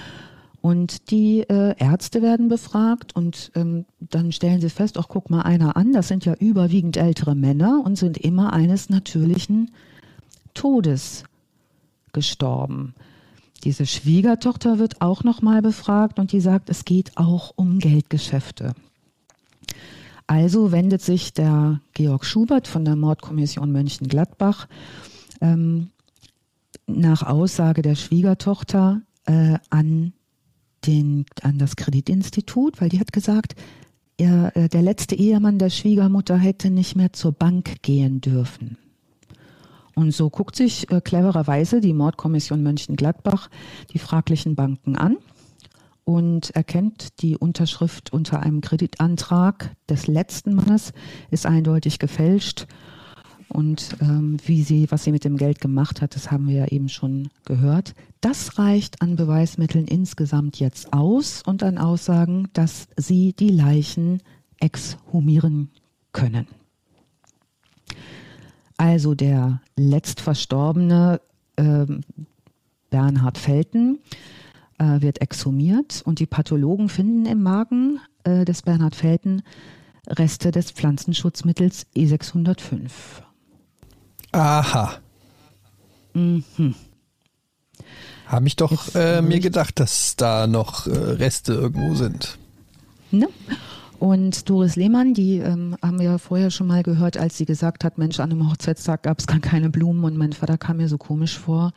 [0.61, 5.41] und die äh, Ärzte werden befragt und ähm, dann stellen sie fest, ach guck mal
[5.41, 9.71] einer an, das sind ja überwiegend ältere Männer und sind immer eines natürlichen
[10.55, 11.25] Todes
[12.13, 12.95] gestorben.
[13.63, 18.73] Diese Schwiegertochter wird auch nochmal befragt und die sagt, es geht auch um Geldgeschäfte.
[20.27, 24.67] Also wendet sich der Georg Schubert von der Mordkommission Mönchengladbach
[25.41, 25.89] ähm,
[26.87, 30.13] nach Aussage der Schwiegertochter äh, an,
[30.85, 33.55] den, an das Kreditinstitut, weil die hat gesagt,
[34.17, 38.77] er, äh, der letzte Ehemann der Schwiegermutter hätte nicht mehr zur Bank gehen dürfen.
[39.95, 43.49] Und so guckt sich äh, clevererweise die Mordkommission Mönchengladbach
[43.91, 45.17] die fraglichen Banken an
[46.05, 50.93] und erkennt die Unterschrift unter einem Kreditantrag des letzten Mannes
[51.31, 52.67] ist eindeutig gefälscht.
[53.49, 56.67] Und ähm, wie sie, was sie mit dem Geld gemacht hat, das haben wir ja
[56.67, 57.93] eben schon gehört.
[58.19, 64.23] Das reicht an Beweismitteln insgesamt jetzt aus und an Aussagen, dass sie die Leichen
[64.59, 65.69] exhumieren
[66.13, 66.47] können.
[68.83, 71.21] Also der letzt Verstorbene
[71.55, 71.85] äh,
[72.89, 73.99] Bernhard Felten
[74.77, 79.41] äh, wird exhumiert und die Pathologen finden im Magen äh, des Bernhard Felten
[80.05, 82.91] Reste des Pflanzenschutzmittels E605.
[84.33, 84.95] Aha.
[86.13, 86.43] Mhm.
[88.25, 92.37] Habe ich doch äh, mir gedacht, dass da noch äh, Reste irgendwo sind.
[93.11, 93.29] Ne?
[93.99, 97.97] Und Doris Lehmann, die ähm, haben wir vorher schon mal gehört, als sie gesagt hat,
[97.97, 100.97] Mensch, an einem Hochzeitstag gab es gar keine Blumen und mein Vater kam mir so
[100.97, 101.71] komisch vor.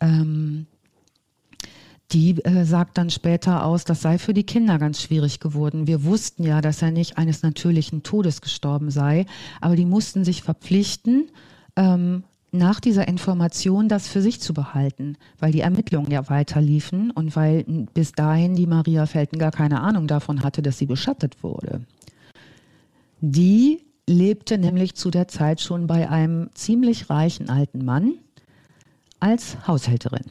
[0.00, 0.66] Ähm,
[2.12, 5.86] die äh, sagt dann später aus, das sei für die Kinder ganz schwierig geworden.
[5.86, 9.26] Wir wussten ja, dass er nicht eines natürlichen Todes gestorben sei,
[9.60, 11.30] aber die mussten sich verpflichten,
[11.76, 17.10] ähm, nach dieser Information das für sich zu behalten, weil die Ermittlungen ja weiter liefen
[17.10, 17.64] und weil
[17.94, 21.82] bis dahin die Maria Felten gar keine Ahnung davon hatte, dass sie beschattet wurde.
[23.20, 28.14] Die lebte nämlich zu der Zeit schon bei einem ziemlich reichen alten Mann
[29.20, 30.24] als Haushälterin.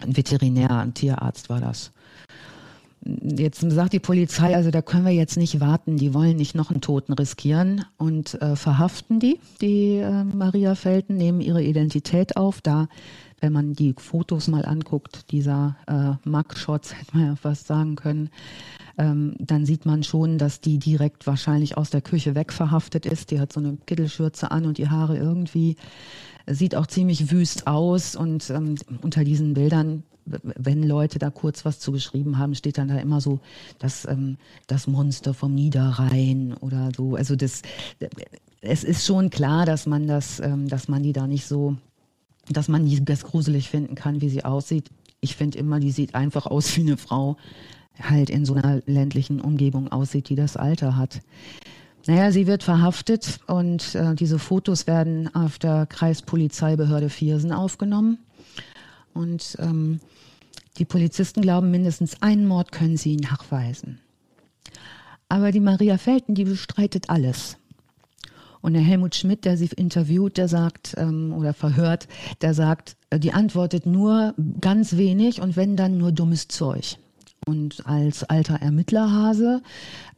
[0.00, 1.92] Ein Veterinär, ein Tierarzt war das.
[3.04, 6.70] Jetzt sagt die Polizei, also da können wir jetzt nicht warten, die wollen nicht noch
[6.70, 12.60] einen Toten riskieren und äh, verhaften die, die äh, Maria Felten, nehmen ihre Identität auf.
[12.60, 12.86] Da,
[13.40, 18.30] wenn man die Fotos mal anguckt, dieser äh, Mugshots, hätte man ja fast sagen können,
[18.98, 23.32] ähm, dann sieht man schon, dass die direkt wahrscheinlich aus der Küche wegverhaftet ist.
[23.32, 25.74] Die hat so eine Kittelschürze an und die Haare irgendwie
[26.46, 31.80] sieht auch ziemlich wüst aus und ähm, unter diesen Bildern wenn Leute da kurz was
[31.80, 33.40] zu geschrieben haben, steht dann da immer so
[33.78, 34.36] das, ähm,
[34.66, 37.16] das Monster vom Niederrhein oder so.
[37.16, 37.62] Also das,
[38.60, 41.76] es ist schon klar, dass man das, ähm, dass man die da nicht so,
[42.48, 44.90] dass man die ganz gruselig finden kann, wie sie aussieht.
[45.20, 47.36] Ich finde immer, die sieht einfach aus wie eine Frau,
[48.00, 51.20] halt in so einer ländlichen Umgebung aussieht, die das Alter hat.
[52.06, 58.18] Naja, sie wird verhaftet und äh, diese Fotos werden auf der Kreispolizeibehörde Viersen aufgenommen.
[59.14, 60.00] Und ähm,
[60.78, 64.00] die Polizisten glauben, mindestens einen Mord können sie nachweisen.
[65.28, 67.56] Aber die Maria Felten, die bestreitet alles.
[68.60, 72.06] Und der Helmut Schmidt, der sie interviewt, der sagt ähm, oder verhört,
[72.42, 76.96] der sagt, äh, die antwortet nur ganz wenig und wenn dann nur dummes Zeug.
[77.44, 79.62] Und als alter Ermittlerhase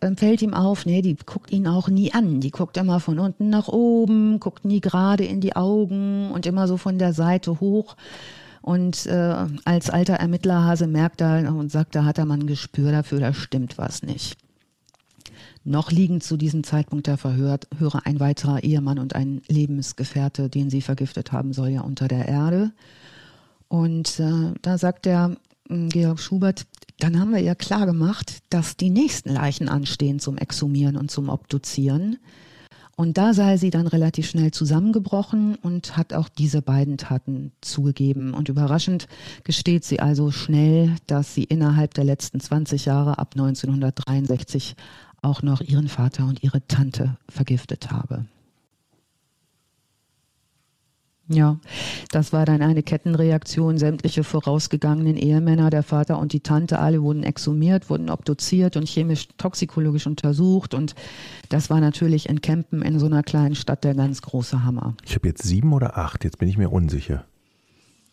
[0.01, 2.41] äh, fällt ihm auf, nee, die guckt ihn auch nie an.
[2.41, 6.69] Die guckt immer von unten nach oben, guckt nie gerade in die Augen und immer
[6.69, 7.97] so von der Seite hoch.
[8.65, 12.93] Und äh, als alter Ermittlerhase merkt er und sagt, da hat er mal ein Gespür
[12.93, 14.39] dafür, da stimmt was nicht.
[15.65, 17.59] Noch liegen zu diesem Zeitpunkt der Verhörer
[18.05, 22.73] ein weiterer Ehemann und ein Lebensgefährte, den sie vergiftet haben soll, ja unter der Erde.
[23.69, 25.37] Und äh, da sagt der
[25.69, 26.65] äh, Georg Schubert,
[27.01, 31.29] dann haben wir ja klar gemacht, dass die nächsten Leichen anstehen zum Exhumieren und zum
[31.29, 32.17] Obduzieren.
[32.97, 38.35] Und da sei sie dann relativ schnell zusammengebrochen und hat auch diese beiden Taten zugegeben.
[38.35, 39.09] Und überraschend
[39.43, 44.77] gesteht sie also schnell, dass sie innerhalb der letzten 20 Jahre ab 1963
[45.23, 48.27] auch noch ihren Vater und ihre Tante vergiftet habe.
[51.29, 51.59] Ja,
[52.11, 53.79] das war dann eine Kettenreaktion.
[53.79, 60.07] Sämtliche vorausgegangenen Ehemänner, der Vater und die Tante, alle wurden exhumiert, wurden obduziert und chemisch-toxikologisch
[60.07, 60.75] untersucht.
[60.75, 60.95] Und
[61.49, 64.95] das war natürlich in Kempen in so einer kleinen Stadt der ganz große Hammer.
[65.05, 67.25] Ich habe jetzt sieben oder acht, jetzt bin ich mir unsicher.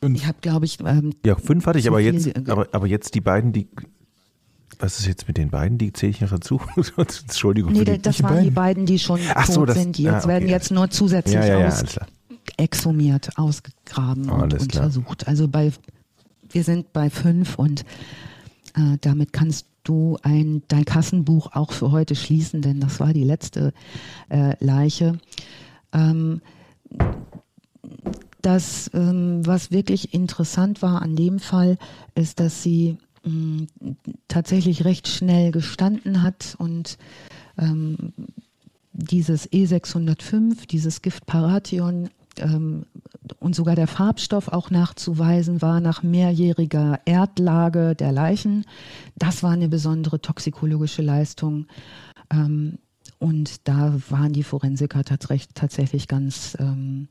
[0.01, 0.17] Fünf.
[0.17, 0.79] Ich habe, glaube ich.
[0.79, 3.67] Ähm, ja, fünf hatte ich, aber jetzt, aber, aber jetzt die beiden, die
[4.79, 5.77] was ist jetzt mit den beiden?
[5.77, 6.59] Die zähle ich noch dazu.
[6.97, 7.73] Entschuldigung.
[7.73, 8.43] Nee, das waren beiden.
[8.45, 9.97] die beiden, die schon Ach tot so, das, sind.
[9.97, 10.27] Die jetzt ah, okay.
[10.29, 11.83] werden jetzt nur zusätzlich ja, ja, ja, aus,
[12.57, 15.19] exhumiert, ausgegraben oh, und untersucht.
[15.19, 15.29] Klar.
[15.29, 15.71] Also bei,
[16.49, 17.81] wir sind bei fünf und
[18.75, 23.23] äh, damit kannst du ein, dein Kassenbuch auch für heute schließen, denn das war die
[23.23, 23.73] letzte
[24.29, 25.17] äh, Leiche.
[25.91, 26.41] Ähm,
[28.41, 31.77] das, ähm, was wirklich interessant war an dem Fall,
[32.15, 32.97] ist, dass sie
[34.27, 36.97] tatsächlich recht schnell gestanden hat und
[37.57, 38.13] ähm,
[38.93, 42.09] dieses E605, dieses Gift Paration
[42.39, 42.85] ähm,
[43.39, 48.65] und sogar der Farbstoff auch nachzuweisen war nach mehrjähriger Erdlage der Leichen.
[49.15, 51.67] Das war eine besondere toxikologische Leistung.
[52.31, 52.77] Ähm,
[53.19, 57.07] und da waren die Forensiker tatsächlich ganz ähm,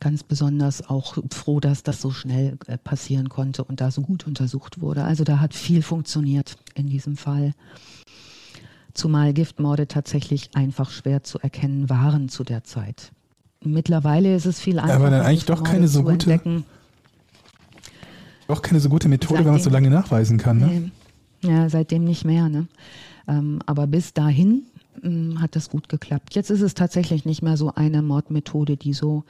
[0.00, 4.26] ganz besonders auch froh, dass das so schnell äh, passieren konnte und da so gut
[4.26, 5.04] untersucht wurde.
[5.04, 7.52] Also da hat viel funktioniert in diesem Fall.
[8.94, 13.12] Zumal Giftmorde tatsächlich einfach schwer zu erkennen waren zu der Zeit.
[13.72, 14.96] Mittlerweile ist es viel einfacher.
[14.96, 16.64] Aber dann eigentlich doch keine so gute, entdecken.
[18.48, 20.58] doch keine so gute Methode, seitdem, wenn man es so lange nachweisen kann.
[20.58, 20.90] Ne?
[21.42, 22.48] Ja, seitdem nicht mehr.
[22.48, 22.66] Ne?
[23.28, 24.62] Ähm, aber bis dahin
[25.02, 26.34] ähm, hat das gut geklappt.
[26.34, 29.24] Jetzt ist es tatsächlich nicht mehr so eine Mordmethode, die so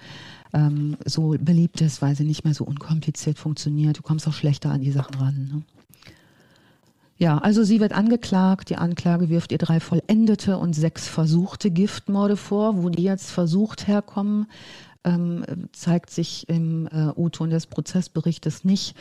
[0.53, 3.99] ähm, so beliebt ist, weil sie nicht mehr so unkompliziert funktioniert.
[3.99, 5.51] Du kommst auch schlechter an die Sachen ran.
[5.53, 5.63] Ne?
[7.19, 8.69] Ja, also sie wird angeklagt.
[8.71, 12.83] Die Anklage wirft ihr drei vollendete und sechs versuchte Giftmorde vor.
[12.83, 14.47] Wo die jetzt versucht herkommen,
[15.05, 18.97] ähm, zeigt sich im äh, O-Ton des Prozessberichtes nicht.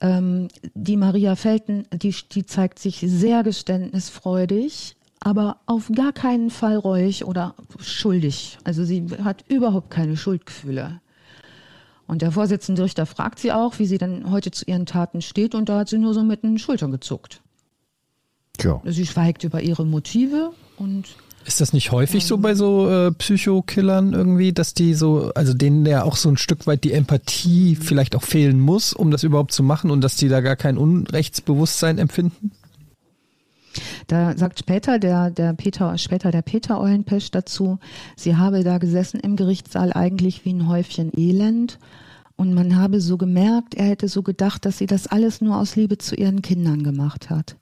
[0.00, 6.76] Ähm, die Maria Felten, die, die zeigt sich sehr geständnisfreudig, aber auf gar keinen Fall
[6.76, 8.58] reuig oder schuldig.
[8.62, 11.00] Also sie hat überhaupt keine Schuldgefühle.
[12.06, 15.54] Und der Vorsitzende Richter fragt sie auch, wie sie denn heute zu ihren Taten steht,
[15.54, 17.40] und da hat sie nur so mit den Schultern gezuckt.
[18.60, 18.82] Ja.
[18.84, 24.12] Sie schweigt über ihre Motive und ist das nicht häufig so bei so äh, Psychokillern
[24.12, 28.14] irgendwie, dass die so, also denen ja auch so ein Stück weit die Empathie vielleicht
[28.14, 31.98] auch fehlen muss, um das überhaupt zu machen und dass die da gar kein Unrechtsbewusstsein
[31.98, 32.52] empfinden?
[34.12, 37.78] Da sagt später der, der Peter, später der Peter Eulenpesch dazu,
[38.14, 41.78] sie habe da gesessen im Gerichtssaal eigentlich wie ein Häufchen Elend.
[42.36, 45.76] Und man habe so gemerkt, er hätte so gedacht, dass sie das alles nur aus
[45.76, 47.56] Liebe zu ihren Kindern gemacht hat.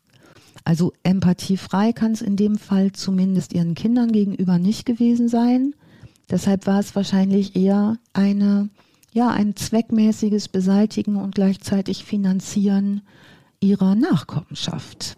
[0.64, 5.76] Also empathiefrei kann es in dem Fall zumindest ihren Kindern gegenüber nicht gewesen sein.
[6.30, 8.70] Deshalb war es wahrscheinlich eher eine,
[9.12, 13.02] ja, ein zweckmäßiges Beseitigen und gleichzeitig Finanzieren
[13.60, 15.16] ihrer Nachkommenschaft.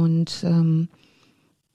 [0.00, 0.88] Und ähm,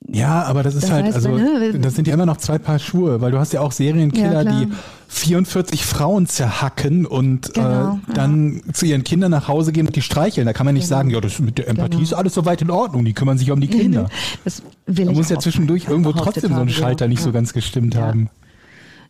[0.07, 2.59] ja, aber das ist das halt, heißt, also ne, das sind ja immer noch zwei
[2.59, 4.67] Paar Schuhe, weil du hast ja auch Serienkiller, ja, die
[5.07, 8.73] 44 Frauen zerhacken und äh, genau, äh, dann ja.
[8.73, 10.45] zu ihren Kindern nach Hause gehen und die streicheln.
[10.45, 10.97] Da kann man nicht genau.
[10.97, 12.03] sagen, ja, das mit der Empathie genau.
[12.03, 14.09] ist alles soweit in Ordnung, die kümmern sich um die Kinder.
[14.43, 17.95] das will da muss ja zwischendurch irgendwo trotzdem so ein Schalter nicht so ganz gestimmt
[17.95, 18.29] haben.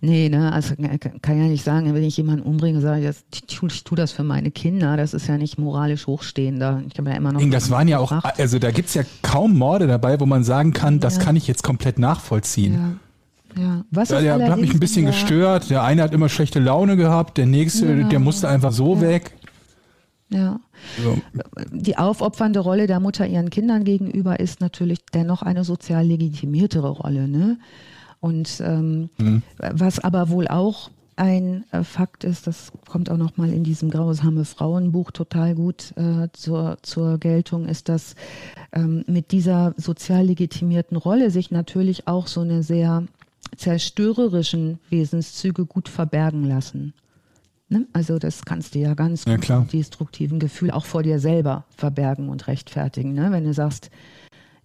[0.06, 3.70] Nee, ne, also kann ja nicht sagen, wenn ich jemanden umbringe, sage ich, ich tue,
[3.70, 6.84] ich tue das für meine Kinder, das ist ja nicht moralisch hochstehender.
[6.92, 7.42] Ich habe ja immer noch.
[7.50, 11.00] Das waren ja auch, also da gibt's ja kaum Morde dabei, wo man sagen kann,
[11.00, 13.00] das kann ich jetzt komplett nachvollziehen.
[13.56, 13.64] Ja.
[13.64, 13.86] Ja.
[13.90, 15.70] Was ja, der hat mich ein bisschen gestört.
[15.70, 18.08] Der eine hat immer schlechte Laune gehabt, der nächste, ja.
[18.08, 19.02] der musste einfach so ja.
[19.02, 19.32] weg.
[20.30, 20.60] Ja.
[21.02, 21.18] So.
[21.72, 27.28] Die aufopfernde Rolle der Mutter ihren Kindern gegenüber ist natürlich dennoch eine sozial legitimiertere Rolle.
[27.28, 27.58] Ne?
[28.20, 29.44] Und ähm, mhm.
[29.58, 33.90] was aber wohl auch ein äh, Fakt ist, das kommt auch noch mal in diesem
[33.90, 38.16] Grausame Frauenbuch total gut äh, zur, zur Geltung, ist, dass
[38.74, 43.04] ähm, mit dieser sozial legitimierten Rolle sich natürlich auch so eine sehr
[43.56, 46.94] zerstörerischen Wesenszüge gut verbergen lassen.
[47.70, 47.88] Ne?
[47.94, 52.48] Also das kannst du ja ganz ja, destruktiven Gefühl auch vor dir selber verbergen und
[52.48, 53.14] rechtfertigen.
[53.14, 53.32] Ne?
[53.32, 53.90] Wenn du sagst,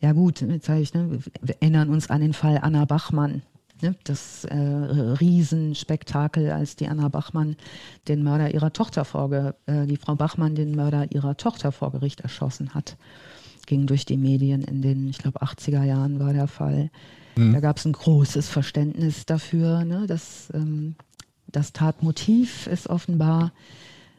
[0.00, 3.42] ja gut, jetzt sage ich, ne, wir erinnern uns an den Fall Anna Bachmann
[3.82, 7.56] ne, das äh, Riesenspektakel, als die Anna Bachmann
[8.08, 12.20] den Mörder ihrer Tochter vor, äh, die Frau Bachmann den Mörder ihrer Tochter vor Gericht
[12.20, 12.96] erschossen hat.
[13.66, 16.90] Ging durch die Medien in den, ich glaube, 80er Jahren war der Fall.
[17.36, 17.52] Mhm.
[17.52, 19.84] Da gab es ein großes Verständnis dafür.
[19.84, 20.96] Ne, dass, ähm,
[21.46, 23.52] das Tatmotiv ist offenbar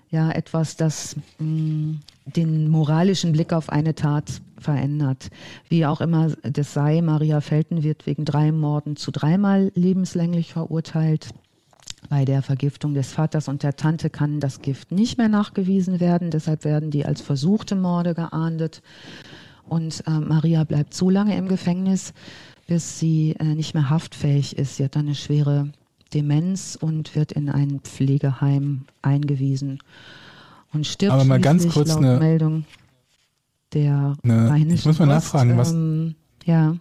[0.09, 5.29] ja etwas, das mh, mm, den moralischen Blick auf eine Tat verändert.
[5.69, 11.29] Wie auch immer das sei, Maria Felten wird wegen drei Morden zu dreimal lebenslänglich verurteilt.
[12.09, 16.31] Bei der Vergiftung des Vaters und der Tante kann das Gift nicht mehr nachgewiesen werden,
[16.31, 18.81] deshalb werden die als versuchte Morde geahndet.
[19.67, 22.13] Und äh, Maria bleibt so lange im Gefängnis,
[22.67, 24.77] bis sie äh, nicht mehr haftfähig ist.
[24.77, 25.71] Sie hat eine schwere
[26.13, 29.79] Demenz und wird in ein Pflegeheim eingewiesen
[30.73, 32.65] und stirbt Aber mal ganz kurz eine Meldung
[33.73, 36.15] der eine, Ich muss mal Post, nachfragen, was, ähm,
[36.45, 36.75] ja.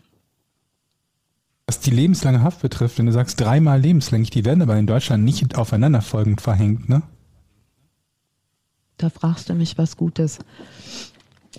[1.66, 2.98] was die lebenslange Haft betrifft.
[2.98, 7.02] Wenn du sagst dreimal lebenslänglich, die werden aber in Deutschland nicht aufeinanderfolgend verhängt, ne?
[8.96, 10.38] Da fragst du mich was Gutes.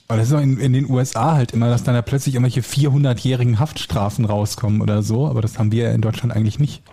[0.07, 2.61] Aber das ist auch in, in, den USA halt immer, dass dann da plötzlich irgendwelche
[2.61, 5.27] 400-jährigen Haftstrafen rauskommen oder so.
[5.27, 6.83] Aber das haben wir ja in Deutschland eigentlich nicht.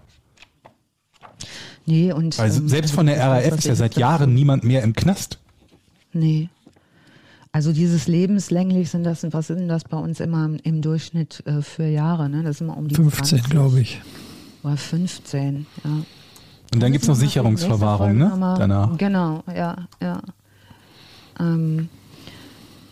[1.86, 2.38] Nee, und.
[2.38, 5.38] Weil ähm, selbst von der RAF ist ja seit Jahren niemand mehr im Knast.
[6.12, 6.48] Nee.
[7.58, 11.86] Also dieses lebenslänglich sind das, was sind das bei uns immer im Durchschnitt äh, für
[11.86, 12.28] Jahre?
[12.28, 12.44] Ne?
[12.44, 14.00] Das ist immer um die 15, glaube ich.
[14.62, 15.90] Oder 15, ja.
[16.72, 18.30] Und dann gibt es noch Sicherungsverwahrung, ne?
[18.56, 18.96] Danach.
[18.96, 20.22] Genau, ja, ja.
[21.40, 21.88] Ähm,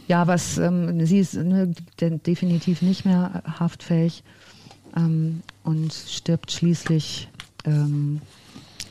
[0.09, 4.25] ja, was ähm, sie ist ne, definitiv nicht mehr haftfähig
[4.97, 7.29] ähm, und stirbt schließlich
[7.67, 8.21] ähm,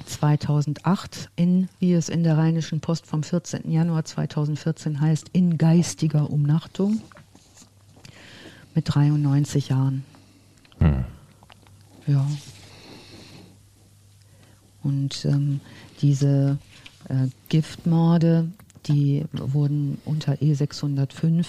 [0.05, 3.71] 2008 in, wie es in der Rheinischen Post vom 14.
[3.71, 7.01] Januar 2014 heißt, in geistiger Umnachtung
[8.73, 10.03] mit 93 Jahren.
[10.79, 11.05] Hm.
[12.07, 12.27] Ja.
[14.83, 15.61] Und ähm,
[16.01, 16.59] diese
[17.09, 18.51] äh, Giftmorde,
[18.85, 21.43] die wurden unter E605 äh,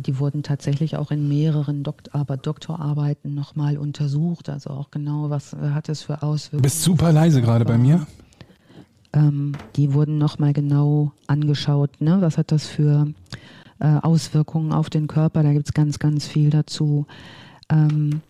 [0.00, 5.52] die wurden tatsächlich auch in mehreren Dokt aber Doktorarbeiten nochmal untersucht, also auch genau, was
[5.52, 6.62] äh, hat es für Auswirkungen.
[6.62, 8.06] Du bist super leise gerade bei mir.
[9.12, 12.16] Ähm, die wurden nochmal genau angeschaut, ne?
[12.20, 13.08] was hat das für
[13.78, 17.06] äh, Auswirkungen auf den Körper, da gibt es ganz, ganz viel dazu.
[17.68, 18.22] Ähm,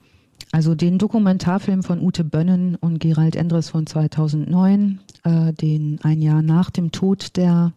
[0.50, 6.42] also den Dokumentarfilm von Ute Bönnen und Gerald Endres von 2009, äh, den ein Jahr
[6.42, 7.72] nach dem Tod der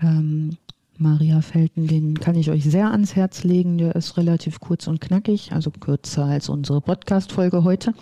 [0.00, 0.56] ähm,
[1.00, 3.78] Maria Felten, den kann ich euch sehr ans Herz legen.
[3.78, 7.94] Der ist relativ kurz und knackig, also kürzer als unsere Podcast-Folge heute.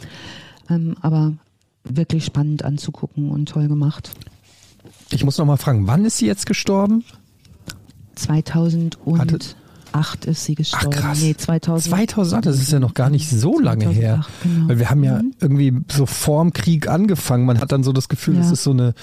[0.69, 1.35] Ähm, aber
[1.85, 4.11] wirklich spannend anzugucken und toll gemacht.
[5.11, 7.05] Ich muss noch mal fragen, wann ist sie jetzt gestorben?
[8.16, 9.39] 2000 und Hatte
[9.93, 10.94] 2008 ist sie gestorben.
[10.94, 11.23] Ach krass.
[11.23, 11.90] Nee, 2000.
[11.90, 14.27] 2008, das ist ja noch gar nicht so lange 2008, her.
[14.43, 14.69] Genau.
[14.69, 15.32] Weil wir haben ja mhm.
[15.40, 17.47] irgendwie so vorm Krieg angefangen.
[17.47, 18.40] Man hat dann so das Gefühl, ja.
[18.40, 18.94] das ist so eine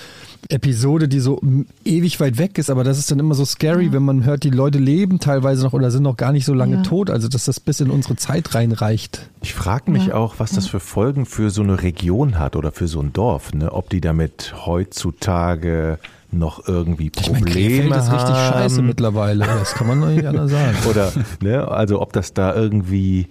[0.49, 1.41] Episode, die so
[1.84, 3.94] ewig weit weg ist, aber das ist dann immer so scary, ja.
[3.94, 6.78] wenn man hört, die Leute leben teilweise noch oder sind noch gar nicht so lange
[6.78, 6.82] ja.
[6.84, 9.30] tot, also dass das bis in unsere Zeit reinreicht.
[9.41, 12.88] Ich frage mich auch, was das für Folgen für so eine Region hat oder für
[12.88, 13.72] so ein Dorf, ne?
[13.72, 15.99] ob die damit heutzutage
[16.38, 18.18] noch irgendwie Probleme ich mein, ist haben.
[18.18, 20.78] richtig scheiße mittlerweile, das kann man doch nicht anders sagen.
[20.90, 23.28] Oder, ne, also ob das da irgendwie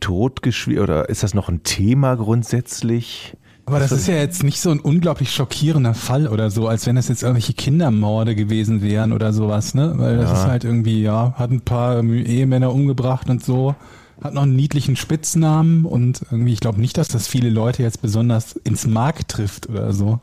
[0.00, 3.34] totgeschwiegen oder ist das noch ein Thema grundsätzlich?
[3.66, 6.96] Aber das ist ja jetzt nicht so ein unglaublich schockierender Fall oder so, als wenn
[6.96, 9.92] das jetzt irgendwelche Kindermorde gewesen wären oder sowas, ne?
[9.96, 10.36] Weil das ja.
[10.36, 13.74] ist halt irgendwie, ja, hat ein paar Ehemänner umgebracht und so,
[14.22, 18.00] hat noch einen niedlichen Spitznamen und irgendwie, ich glaube nicht, dass das viele Leute jetzt
[18.00, 20.18] besonders ins Mark trifft oder so.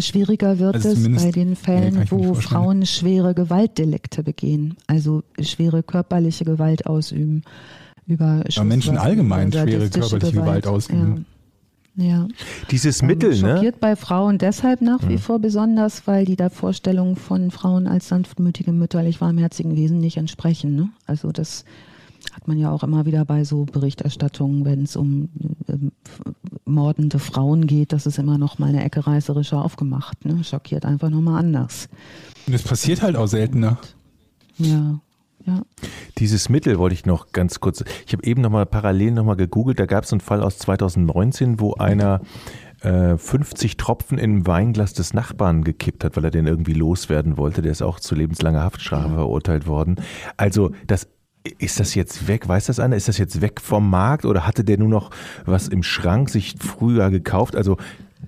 [0.00, 6.44] Schwieriger wird also es bei den Fällen, wo Frauen schwere Gewaltdelikte begehen, also schwere körperliche
[6.44, 7.42] Gewalt ausüben.
[8.06, 11.26] Über ja, Menschen allgemein schwere körperliche Gewalt, Gewalt ausüben.
[11.94, 12.04] Ja.
[12.04, 12.28] ja.
[12.70, 13.80] Dieses Mittel, ähm, schockiert ne?
[13.80, 15.18] bei Frauen deshalb nach wie mhm.
[15.18, 20.74] vor besonders, weil die der Vorstellung von Frauen als sanftmütige, mütterlich warmherzigen Wesen nicht entsprechen.
[20.74, 20.88] Ne?
[21.06, 21.64] Also das
[22.32, 25.28] hat man ja auch immer wieder bei so Berichterstattungen, wenn es um
[25.68, 25.74] äh,
[26.68, 30.24] mordende Frauen geht, das ist immer noch mal eine Ecke reißerischer aufgemacht.
[30.24, 30.42] Ne?
[30.44, 31.88] Schockiert einfach nochmal anders.
[32.46, 33.78] Und es passiert halt auch seltener.
[34.58, 35.00] Ja,
[35.46, 35.62] ja.
[36.18, 37.84] Dieses Mittel wollte ich noch ganz kurz.
[38.06, 39.78] Ich habe eben noch mal parallel noch mal gegoogelt.
[39.78, 42.20] Da gab es einen Fall aus 2019, wo einer
[42.80, 47.36] 50 äh, Tropfen in ein Weinglas des Nachbarn gekippt hat, weil er den irgendwie loswerden
[47.36, 47.60] wollte.
[47.60, 49.96] Der ist auch zu lebenslanger Haftstrafe verurteilt worden.
[50.36, 51.08] Also das
[51.58, 52.48] ist das jetzt weg?
[52.48, 52.96] Weiß das einer?
[52.96, 55.10] Ist das jetzt weg vom Markt oder hatte der nur noch
[55.46, 57.56] was im Schrank sich früher gekauft?
[57.56, 57.76] Also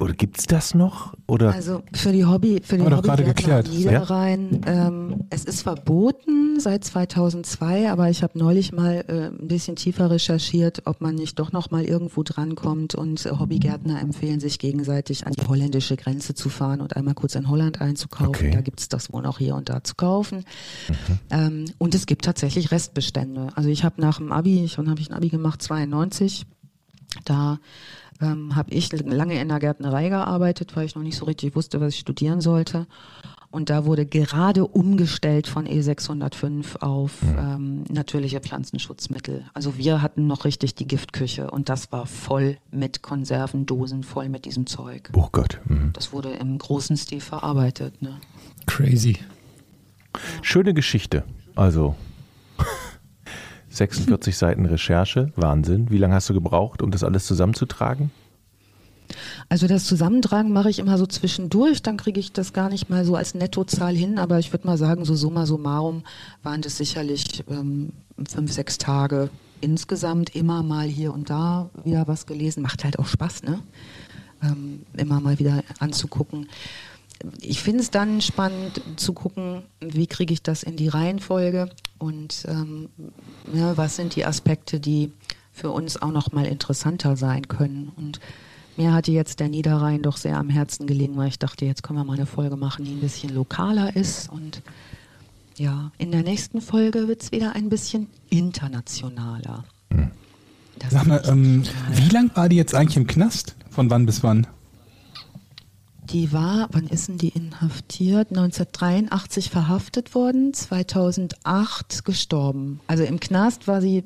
[0.00, 1.14] oder gibt es das noch?
[1.26, 1.52] Oder?
[1.52, 3.68] Also für die Hobby, für die Hobby gerade geklärt.
[3.68, 4.88] Niederrhein, ja?
[4.88, 10.10] ähm, es ist verboten seit 2002, aber ich habe neulich mal äh, ein bisschen tiefer
[10.10, 15.26] recherchiert, ob man nicht doch noch mal irgendwo drankommt und äh, Hobbygärtner empfehlen sich gegenseitig
[15.26, 18.30] an die holländische Grenze zu fahren und einmal kurz in Holland einzukaufen.
[18.30, 18.50] Okay.
[18.52, 20.44] Da gibt es das wohl auch hier und da zu kaufen.
[20.88, 21.18] Mhm.
[21.30, 23.48] Ähm, und es gibt tatsächlich Restbestände.
[23.54, 26.46] Also ich habe nach dem Abi, ich habe ich ein Abi gemacht 92,
[27.24, 27.58] da
[28.20, 31.80] ähm, habe ich lange in der Gärtnerei gearbeitet, weil ich noch nicht so richtig wusste,
[31.80, 32.86] was ich studieren sollte.
[33.52, 37.38] Und da wurde gerade umgestellt von E605 auf mhm.
[37.38, 39.44] ähm, natürliche Pflanzenschutzmittel.
[39.54, 44.44] Also wir hatten noch richtig die Giftküche und das war voll mit Konservendosen, voll mit
[44.44, 45.10] diesem Zeug.
[45.14, 45.58] Oh Gott.
[45.64, 45.92] Mhm.
[45.94, 48.00] Das wurde im großen Stil verarbeitet.
[48.00, 48.20] Ne?
[48.66, 49.18] Crazy.
[50.42, 51.24] Schöne Geschichte.
[51.56, 51.96] Also
[53.70, 55.90] 46 Seiten Recherche, Wahnsinn.
[55.90, 58.10] Wie lange hast du gebraucht, um das alles zusammenzutragen?
[59.48, 63.04] Also das Zusammentragen mache ich immer so zwischendurch, dann kriege ich das gar nicht mal
[63.04, 66.04] so als Nettozahl hin, aber ich würde mal sagen, so summa summarum
[66.42, 67.92] waren das sicherlich ähm,
[68.28, 69.30] fünf, sechs Tage
[69.60, 72.62] insgesamt, immer mal hier und da wieder was gelesen.
[72.62, 73.60] Macht halt auch Spaß, ne?
[74.42, 76.46] Ähm, immer mal wieder anzugucken
[77.40, 82.44] ich finde es dann spannend zu gucken, wie kriege ich das in die Reihenfolge und
[82.48, 82.88] ähm,
[83.52, 85.12] ja, was sind die Aspekte, die
[85.52, 87.92] für uns auch noch mal interessanter sein können.
[87.96, 88.20] Und
[88.76, 91.98] mir hatte jetzt der Niederrhein doch sehr am Herzen gelegen, weil ich dachte, jetzt können
[91.98, 94.30] wir mal eine Folge machen, die ein bisschen lokaler ist.
[94.30, 94.62] Und
[95.56, 99.64] ja, in der nächsten Folge wird es wieder ein bisschen internationaler.
[99.92, 100.10] Hm.
[100.88, 103.54] Sag mal, ähm, wie lang war die jetzt eigentlich im Knast?
[103.68, 104.46] Von wann bis wann?
[106.10, 108.30] Die war, wann ist denn die inhaftiert?
[108.30, 112.80] 1983 verhaftet worden, 2008 gestorben.
[112.88, 114.04] Also im Knast war sie äh,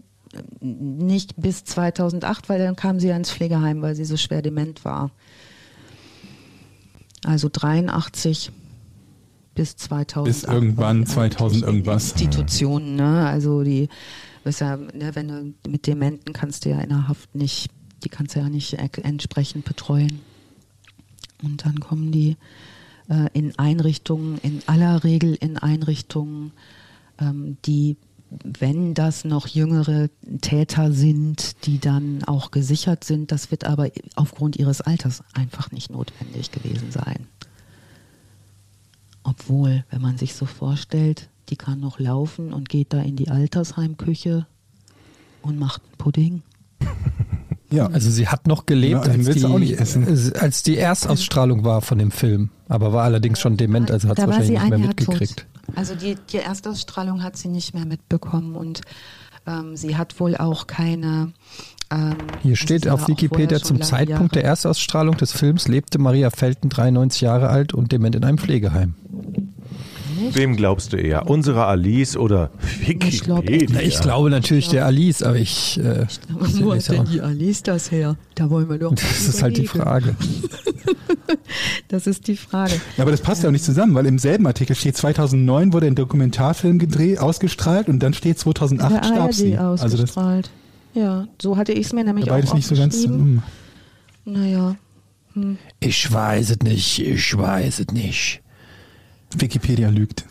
[0.60, 4.84] nicht bis 2008, weil dann kam sie ja ins Pflegeheim, weil sie so schwer dement
[4.84, 5.12] war.
[7.24, 8.52] Also 83
[9.54, 10.26] bis 2000.
[10.26, 12.12] Bis irgendwann 2000 irgendwas.
[12.12, 13.26] Institutionen, ne?
[13.26, 13.88] Also die,
[14.44, 17.70] ja, ne, wenn du mit Dementen kannst du ja in der Haft nicht,
[18.04, 20.20] die kannst du ja nicht entsprechend betreuen.
[21.42, 22.36] Und dann kommen die
[23.08, 26.52] äh, in Einrichtungen, in aller Regel in Einrichtungen,
[27.20, 27.96] ähm, die,
[28.30, 30.08] wenn das noch jüngere
[30.40, 35.90] Täter sind, die dann auch gesichert sind, das wird aber aufgrund ihres Alters einfach nicht
[35.90, 37.26] notwendig gewesen sein.
[39.22, 43.28] Obwohl, wenn man sich so vorstellt, die kann noch laufen und geht da in die
[43.28, 44.46] Altersheimküche
[45.42, 46.42] und macht einen Pudding.
[47.70, 47.86] Ja.
[47.86, 52.50] Also sie hat noch gelebt, ja, als, die, als die Erstausstrahlung war von dem Film,
[52.68, 55.46] aber war allerdings schon dement, also hat es wahrscheinlich nicht mehr mitgekriegt.
[55.74, 58.82] Also die, die Erstausstrahlung hat sie nicht mehr mitbekommen und
[59.46, 61.32] ähm, sie hat wohl auch keine
[61.90, 64.42] ähm, Hier steht auf Wikipedia, zum Zeitpunkt Jahre.
[64.42, 68.94] der Erstausstrahlung des Films lebte Maria Felten 93 Jahre alt und dement in einem Pflegeheim.
[70.20, 70.36] Nicht?
[70.36, 71.28] Wem glaubst du eher?
[71.28, 72.50] Unsere Alice oder
[72.80, 73.08] Wikipedia?
[73.08, 75.78] Ich, glaub, ich glaube natürlich der Alice, aber ich.
[75.78, 78.16] Äh, Wo hat denn die Alice das her?
[78.34, 78.94] Da wollen wir doch.
[78.94, 80.16] Das ist halt die Frage.
[81.88, 82.74] das ist die Frage.
[82.96, 85.86] Ja, aber das passt ja auch nicht zusammen, weil im selben Artikel steht 2009 wurde
[85.86, 89.58] ein Dokumentarfilm gedreht, ausgestrahlt und dann steht 2008 starb sie.
[89.58, 89.82] Ausgestrahlt.
[89.82, 90.50] Also das,
[90.94, 93.04] ja, so hatte ich es mir nämlich auch Beides nicht so ganz.
[93.04, 93.42] Hm.
[94.24, 94.76] Naja.
[95.34, 95.58] Hm.
[95.80, 98.43] Ich weiß es nicht, ich weiß es nicht.
[99.40, 100.24] Wikipedia lügt.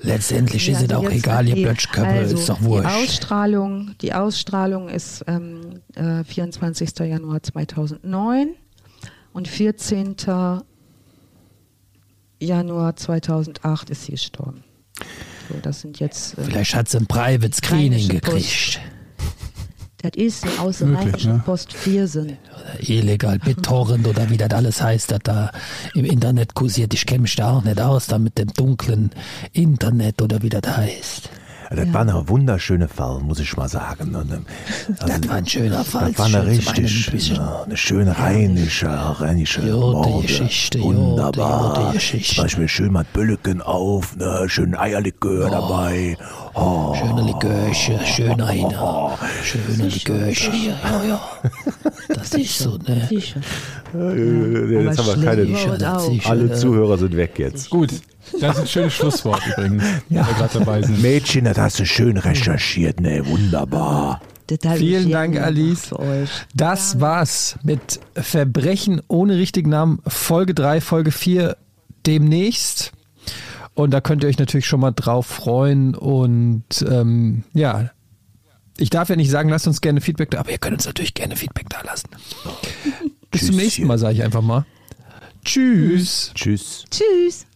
[0.00, 2.88] Letztendlich ja, ist es auch egal, ihr Blötschköppe, also ist doch wurscht.
[2.88, 6.90] Die Ausstrahlung, die Ausstrahlung ist ähm, äh, 24.
[7.00, 8.50] Januar 2009
[9.32, 10.16] und 14.
[12.40, 14.64] Januar 2008 ist sie gestorben.
[15.48, 16.36] So, das sind jetzt.
[16.38, 18.80] Äh, Vielleicht hat sie ein Private Screening gekriegt.
[20.04, 21.42] Das ist ein außerreinische ne?
[21.46, 22.36] Post 4 sind.
[22.80, 25.50] illegal BitTorrent oder wie das alles heißt, das da
[25.94, 26.92] im Internet kursiert.
[26.92, 29.12] Ich kenne mich da auch nicht aus, da mit dem dunklen
[29.54, 31.30] Internet oder wie das heißt.
[31.70, 31.94] Das ja.
[31.94, 34.14] war eine wunderschöne Fall, muss ich mal sagen.
[34.14, 34.36] Also,
[35.06, 36.10] das war ein schöner Fall.
[36.10, 39.62] Das war eine richtig, eine, eine schöne rheinische, rheinische
[40.22, 40.80] Geschichte.
[40.80, 41.78] Wunderbar.
[41.78, 42.34] Jode Geschichte.
[42.34, 45.50] Zum Beispiel schön mit Bölleken auf, ne, schön Eierlikör oh.
[45.50, 46.16] dabei.
[46.54, 46.94] Oh.
[46.94, 49.18] Schöne Likörche, schön einer.
[49.42, 50.52] Schöne Likörche.
[50.52, 51.20] Ja, ja.
[52.08, 53.06] Das ist so, ne?
[53.08, 53.40] Sicher.
[53.94, 56.24] Ja, jetzt haben wir keine.
[56.24, 57.70] Alle Zuhörer sind weg jetzt.
[57.70, 57.90] Gut.
[58.40, 60.26] Das ist ein schönes Schlusswort übrigens, ja.
[61.02, 63.24] Mädchen, das hast du schön recherchiert, ne?
[63.26, 64.20] Wunderbar.
[64.76, 65.90] Vielen Dank, Alice.
[66.54, 71.56] Das war's mit Verbrechen ohne richtigen Namen, Folge 3, Folge 4
[72.06, 72.92] demnächst.
[73.74, 75.94] Und da könnt ihr euch natürlich schon mal drauf freuen.
[75.94, 77.90] Und ähm, ja,
[78.76, 81.14] ich darf ja nicht sagen, lasst uns gerne Feedback da, aber ihr könnt uns natürlich
[81.14, 82.08] gerne Feedback da lassen.
[83.30, 84.66] Bis zum nächsten Mal, sage ich einfach mal.
[85.44, 86.32] Tschüss.
[86.34, 86.84] Tschüss.
[86.90, 87.46] Tschüss.